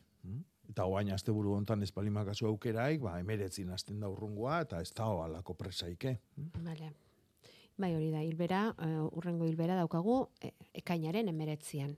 Eta 0.69 0.85
oain 0.85 1.11
asteburu 1.15 1.55
hontan 1.57 1.83
espalimakazu 1.83 2.47
aukeraik, 2.47 3.01
ba, 3.01 3.19
emeretzin 3.21 3.71
hasten 3.73 4.01
da 4.01 4.11
urrungoa, 4.13 4.61
eta 4.67 4.81
ez 4.85 4.93
da 4.93 5.09
alako 5.25 5.55
presaike. 5.55 6.19
Vale. 6.65 6.93
Bai, 7.79 7.93
hori 7.95 8.11
da, 8.11 8.22
hilbera, 8.26 8.74
eh, 8.83 9.01
urrengo 9.14 9.47
hilbera 9.47 9.76
daukagu, 9.79 10.29
e, 10.43 10.53
ekainaren 10.74 11.29
emeretzian. 11.31 11.97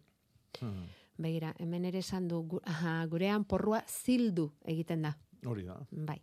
Hmm. 0.61 0.87
Begira, 1.21 1.55
hemen 1.59 1.85
ere 1.89 1.99
esan 2.05 2.29
du, 2.29 2.43
gu- 2.49 2.61
aha, 2.65 3.07
gurean 3.07 3.45
porrua 3.45 3.83
zildu 3.89 4.51
egiten 4.65 5.03
da. 5.03 5.15
Hori 5.47 5.65
da. 5.65 5.79
Bai. 5.91 6.19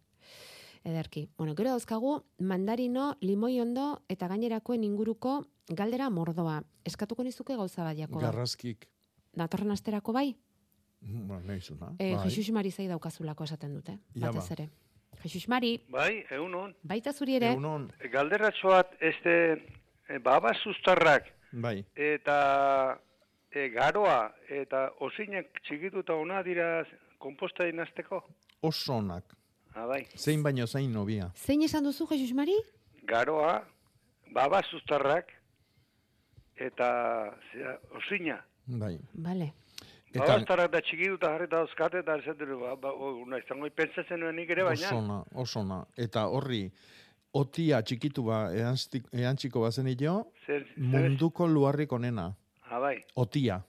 Ederki. 0.83 1.27
Bueno, 1.37 1.55
gero 1.55 1.71
dauzkagu, 1.73 2.23
mandarino, 2.39 3.15
limoi 3.21 3.59
ondo 3.59 4.01
eta 4.09 4.27
gainerakoen 4.27 4.83
inguruko 4.83 5.39
galdera 5.69 6.09
mordoa. 6.09 6.61
Eskatuko 6.85 7.23
nizuke 7.23 7.55
gauza 7.57 7.83
bat, 7.83 7.97
Jakoba. 7.97 8.21
Garrazkik, 8.29 8.87
Datorren 9.37 9.71
asterako 9.71 10.13
bai? 10.13 10.35
ba, 11.01 11.41
nahizuna. 11.41 11.95
E, 11.99 12.15
bai. 12.15 12.29
Jesus 12.29 12.53
Marizai 12.53 12.87
daukazulako 12.87 13.43
esaten 13.43 13.73
dute. 13.73 13.97
Batez 14.15 14.49
ba. 14.49 14.69
Jesus 15.23 15.47
Mari, 15.47 15.81
Bai, 15.89 16.25
egunon. 16.29 16.73
baita 16.83 17.11
zuri 17.13 17.35
ere. 17.35 17.55
Galderatxoat, 18.11 18.95
este, 19.01 19.33
e, 20.09 20.19
baba 20.19 20.53
sustarrak, 20.63 21.25
Bai. 21.51 21.85
eta 21.95 22.99
e, 23.51 23.69
garoa, 23.69 24.33
eta 24.49 24.91
osinek 24.99 25.61
txikituta 25.63 26.13
ona 26.15 26.43
dira 26.43 26.85
komposta 27.17 27.67
inazteko? 27.67 28.23
Oso 28.61 28.93
onak. 28.93 29.35
Ah, 29.73 29.85
bai. 29.85 30.05
Zein 30.17 30.43
baino 30.43 30.65
zein 30.67 30.91
nobia. 30.93 31.31
Zein 31.35 31.61
esan 31.61 31.83
duzu, 31.83 32.07
Jesus 32.09 32.33
Mari? 32.33 32.55
Garoa, 33.05 33.61
baba 34.33 34.61
sustarrak, 34.69 35.29
eta 36.55 36.87
zera, 37.51 37.79
osina. 37.95 38.39
Bai. 38.67 38.97
Vale. 39.13 39.53
Eta... 40.17 40.25
Baba 40.25 40.39
sustarrak 40.41 40.71
da 40.73 40.81
txikituta 40.81 41.31
jarrita 41.35 41.61
dauzkate, 41.61 42.01
eta 42.03 42.17
ez 42.17 42.35
dut, 42.39 42.53
ba, 42.61 42.75
ba, 42.81 42.93
una, 43.23 43.39
izango 43.43 43.69
pentsatzen 43.77 44.21
nuen 44.23 44.37
nik 44.39 44.49
ere 44.55 44.65
baina. 44.65 44.89
Oso 44.89 44.97
ona, 44.97 45.17
oso 45.45 45.61
ona. 45.61 45.79
Eta 46.07 46.25
horri, 46.33 46.63
otia 47.37 47.81
txikitu 47.85 48.25
ba, 48.25 48.47
eantziko 48.55 49.61
bazen 49.61 49.89
jo, 49.99 50.17
zer, 50.45 50.65
munduko 50.77 51.47
luarrik 51.47 51.93
onena. 51.93 52.31
ah, 52.69 52.79
bai. 52.79 52.97
Otia. 53.15 53.61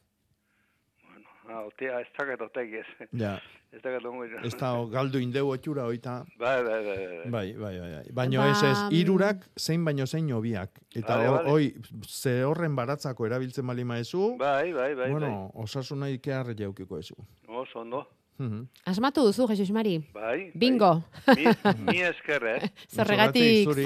Ah, 1.48 1.62
otea, 1.64 2.00
ez 2.00 2.08
daket 2.16 2.42
otegi 2.44 2.82
ez. 2.82 2.88
Ja. 3.16 3.38
Ez 3.72 3.82
da 3.84 3.90
gatu 3.92 4.10
moira. 4.12 4.40
Ez 4.48 4.54
da 4.56 4.70
galdu 4.90 5.20
indeu 5.20 5.48
otxura 5.52 5.84
oita. 5.86 6.24
Bai, 6.40 6.62
bai, 6.64 6.78
bai, 6.84 6.96
bai. 6.96 7.30
Bai, 7.30 7.52
bai, 7.52 7.78
bai. 7.80 7.90
bai. 7.92 8.12
Baina 8.16 8.38
Ba, 8.40 8.50
ez 8.50 8.62
ez, 8.62 8.78
mm. 8.78 8.94
irurak 8.96 9.48
zein 9.60 9.84
baino 9.84 10.06
zein 10.06 10.30
hobiak. 10.32 10.80
Eta 10.94 11.16
Vale, 11.16 11.28
ho- 11.28 11.34
vale. 11.34 11.50
hoi, 11.50 11.74
ze 12.08 12.44
horren 12.44 12.74
baratzako 12.76 13.26
erabiltzen 13.26 13.66
bali 13.66 13.84
maezu, 13.84 14.36
Bai, 14.38 14.72
bai, 14.72 14.94
bai, 14.94 15.10
bueno, 15.10 15.50
osasuna 15.54 16.08
ikear 16.08 16.54
jaukiko 16.56 16.98
ezu. 16.98 17.14
bai. 17.46 17.56
Oso 17.56 17.80
ondo. 17.80 18.06
Mhm. 18.38 18.68
Asmatu 18.86 19.24
duzu, 19.26 19.46
Jesus 19.48 19.70
Mari. 19.70 19.98
Bai. 20.14 20.50
Bingo. 20.54 21.02
Mi, 21.36 21.44
mi 21.92 22.00
esker, 22.00 22.44
eh? 22.46 22.70
Zerregatik, 22.88 23.64
zuri. 23.68 23.84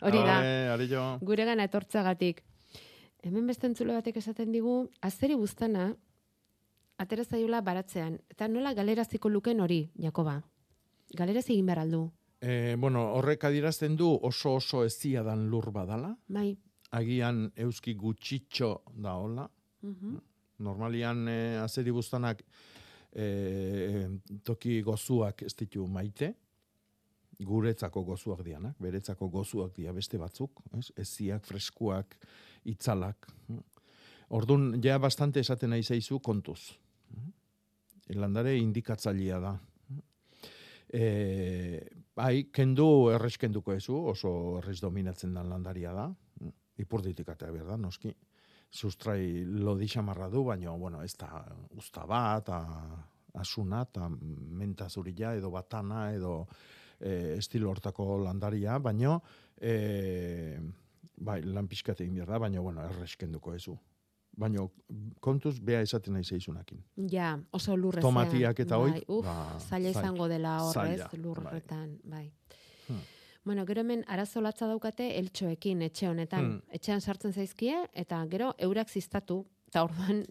hori 0.00 0.18
da. 0.24 0.40
Vale. 0.76 1.18
Gure 1.20 1.44
gana 1.44 1.64
etortzagatik. 1.64 2.42
Hemen 3.22 3.46
beste 3.46 3.66
entzule 3.66 3.92
batek 3.92 4.16
esaten 4.16 4.52
digu, 4.52 4.88
azeri 5.02 5.34
buztana, 5.34 5.96
atera 6.98 7.24
zaiola 7.24 7.60
baratzean. 7.64 8.18
Eta 8.30 8.48
nola 8.48 8.74
galeraziko 8.74 9.30
luken 9.30 9.60
hori, 9.60 9.82
Jakoba? 10.02 10.38
Galeraz 11.16 11.46
egin 11.48 11.66
behar 11.66 11.84
aldu. 11.84 12.02
E, 12.40 12.76
bueno, 12.78 13.04
horrek 13.18 13.48
adierazten 13.48 13.96
du 13.96 14.10
oso 14.12 14.54
oso 14.58 14.84
ezia 14.84 15.22
dan 15.26 15.48
lur 15.50 15.70
badala. 15.74 16.12
Bai. 16.28 16.52
Agian 16.98 17.48
euski 17.56 17.94
gutxitxo 17.94 18.82
da 18.94 19.14
hola. 19.18 19.48
Mhm. 19.82 20.18
Normalian 20.58 21.28
e, 21.28 21.38
azeri 21.62 21.94
buztanak 21.94 22.42
e, 23.12 24.08
toki 24.44 24.80
gozuak 24.82 25.42
ez 25.46 25.54
ditu 25.54 25.86
maite, 25.86 26.32
guretzako 27.38 28.02
gozuak 28.02 28.42
dianak, 28.42 28.74
beretzako 28.82 29.28
gozuak 29.30 29.74
dia 29.76 29.92
beste 29.92 30.18
batzuk, 30.18 30.62
ez? 30.78 30.90
eziak, 30.96 31.46
freskuak, 31.46 32.16
itzalak. 32.64 33.28
Ordun 34.34 34.82
ja 34.82 34.98
bastante 34.98 35.40
esaten 35.40 35.70
nahi 35.70 35.82
zaizu 35.82 36.18
kontuz. 36.18 36.74
Landare 38.16 38.56
indikatzailea 38.56 39.40
da. 39.40 39.52
E, 40.88 41.82
bai, 42.16 42.48
kendu 42.54 43.10
errez 43.12 43.36
kenduko 43.36 43.74
ezu, 43.76 43.98
oso 44.14 44.30
errez 44.62 44.78
dominatzen 44.80 45.34
dan 45.36 45.50
landaria 45.50 45.92
da. 45.92 46.08
Ipurditik 46.78 47.28
atea 47.28 47.52
behar 47.52 47.74
da, 47.74 47.76
noski. 47.76 48.14
Sustrai 48.70 49.44
lodi 49.44 49.88
xamarra 49.88 50.28
du, 50.32 50.44
baina, 50.44 50.72
bueno, 50.76 51.02
ez 51.02 51.14
da 51.20 51.42
usta 51.76 52.04
bat, 52.08 52.48
a, 52.52 52.62
asuna, 53.40 53.82
eta 53.88 54.08
menta 54.08 54.88
zurila, 54.88 55.34
edo 55.36 55.50
batana, 55.50 56.08
edo 56.12 56.46
e, 57.00 57.36
estilo 57.38 57.70
hortako 57.70 58.18
landaria, 58.24 58.78
baina, 58.78 59.18
e, 59.60 60.58
bai, 61.16 61.40
lan 61.44 61.68
pixkat 61.68 62.04
egin 62.04 62.20
behar 62.20 62.34
da, 62.36 62.42
baina, 62.46 62.64
bueno, 62.64 62.84
errez 62.88 63.14
kenduko 63.20 63.54
ezu. 63.56 63.76
Baina, 64.38 64.62
kontuz, 65.20 65.56
bea 65.60 65.80
esaten 65.82 66.14
nahi 66.14 66.24
zeizunakin. 66.24 66.78
Ja, 67.10 67.32
oso 67.52 67.74
lurrezea. 67.76 68.04
Tomatiak 68.06 68.60
eta 68.62 68.78
bai, 68.78 68.90
hoik, 68.92 69.08
uf, 69.10 69.24
ba, 69.26 69.58
zaila 69.58 69.90
zail. 69.92 69.96
izango 70.04 70.28
dela 70.30 70.52
horrez, 70.62 71.00
Zaila, 71.00 71.08
lurretan, 71.24 71.98
bai. 72.04 72.30
Hmm. 72.88 73.00
Bueno, 73.44 73.64
gero 73.66 73.80
hemen 73.80 74.04
arazo 74.06 74.40
latza 74.44 74.66
daukate 74.68 75.10
eltxoekin 75.18 75.82
etxe 75.82 76.08
honetan. 76.08 76.44
Hmm. 76.44 76.62
Etxean 76.78 77.00
sartzen 77.00 77.32
zaizkie 77.32 77.74
eta 77.94 78.20
gero 78.30 78.52
eurak 78.58 78.88
ziztatu 78.90 79.44
eta 79.68 79.82
orduan 79.84 80.22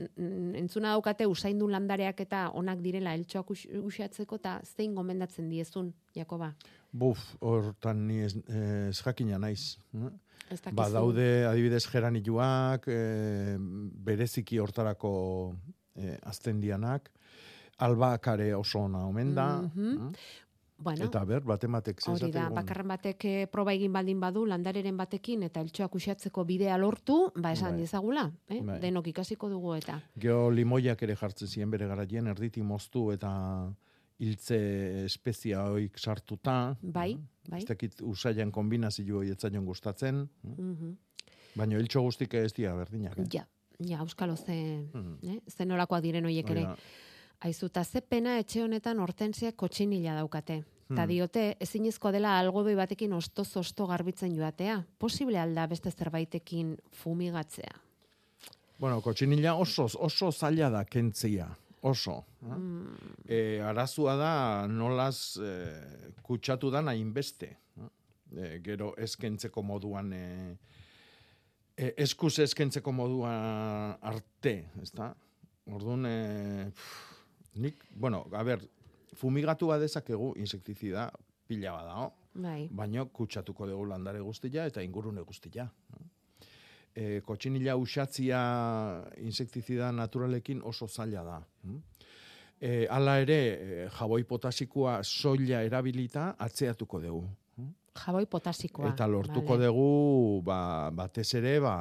entzuna 0.57 0.91
daukate 0.95 1.27
usaindu 1.29 1.67
landareak 1.69 2.19
eta 2.23 2.47
onak 2.57 2.79
direla 2.81 3.13
eltxoak 3.13 3.51
us- 3.53 3.67
uxatzeko 3.83 4.35
eta 4.39 4.61
zein 4.65 4.95
gomendatzen 4.95 5.49
diezun, 5.49 5.93
Jakoba? 6.15 6.53
Buf, 6.91 7.19
hortan 7.39 8.07
ni 8.07 8.19
ez, 8.23 8.35
eh, 8.47 8.87
ez 8.89 9.01
jakina 9.03 9.37
naiz. 9.37 9.77
eh? 9.93 10.09
Ez. 10.49 10.61
Ba, 10.71 10.87
daude 10.89 11.45
adibidez 11.45 11.83
geranituak, 11.91 12.85
e, 12.87 13.57
bereziki 13.59 14.59
hortarako 14.63 15.55
e, 15.93 16.17
aztendianak, 16.23 17.09
albakare 17.83 18.53
oso 18.55 18.79
ona 18.85 19.05
omen 19.05 19.35
da. 19.35 19.61
Mhm. 19.61 20.13
Bueno, 20.79 21.05
Eta 21.05 21.23
ber, 21.25 21.41
batematek 21.41 22.03
Hori 22.05 22.29
da, 22.31 22.49
bakarren 22.53 22.87
batek 22.87 23.23
eh, 23.25 23.47
proba 23.49 23.73
egin 23.73 23.91
baldin 23.91 24.19
badu 24.21 24.43
landareren 24.45 24.95
batekin 24.95 25.41
eta 25.47 25.59
eltxoak 25.65 25.95
uxatzeko 25.97 26.43
bidea 26.45 26.77
lortu, 26.77 27.31
ba 27.35 27.51
esan 27.51 27.71
Bai. 27.71 27.77
diezagula, 27.81 28.27
eh? 28.47 28.61
Bai. 28.61 28.79
denok 28.79 29.07
ikasiko 29.07 29.49
dugu 29.49 29.73
eta. 29.73 29.99
Geo 30.15 30.51
limoiak 30.51 31.01
ere 31.01 31.15
jartzen 31.15 31.47
ziren 31.47 31.71
bere 31.71 31.87
garaien, 31.87 32.27
erditi 32.27 32.61
moztu 32.61 33.11
eta 33.11 33.31
hiltze 34.19 34.57
espezia 35.05 35.61
hoik 35.69 35.97
sartuta. 35.97 36.75
Bai, 36.81 37.17
bai. 37.49 37.59
Ez 37.61 37.65
dakit 37.69 38.01
usaian 38.01 38.51
kombinazio 38.51 39.17
hori 39.19 39.29
etzaion 39.35 39.65
gustatzen. 39.65 40.23
Mhm. 40.43 40.91
Baina 41.57 41.77
hiltxo 41.77 42.01
guztik 42.01 42.33
ez 42.33 42.53
dira 42.53 42.75
berdinak. 42.75 43.17
Eh? 43.19 43.25
Ja, 43.33 43.45
ja, 43.79 43.99
euskalo 43.99 44.35
ze, 44.35 44.87
Mhm. 44.93 45.17
eh? 45.23 45.39
ze 45.49 45.65
nolakoak 45.65 46.01
diren 46.03 46.23
hoiek 46.25 46.49
ere. 46.49 46.59
Hori 46.65 46.75
da. 46.75 46.77
Aizu, 47.39 47.69
ta 47.69 47.83
ze 47.83 48.01
pena 48.01 48.39
etxe 48.39 48.63
honetan 48.63 48.97
hortensiak 48.99 49.55
kotxinila 49.55 50.15
daukate. 50.15 50.63
Ta 50.87 51.03
Hmm. 51.03 51.07
diote, 51.07 51.55
ezinezkoa 51.59 52.11
dela 52.11 52.39
algobei 52.39 52.73
batekin 52.75 53.13
ostoz 53.13 53.57
osto 53.57 53.85
garbitzen 53.87 54.33
joatea. 54.35 54.83
Posible 54.97 55.37
alda 55.37 55.67
beste 55.67 55.91
zerbaitekin 55.91 56.77
fumigatzea. 56.91 57.75
Bueno, 58.79 59.01
kotxinila 59.01 59.55
oso, 59.55 59.85
oso 59.99 60.31
zaila 60.31 60.69
da 60.69 60.85
kentzia. 60.85 61.47
Oso. 61.87 62.17
eh? 62.43 62.53
Mm. 62.53 63.13
E, 63.27 63.39
arazua 63.63 64.15
da 64.19 64.31
nolaz 64.67 65.37
e, 65.37 65.53
kutsatu 66.21 66.71
da 66.71 66.81
hainbeste. 66.83 67.53
E, 68.35 68.59
gero 68.63 68.93
eskentzeko 68.99 69.63
moduan 69.63 70.11
e, 70.13 70.57
e, 71.77 71.93
eskuz 72.03 72.39
eskentzeko 72.43 72.91
modua 72.91 73.31
arte, 74.01 74.57
ezta? 74.83 75.13
Orduan, 75.71 76.05
e, 76.05 76.71
pff, 76.71 77.55
nik, 77.63 77.85
bueno, 77.91 78.25
a 78.33 78.43
ber, 78.43 78.61
fumigatu 79.15 79.67
badezakegu 79.71 80.33
insektizida 80.37 81.09
pila 81.47 81.71
badao, 81.71 82.11
Bai. 82.37 82.67
baino 82.71 83.07
kutsatuko 83.09 83.65
dugu 83.65 83.85
landare 83.89 84.19
guztia 84.21 84.65
eta 84.69 84.83
ingurune 84.83 85.23
guztia. 85.25 85.69
E, 86.97 87.21
kotxinila 87.21 87.75
usatzia 87.77 88.39
insektizida 89.21 89.91
naturalekin 89.93 90.63
oso 90.65 90.87
zaila 90.87 91.21
da. 91.23 91.35
E, 92.59 92.87
ala 92.89 93.19
ere, 93.21 93.37
e, 93.37 93.83
jaboi 93.99 94.23
potasikoa 94.25 95.03
soila 95.05 95.61
erabilita 95.61 96.31
atzeatuko 96.41 97.01
dugu. 97.03 97.21
Jaboi 97.97 98.25
potasikoa. 98.25 98.89
Eta 98.95 99.05
lortuko 99.09 99.53
vale. 99.53 99.69
dugu 99.69 100.41
ba, 100.45 100.89
batez 100.89 101.27
ere 101.37 101.59
ba, 101.61 101.77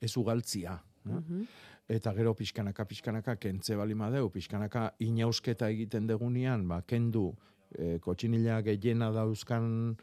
ez 0.00 0.16
ugaltzia. 0.16 0.74
eh? 1.06 1.10
Mhm. 1.12 1.46
Eta 1.88 2.12
gero 2.12 2.34
pixkanaka, 2.34 2.84
pixkanaka, 2.84 3.36
kentze 3.40 3.76
bali 3.78 3.94
madeu, 3.94 4.28
pixkanaka 4.28 4.90
inausketa 5.00 5.70
egiten 5.72 6.06
degunean, 6.06 6.66
ba, 6.68 6.82
kendu 6.82 7.30
e, 7.72 7.98
kotxinila 8.02 8.60
gehiena 8.66 9.08
dauzkan 9.14 9.96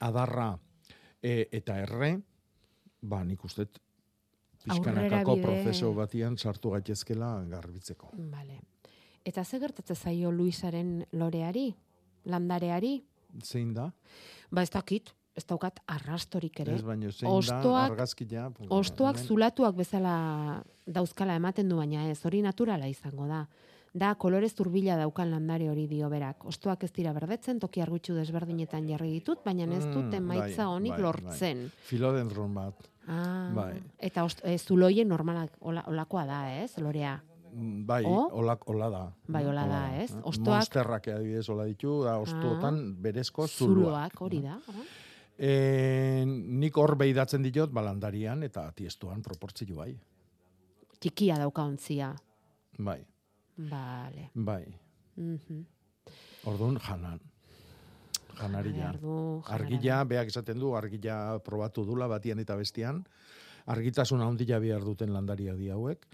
adarra 0.00 0.54
e, 1.22 1.48
eta 1.52 1.76
erre, 1.82 2.14
ba, 3.02 3.22
nik 3.24 3.44
uste 3.44 3.66
pixkanakako 4.64 5.32
Aurrerabide- 5.32 5.42
prozeso 5.42 5.92
batian 5.94 6.36
sartu 6.38 6.70
gaitezkela 6.70 7.44
garbitzeko. 7.48 8.10
Vale. 8.30 8.60
Eta 9.24 9.44
ze 9.44 9.58
gertatzen 9.58 9.96
zaio 9.96 10.30
Luisaren 10.32 11.06
loreari, 11.12 11.74
landareari? 12.24 13.02
Zein 13.44 13.72
da? 13.74 13.92
Ba 14.50 14.62
ez 14.62 14.70
dakit, 14.70 15.12
ez 15.36 15.44
daukat 15.46 15.80
arrastorik 15.86 16.60
ere. 16.60 16.74
Ez 16.74 16.82
baino 16.82 17.10
zein 17.12 17.30
Ostoak- 17.30 17.96
da 18.28 18.50
Ostoak 18.68 19.18
zulatuak 19.18 19.74
bezala 19.76 20.62
dauzkala 20.86 21.36
ematen 21.36 21.68
du 21.68 21.76
baina 21.76 22.08
ez, 22.10 22.24
hori 22.24 22.42
naturala 22.42 22.88
izango 22.88 23.26
da. 23.26 23.46
Da, 23.92 24.14
kolorez 24.14 24.52
turbila 24.54 24.94
daukan 24.96 25.32
landare 25.32 25.66
hori 25.70 25.88
dio 25.90 26.08
berak. 26.08 26.44
Ostoak 26.46 26.84
ez 26.86 26.92
dira 26.94 27.10
berdetzen, 27.12 27.58
toki 27.58 27.80
argutxu 27.82 28.14
desberdinetan 28.14 28.86
jarri 28.86 29.10
ditut, 29.16 29.40
baina 29.44 29.64
ez 29.64 29.84
dut 29.86 30.04
Mm, 30.04 30.14
emaitza 30.14 30.64
bai, 30.66 30.74
honik 30.76 30.92
bai, 30.92 31.00
lortzen. 31.02 31.58
Bai. 31.64 31.86
Filodendron 31.88 32.54
bat. 32.54 32.74
Ah, 33.08 33.50
Bai. 33.54 33.82
Eta 33.98 34.22
ost, 34.24 34.40
e, 34.44 34.56
zuloien 34.58 35.08
normalak, 35.08 35.56
ola, 35.60 35.82
olakoa 35.88 36.24
da, 36.26 36.62
ez, 36.62 36.78
lorea. 36.78 37.16
Mm, 37.52 37.84
Bai, 37.86 38.04
O? 38.06 38.28
olak, 38.38 38.68
ola 38.70 38.88
da. 38.90 39.12
Bai, 39.26 39.44
hola 39.44 39.66
da, 39.66 39.96
ez? 40.04 40.12
Ostoak- 40.22 40.60
Monsterrak 40.60 41.08
adibidez 41.08 41.48
ola 41.48 41.64
ditu, 41.64 42.04
da 42.04 42.18
ostotan 42.18 42.94
berezko 43.02 43.48
zuloak. 43.48 44.12
Zuloak, 44.14 44.20
hori 44.20 44.40
da. 44.42 44.54
ah. 44.68 44.84
E, 45.36 46.22
nik 46.26 46.76
hor 46.76 46.94
behidatzen 46.96 47.42
diot 47.42 47.72
balandarian 47.72 48.42
eta 48.44 48.70
tiestuan 48.72 49.20
proportzio 49.22 49.74
bai. 49.74 49.96
Txikia 51.00 51.38
dauka 51.38 51.62
ontzia. 51.64 52.14
Bai, 52.78 53.00
Vale. 53.68 54.30
bai. 54.34 54.64
Mhm. 55.16 55.64
Orduan 56.44 56.78
janan. 56.78 57.20
Janarila. 58.40 58.92
Du, 58.96 59.42
Argila, 59.46 60.04
beak 60.04 60.28
esaten 60.28 60.58
du, 60.58 60.74
argila 60.76 61.38
probatu 61.44 61.84
dula 61.84 62.08
batian 62.08 62.38
eta 62.40 62.56
bestian. 62.56 63.02
Argitasun 63.66 64.22
handia 64.24 64.58
behar 64.58 64.80
duten 64.84 65.12
landaria 65.12 65.54
di 65.54 65.68
hauek, 65.68 66.06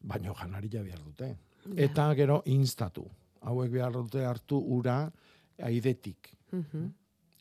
baino 0.00 0.34
janarila 0.34 0.82
behar 0.82 1.02
dute. 1.04 1.36
Ja. 1.66 1.84
Eta 1.84 2.14
gero 2.14 2.42
instatu. 2.46 3.04
Hauek 3.44 3.70
behar 3.70 3.92
dute 3.92 4.24
hartu 4.24 4.58
ura 4.58 5.10
aidetik. 5.62 6.32
Mhm. 6.52 6.92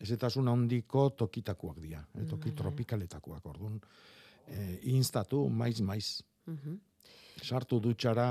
Ezetasun 0.03 0.47
handiko 0.47 1.09
tokitakoak 1.15 1.79
dira, 1.79 2.01
eh, 2.15 2.25
toki 2.27 2.51
tropikaletakoak. 2.51 3.45
Orduan, 3.45 3.79
eh, 4.47 4.79
instatu, 4.91 5.47
maiz, 5.49 5.79
maiz. 5.81 6.21
Mhm. 6.45 6.79
Sartu 7.41 7.79
dutxara, 7.79 8.27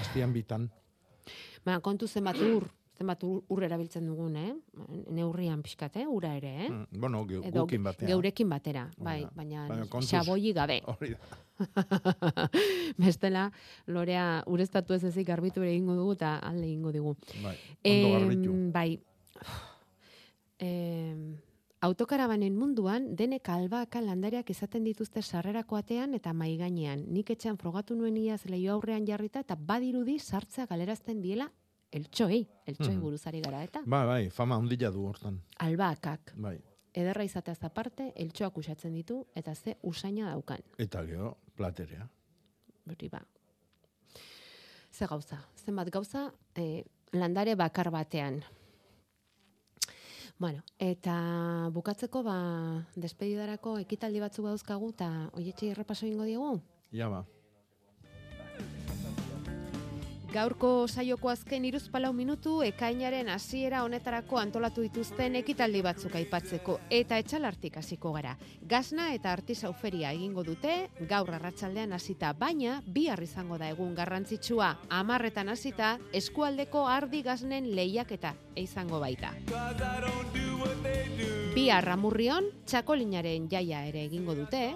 azpian 0.00 0.32
bitan. 0.32 0.70
Ba, 1.64 1.78
kontu 1.80 2.06
zenbat 2.08 2.36
ur, 2.42 2.66
zenbat 2.98 3.22
ur, 3.24 3.42
ur 3.48 3.62
erabiltzen 3.64 4.04
dugun, 4.06 4.36
eh? 4.36 4.52
Neurrian 5.10 5.62
pixkat, 5.62 5.96
eh? 6.02 6.06
Ura 6.08 6.34
ere, 6.36 6.50
eh? 6.66 6.68
Mm, 6.70 7.00
bueno, 7.00 7.24
ge, 7.28 7.40
Edo 7.48 7.62
gukin 7.64 7.82
batean. 7.84 8.08
Geurekin 8.10 8.48
batera, 8.50 8.88
bai, 8.98 9.26
baina, 9.34 9.66
Baina 9.68 9.86
kontuz- 9.86 10.10
xaboi 10.10 10.52
gabe. 10.52 10.80
Hori 10.92 11.14
da. 11.14 11.40
Bestela, 12.98 13.50
lorea 13.86 14.42
ureztatu 14.50 14.94
ez 14.94 15.04
ezik 15.04 15.26
garbitu 15.28 15.62
ere 15.62 15.70
egingo 15.76 15.94
dugu 15.94 16.12
eta 16.18 16.36
alde 16.42 16.66
egingo 16.66 16.92
digu. 16.92 17.16
Bai, 17.42 17.54
ondo 17.84 18.08
Em, 18.08 18.12
garbitu. 18.18 18.56
bai. 18.72 19.00
Em, 20.58 21.36
autokarabanen 21.84 22.54
munduan 22.56 23.10
denek 23.18 23.48
albaka 23.52 24.00
landariak 24.00 24.48
izaten 24.50 24.84
dituzte 24.88 25.20
sarrerako 25.22 25.76
atean 25.76 26.14
eta 26.16 26.32
mai 26.32 26.54
gainean. 26.56 27.02
Nik 27.12 27.30
etxean 27.34 27.58
frogatu 27.60 27.96
nuen 27.98 28.16
iaz 28.16 28.44
leio 28.48 28.72
aurrean 28.74 29.04
jarrita 29.08 29.42
eta 29.44 29.56
badirudi 29.56 30.18
sartzea 30.18 30.64
galerazten 30.70 31.20
diela 31.22 31.50
eltxoi, 31.94 32.46
eltxoi 32.66 32.94
Mhm. 32.94 33.00
buruzari 33.02 33.40
gara 33.40 33.62
eta. 33.62 33.82
Bai, 33.86 34.06
bai, 34.06 34.30
fama 34.30 34.56
ondila 34.58 34.90
du 34.90 35.04
hortan. 35.06 35.40
Albakak. 35.58 36.32
Bai. 36.36 36.56
Ederra 36.94 37.24
izateaz 37.24 37.58
aparte, 37.64 38.12
eltxoak 38.16 38.56
usatzen 38.58 38.92
ditu 38.94 39.26
eta 39.34 39.54
ze 39.54 39.76
usaina 39.82 40.30
daukan. 40.30 40.60
Eta 40.78 41.04
gero, 41.04 41.36
platerea. 41.56 42.08
Hori 42.88 43.08
ba. 43.08 43.20
Ze 44.92 45.06
gauza, 45.06 45.38
zenbat 45.56 45.90
gauza, 45.90 46.32
eh, 46.54 46.84
landare 47.12 47.56
bakar 47.56 47.90
batean. 47.90 48.42
Bueno, 50.38 50.64
eta 50.82 51.14
bukatzeko 51.72 52.24
ba 52.26 52.38
despedidarako 52.96 53.78
ekitaldi 53.84 54.20
batzuk 54.20 54.48
dauzkagu 54.50 54.90
eta 54.96 55.10
hoietxe 55.32 55.70
errepaso 55.70 56.06
egingo 56.06 56.26
diegu. 56.26 56.50
Ja 56.92 57.08
ba. 57.08 57.22
Gaurko 60.34 60.88
saioko 60.88 61.30
azken 61.30 61.62
iruzpalau 61.68 62.08
minutu 62.12 62.56
ekainaren 62.66 63.28
hasiera 63.30 63.84
honetarako 63.86 64.40
antolatu 64.40 64.82
dituzten 64.82 65.36
ekitaldi 65.38 65.82
batzuk 65.86 66.16
aipatzeko 66.18 66.74
eta 66.96 67.20
etxalartik 67.22 67.76
hasiko 67.78 68.10
gara. 68.16 68.32
Gazna 68.72 69.12
eta 69.14 69.30
artisau 69.30 69.70
feria 69.78 70.10
egingo 70.10 70.42
dute 70.42 70.74
gaur 71.12 71.30
arratsaldean 71.38 71.94
hasita, 71.94 72.32
baina 72.34 72.80
bihar 72.96 73.22
izango 73.22 73.60
da 73.62 73.70
egun 73.70 73.94
garrantzitsua. 73.94 74.72
Hamarretan 74.90 75.54
hasita 75.54 75.98
eskualdeko 76.12 76.82
ardi 76.90 77.22
gaznen 77.22 77.70
lehiaketa 77.78 78.34
izango 78.58 78.98
baita. 79.06 79.30
Bihar 81.54 81.86
amurrion 81.92 82.48
txakolinaren 82.66 83.44
jaia 83.46 83.84
ere 83.86 84.00
egingo 84.08 84.34
dute. 84.34 84.72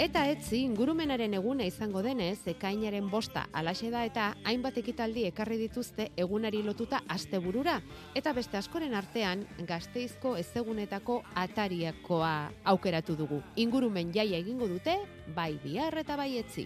Eta 0.00 0.22
etzi, 0.32 0.62
ingurumenaren 0.64 1.34
eguna 1.36 1.66
izango 1.68 2.00
denez, 2.00 2.38
ekainaren 2.48 3.10
bosta 3.12 3.42
alaxe 3.52 3.90
da 3.92 4.06
eta 4.08 4.30
hainbat 4.48 4.78
ekitaldi 4.80 5.26
ekarri 5.28 5.58
dituzte 5.60 6.06
egunari 6.24 6.62
lotuta 6.64 7.02
asteburura 7.16 7.76
eta 8.16 8.32
beste 8.32 8.56
askoren 8.56 8.96
artean 8.96 9.44
gazteizko 9.68 10.38
ezegunetako 10.40 11.18
atariakoa 11.44 12.34
aukeratu 12.72 13.18
dugu. 13.20 13.42
Ingurumen 13.60 14.16
jaia 14.16 14.40
egingo 14.40 14.72
dute, 14.72 14.96
bai 15.36 15.52
bihar 15.60 16.00
eta 16.00 16.16
bai 16.16 16.32
etzi. 16.40 16.64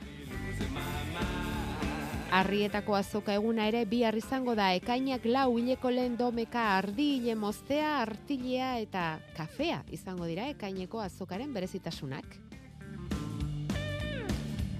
Arrietako 2.34 2.96
azoka 2.98 3.34
eguna 3.38 3.68
ere 3.70 3.84
bihar 3.86 4.16
izango 4.18 4.56
da 4.58 4.72
ekainak 4.74 5.28
lau 5.36 5.52
hileko 5.54 5.92
lehen 5.94 6.16
domeka 6.18 6.64
ardi 6.80 7.06
hile 7.12 7.36
moztea, 7.38 7.92
artilea 8.00 8.72
eta 8.82 9.04
kafea 9.36 9.84
izango 9.94 10.26
dira 10.26 10.48
ekaineko 10.50 10.98
azokaren 11.04 11.54
berezitasunak. 11.54 12.26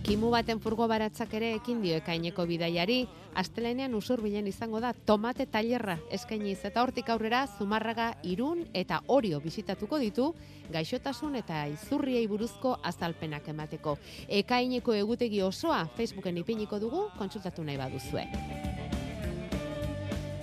Kimu 0.05 0.29
baten 0.29 0.59
furgo 0.61 0.85
baratzak 0.85 1.31
ere 1.39 1.47
ekin 1.57 1.79
dio 1.81 1.95
ekaineko 1.97 2.45
bidaiari, 2.45 3.07
astelenean 3.41 3.95
usurbilen 3.97 4.45
izango 4.51 4.83
da 4.85 4.91
tomate 5.09 5.47
tailerra 5.49 5.95
eskainiz 6.13 6.59
eta 6.69 6.83
hortik 6.85 7.09
aurrera 7.09 7.47
Zumarraga, 7.57 8.11
Irun 8.23 8.67
eta 8.77 9.01
Orio 9.09 9.41
bisitatuko 9.41 10.03
ditu 10.03 10.29
gaixotasun 10.77 11.41
eta 11.41 11.65
izurriei 11.73 12.27
buruzko 12.29 12.77
azalpenak 12.93 13.49
emateko. 13.49 13.97
Ekaineko 14.29 14.93
egutegi 15.01 15.41
osoa 15.41 15.87
Facebooken 15.97 16.45
ipiniko 16.45 16.83
dugu 16.85 17.07
kontsultatu 17.17 17.65
nahi 17.65 17.81
baduzue. 17.81 18.29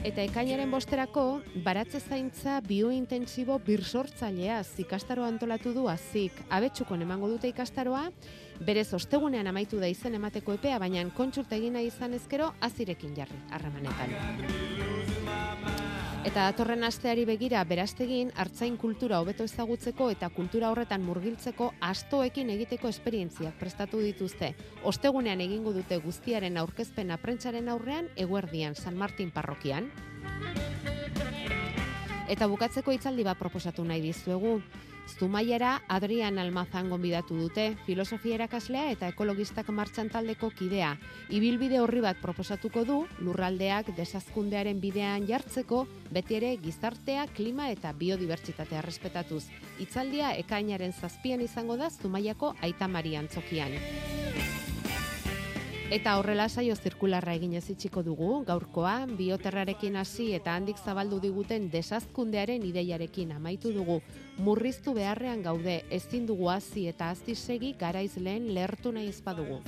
Eta 0.01 0.23
ekainaren 0.25 0.71
bosterako, 0.73 1.23
baratze 1.61 1.99
zaintza 2.01 2.55
biointensibo 2.65 3.59
birsortzailea 3.61 4.63
ikastaro 4.81 5.21
antolatu 5.21 5.75
du 5.75 5.83
azik. 5.87 6.33
Abetsukon 6.49 7.03
emango 7.05 7.29
dute 7.29 7.51
ikastaroa, 7.53 8.07
berez 8.65 8.93
ostegunean 8.93 9.47
amaitu 9.47 9.79
da 9.81 9.89
izen 9.89 10.15
emateko 10.15 10.53
epea, 10.59 10.77
baina 10.79 11.03
kontsulta 11.17 11.57
egin 11.57 11.73
nahi 11.73 11.89
izan 11.89 12.13
ezkero 12.13 12.53
azirakin 12.61 13.15
jarri, 13.17 13.39
harremanetan. 13.49 14.15
Eta 16.21 16.43
datorren 16.51 16.85
asteari 16.85 17.23
begira 17.25 17.63
beraztegin 17.65 18.29
hartzain 18.37 18.75
kultura 18.77 19.17
hobeto 19.23 19.43
ezagutzeko 19.49 20.11
eta 20.13 20.29
kultura 20.29 20.69
horretan 20.69 21.01
murgiltzeko 21.01 21.71
astoekin 21.81 22.51
egiteko 22.53 22.91
esperientziak 22.93 23.57
prestatu 23.57 23.97
dituzte. 24.05 24.51
Ostegunean 24.85 25.41
egingo 25.41 25.73
dute 25.73 25.97
guztiaren 26.03 26.61
aurkezpena 26.61 27.17
prentsaren 27.17 27.73
aurrean 27.73 28.11
eguerdian 28.15 28.77
San 28.77 29.01
Martin 29.01 29.31
parrokian. 29.33 29.89
Eta 32.29 32.47
bukatzeko 32.47 32.93
hitzaldi 32.93 33.25
bat 33.25 33.41
proposatu 33.41 33.83
nahi 33.83 34.05
dizuegu. 34.05 34.59
Zumaiara 35.07 35.81
Adrian 35.87 36.39
Almazan 36.39 36.89
gonbidatu 36.89 37.35
dute, 37.37 37.75
filosofia 37.85 38.35
erakaslea 38.39 38.91
eta 38.93 39.09
ekologistak 39.11 39.69
martxan 39.69 40.09
taldeko 40.09 40.49
kidea. 40.57 40.95
Ibilbide 41.29 41.79
horri 41.81 42.01
bat 42.05 42.21
proposatuko 42.21 42.85
du, 42.85 42.97
lurraldeak 43.19 43.91
desazkundearen 43.97 44.79
bidean 44.81 45.27
jartzeko, 45.29 45.85
beti 46.11 46.39
ere 46.39 46.55
gizartea, 46.63 47.27
klima 47.35 47.69
eta 47.69 47.93
biodibertsitatea 47.93 48.81
respetatuz. 48.81 49.43
Hitzaldia 49.79 50.33
ekainaren 50.41 50.93
zazpian 50.93 51.41
izango 51.41 51.77
da 51.77 51.89
Zumaiako 51.89 52.55
Aitamari 52.61 53.15
antzokian. 53.15 53.77
Eta 55.91 56.13
horrela 56.15 56.45
saio 56.47 56.71
zirkularra 56.79 57.33
egin 57.35 57.57
ez 57.59 57.65
itxiko 57.73 57.99
dugu, 58.05 58.27
gaurkoa, 58.47 58.93
bioterrarekin 59.19 59.97
hasi 59.99 60.29
eta 60.37 60.53
handik 60.55 60.77
zabaldu 60.79 61.19
diguten 61.19 61.65
desazkundearen 61.73 62.63
ideiarekin 62.63 63.33
amaitu 63.35 63.73
dugu. 63.75 63.97
Murriztu 64.41 64.93
beharrean 64.97 65.43
gaude, 65.45 65.83
ezin 65.93 66.25
dugu 66.25 66.47
hasi 66.49 66.87
eta 66.89 67.11
hasi 67.13 67.35
segi 67.35 67.75
garaiz 67.79 68.15
lehen 68.17 68.47
lehertu 68.55 68.91
nahi 68.95 69.11
ezpadugu. 69.11 69.59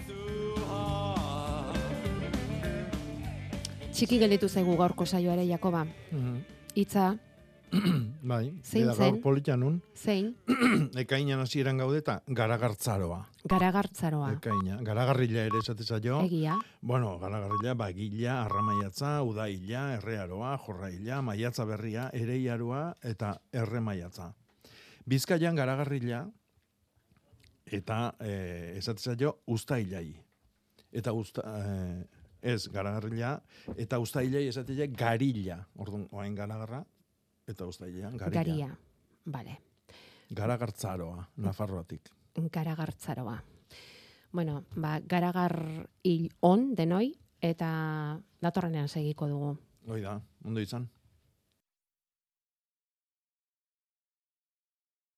Txiki 3.94 4.18
gelditu 4.24 4.50
zaigu 4.50 4.74
gaurko 4.80 5.06
saioare, 5.06 5.46
Jakoba. 5.46 5.84
Hitza, 6.74 7.12
bai, 8.34 8.48
Zein 8.66 8.88
gaur 8.90 8.98
zen? 8.98 9.22
politanun, 9.22 9.78
zein, 9.94 10.32
ekainan 11.04 11.44
hasieran 11.46 11.78
gaude 11.78 12.02
eta 12.02 12.20
garagartzaroa. 12.28 13.22
garagartzaroa. 13.46 14.32
Ekaina, 14.40 14.80
garagarrila 14.82 15.46
ere 15.52 15.62
esate 15.62 15.86
zaio. 15.86 16.22
Egia. 16.26 16.58
Bueno, 16.82 17.20
garagarrila, 17.22 17.76
bagila, 17.78 18.40
arramaiatza, 18.48 19.20
udaila, 19.22 19.86
errearoa, 20.00 20.58
jorraila, 20.66 21.22
maiatza 21.22 21.66
berria, 21.66 22.10
ereiaroa 22.14 22.88
eta 23.04 23.36
erremaiatza. 23.52 24.34
Bizkaian 25.10 25.56
garagarrila 25.56 26.24
eta 27.66 28.16
eh, 28.20 28.74
esate 28.78 29.02
zaio 29.02 29.40
ustailai. 29.48 30.14
Eta 30.94 31.14
usta, 31.14 31.42
eh, 31.44 32.06
ez 32.42 32.68
garagarrila 32.72 33.36
eta 33.78 34.00
ustailai 34.00 34.48
esate 34.48 34.76
zaio 34.76 34.96
garilla. 34.98 35.60
Orduan, 35.76 36.08
oain 36.12 36.36
garagarra 36.36 36.84
eta 37.48 37.66
ustailean 37.68 38.18
garilla. 38.18 38.44
Garia. 38.44 38.78
Vale. 39.26 39.58
Garagartzaroa, 40.34 41.30
Nafarroatik. 41.38 42.10
garagartzaroa. 42.52 43.44
Bueno, 44.32 44.64
ba, 44.76 45.00
garagar 45.00 45.88
hil 46.04 46.30
on 46.42 46.74
denoi, 46.76 47.14
eta 47.44 48.20
datorrenean 48.42 48.88
segiko 48.88 49.28
dugu. 49.30 49.52
Hoi 49.88 50.02
da, 50.02 50.16
ondo 50.44 50.64
izan. 50.64 50.88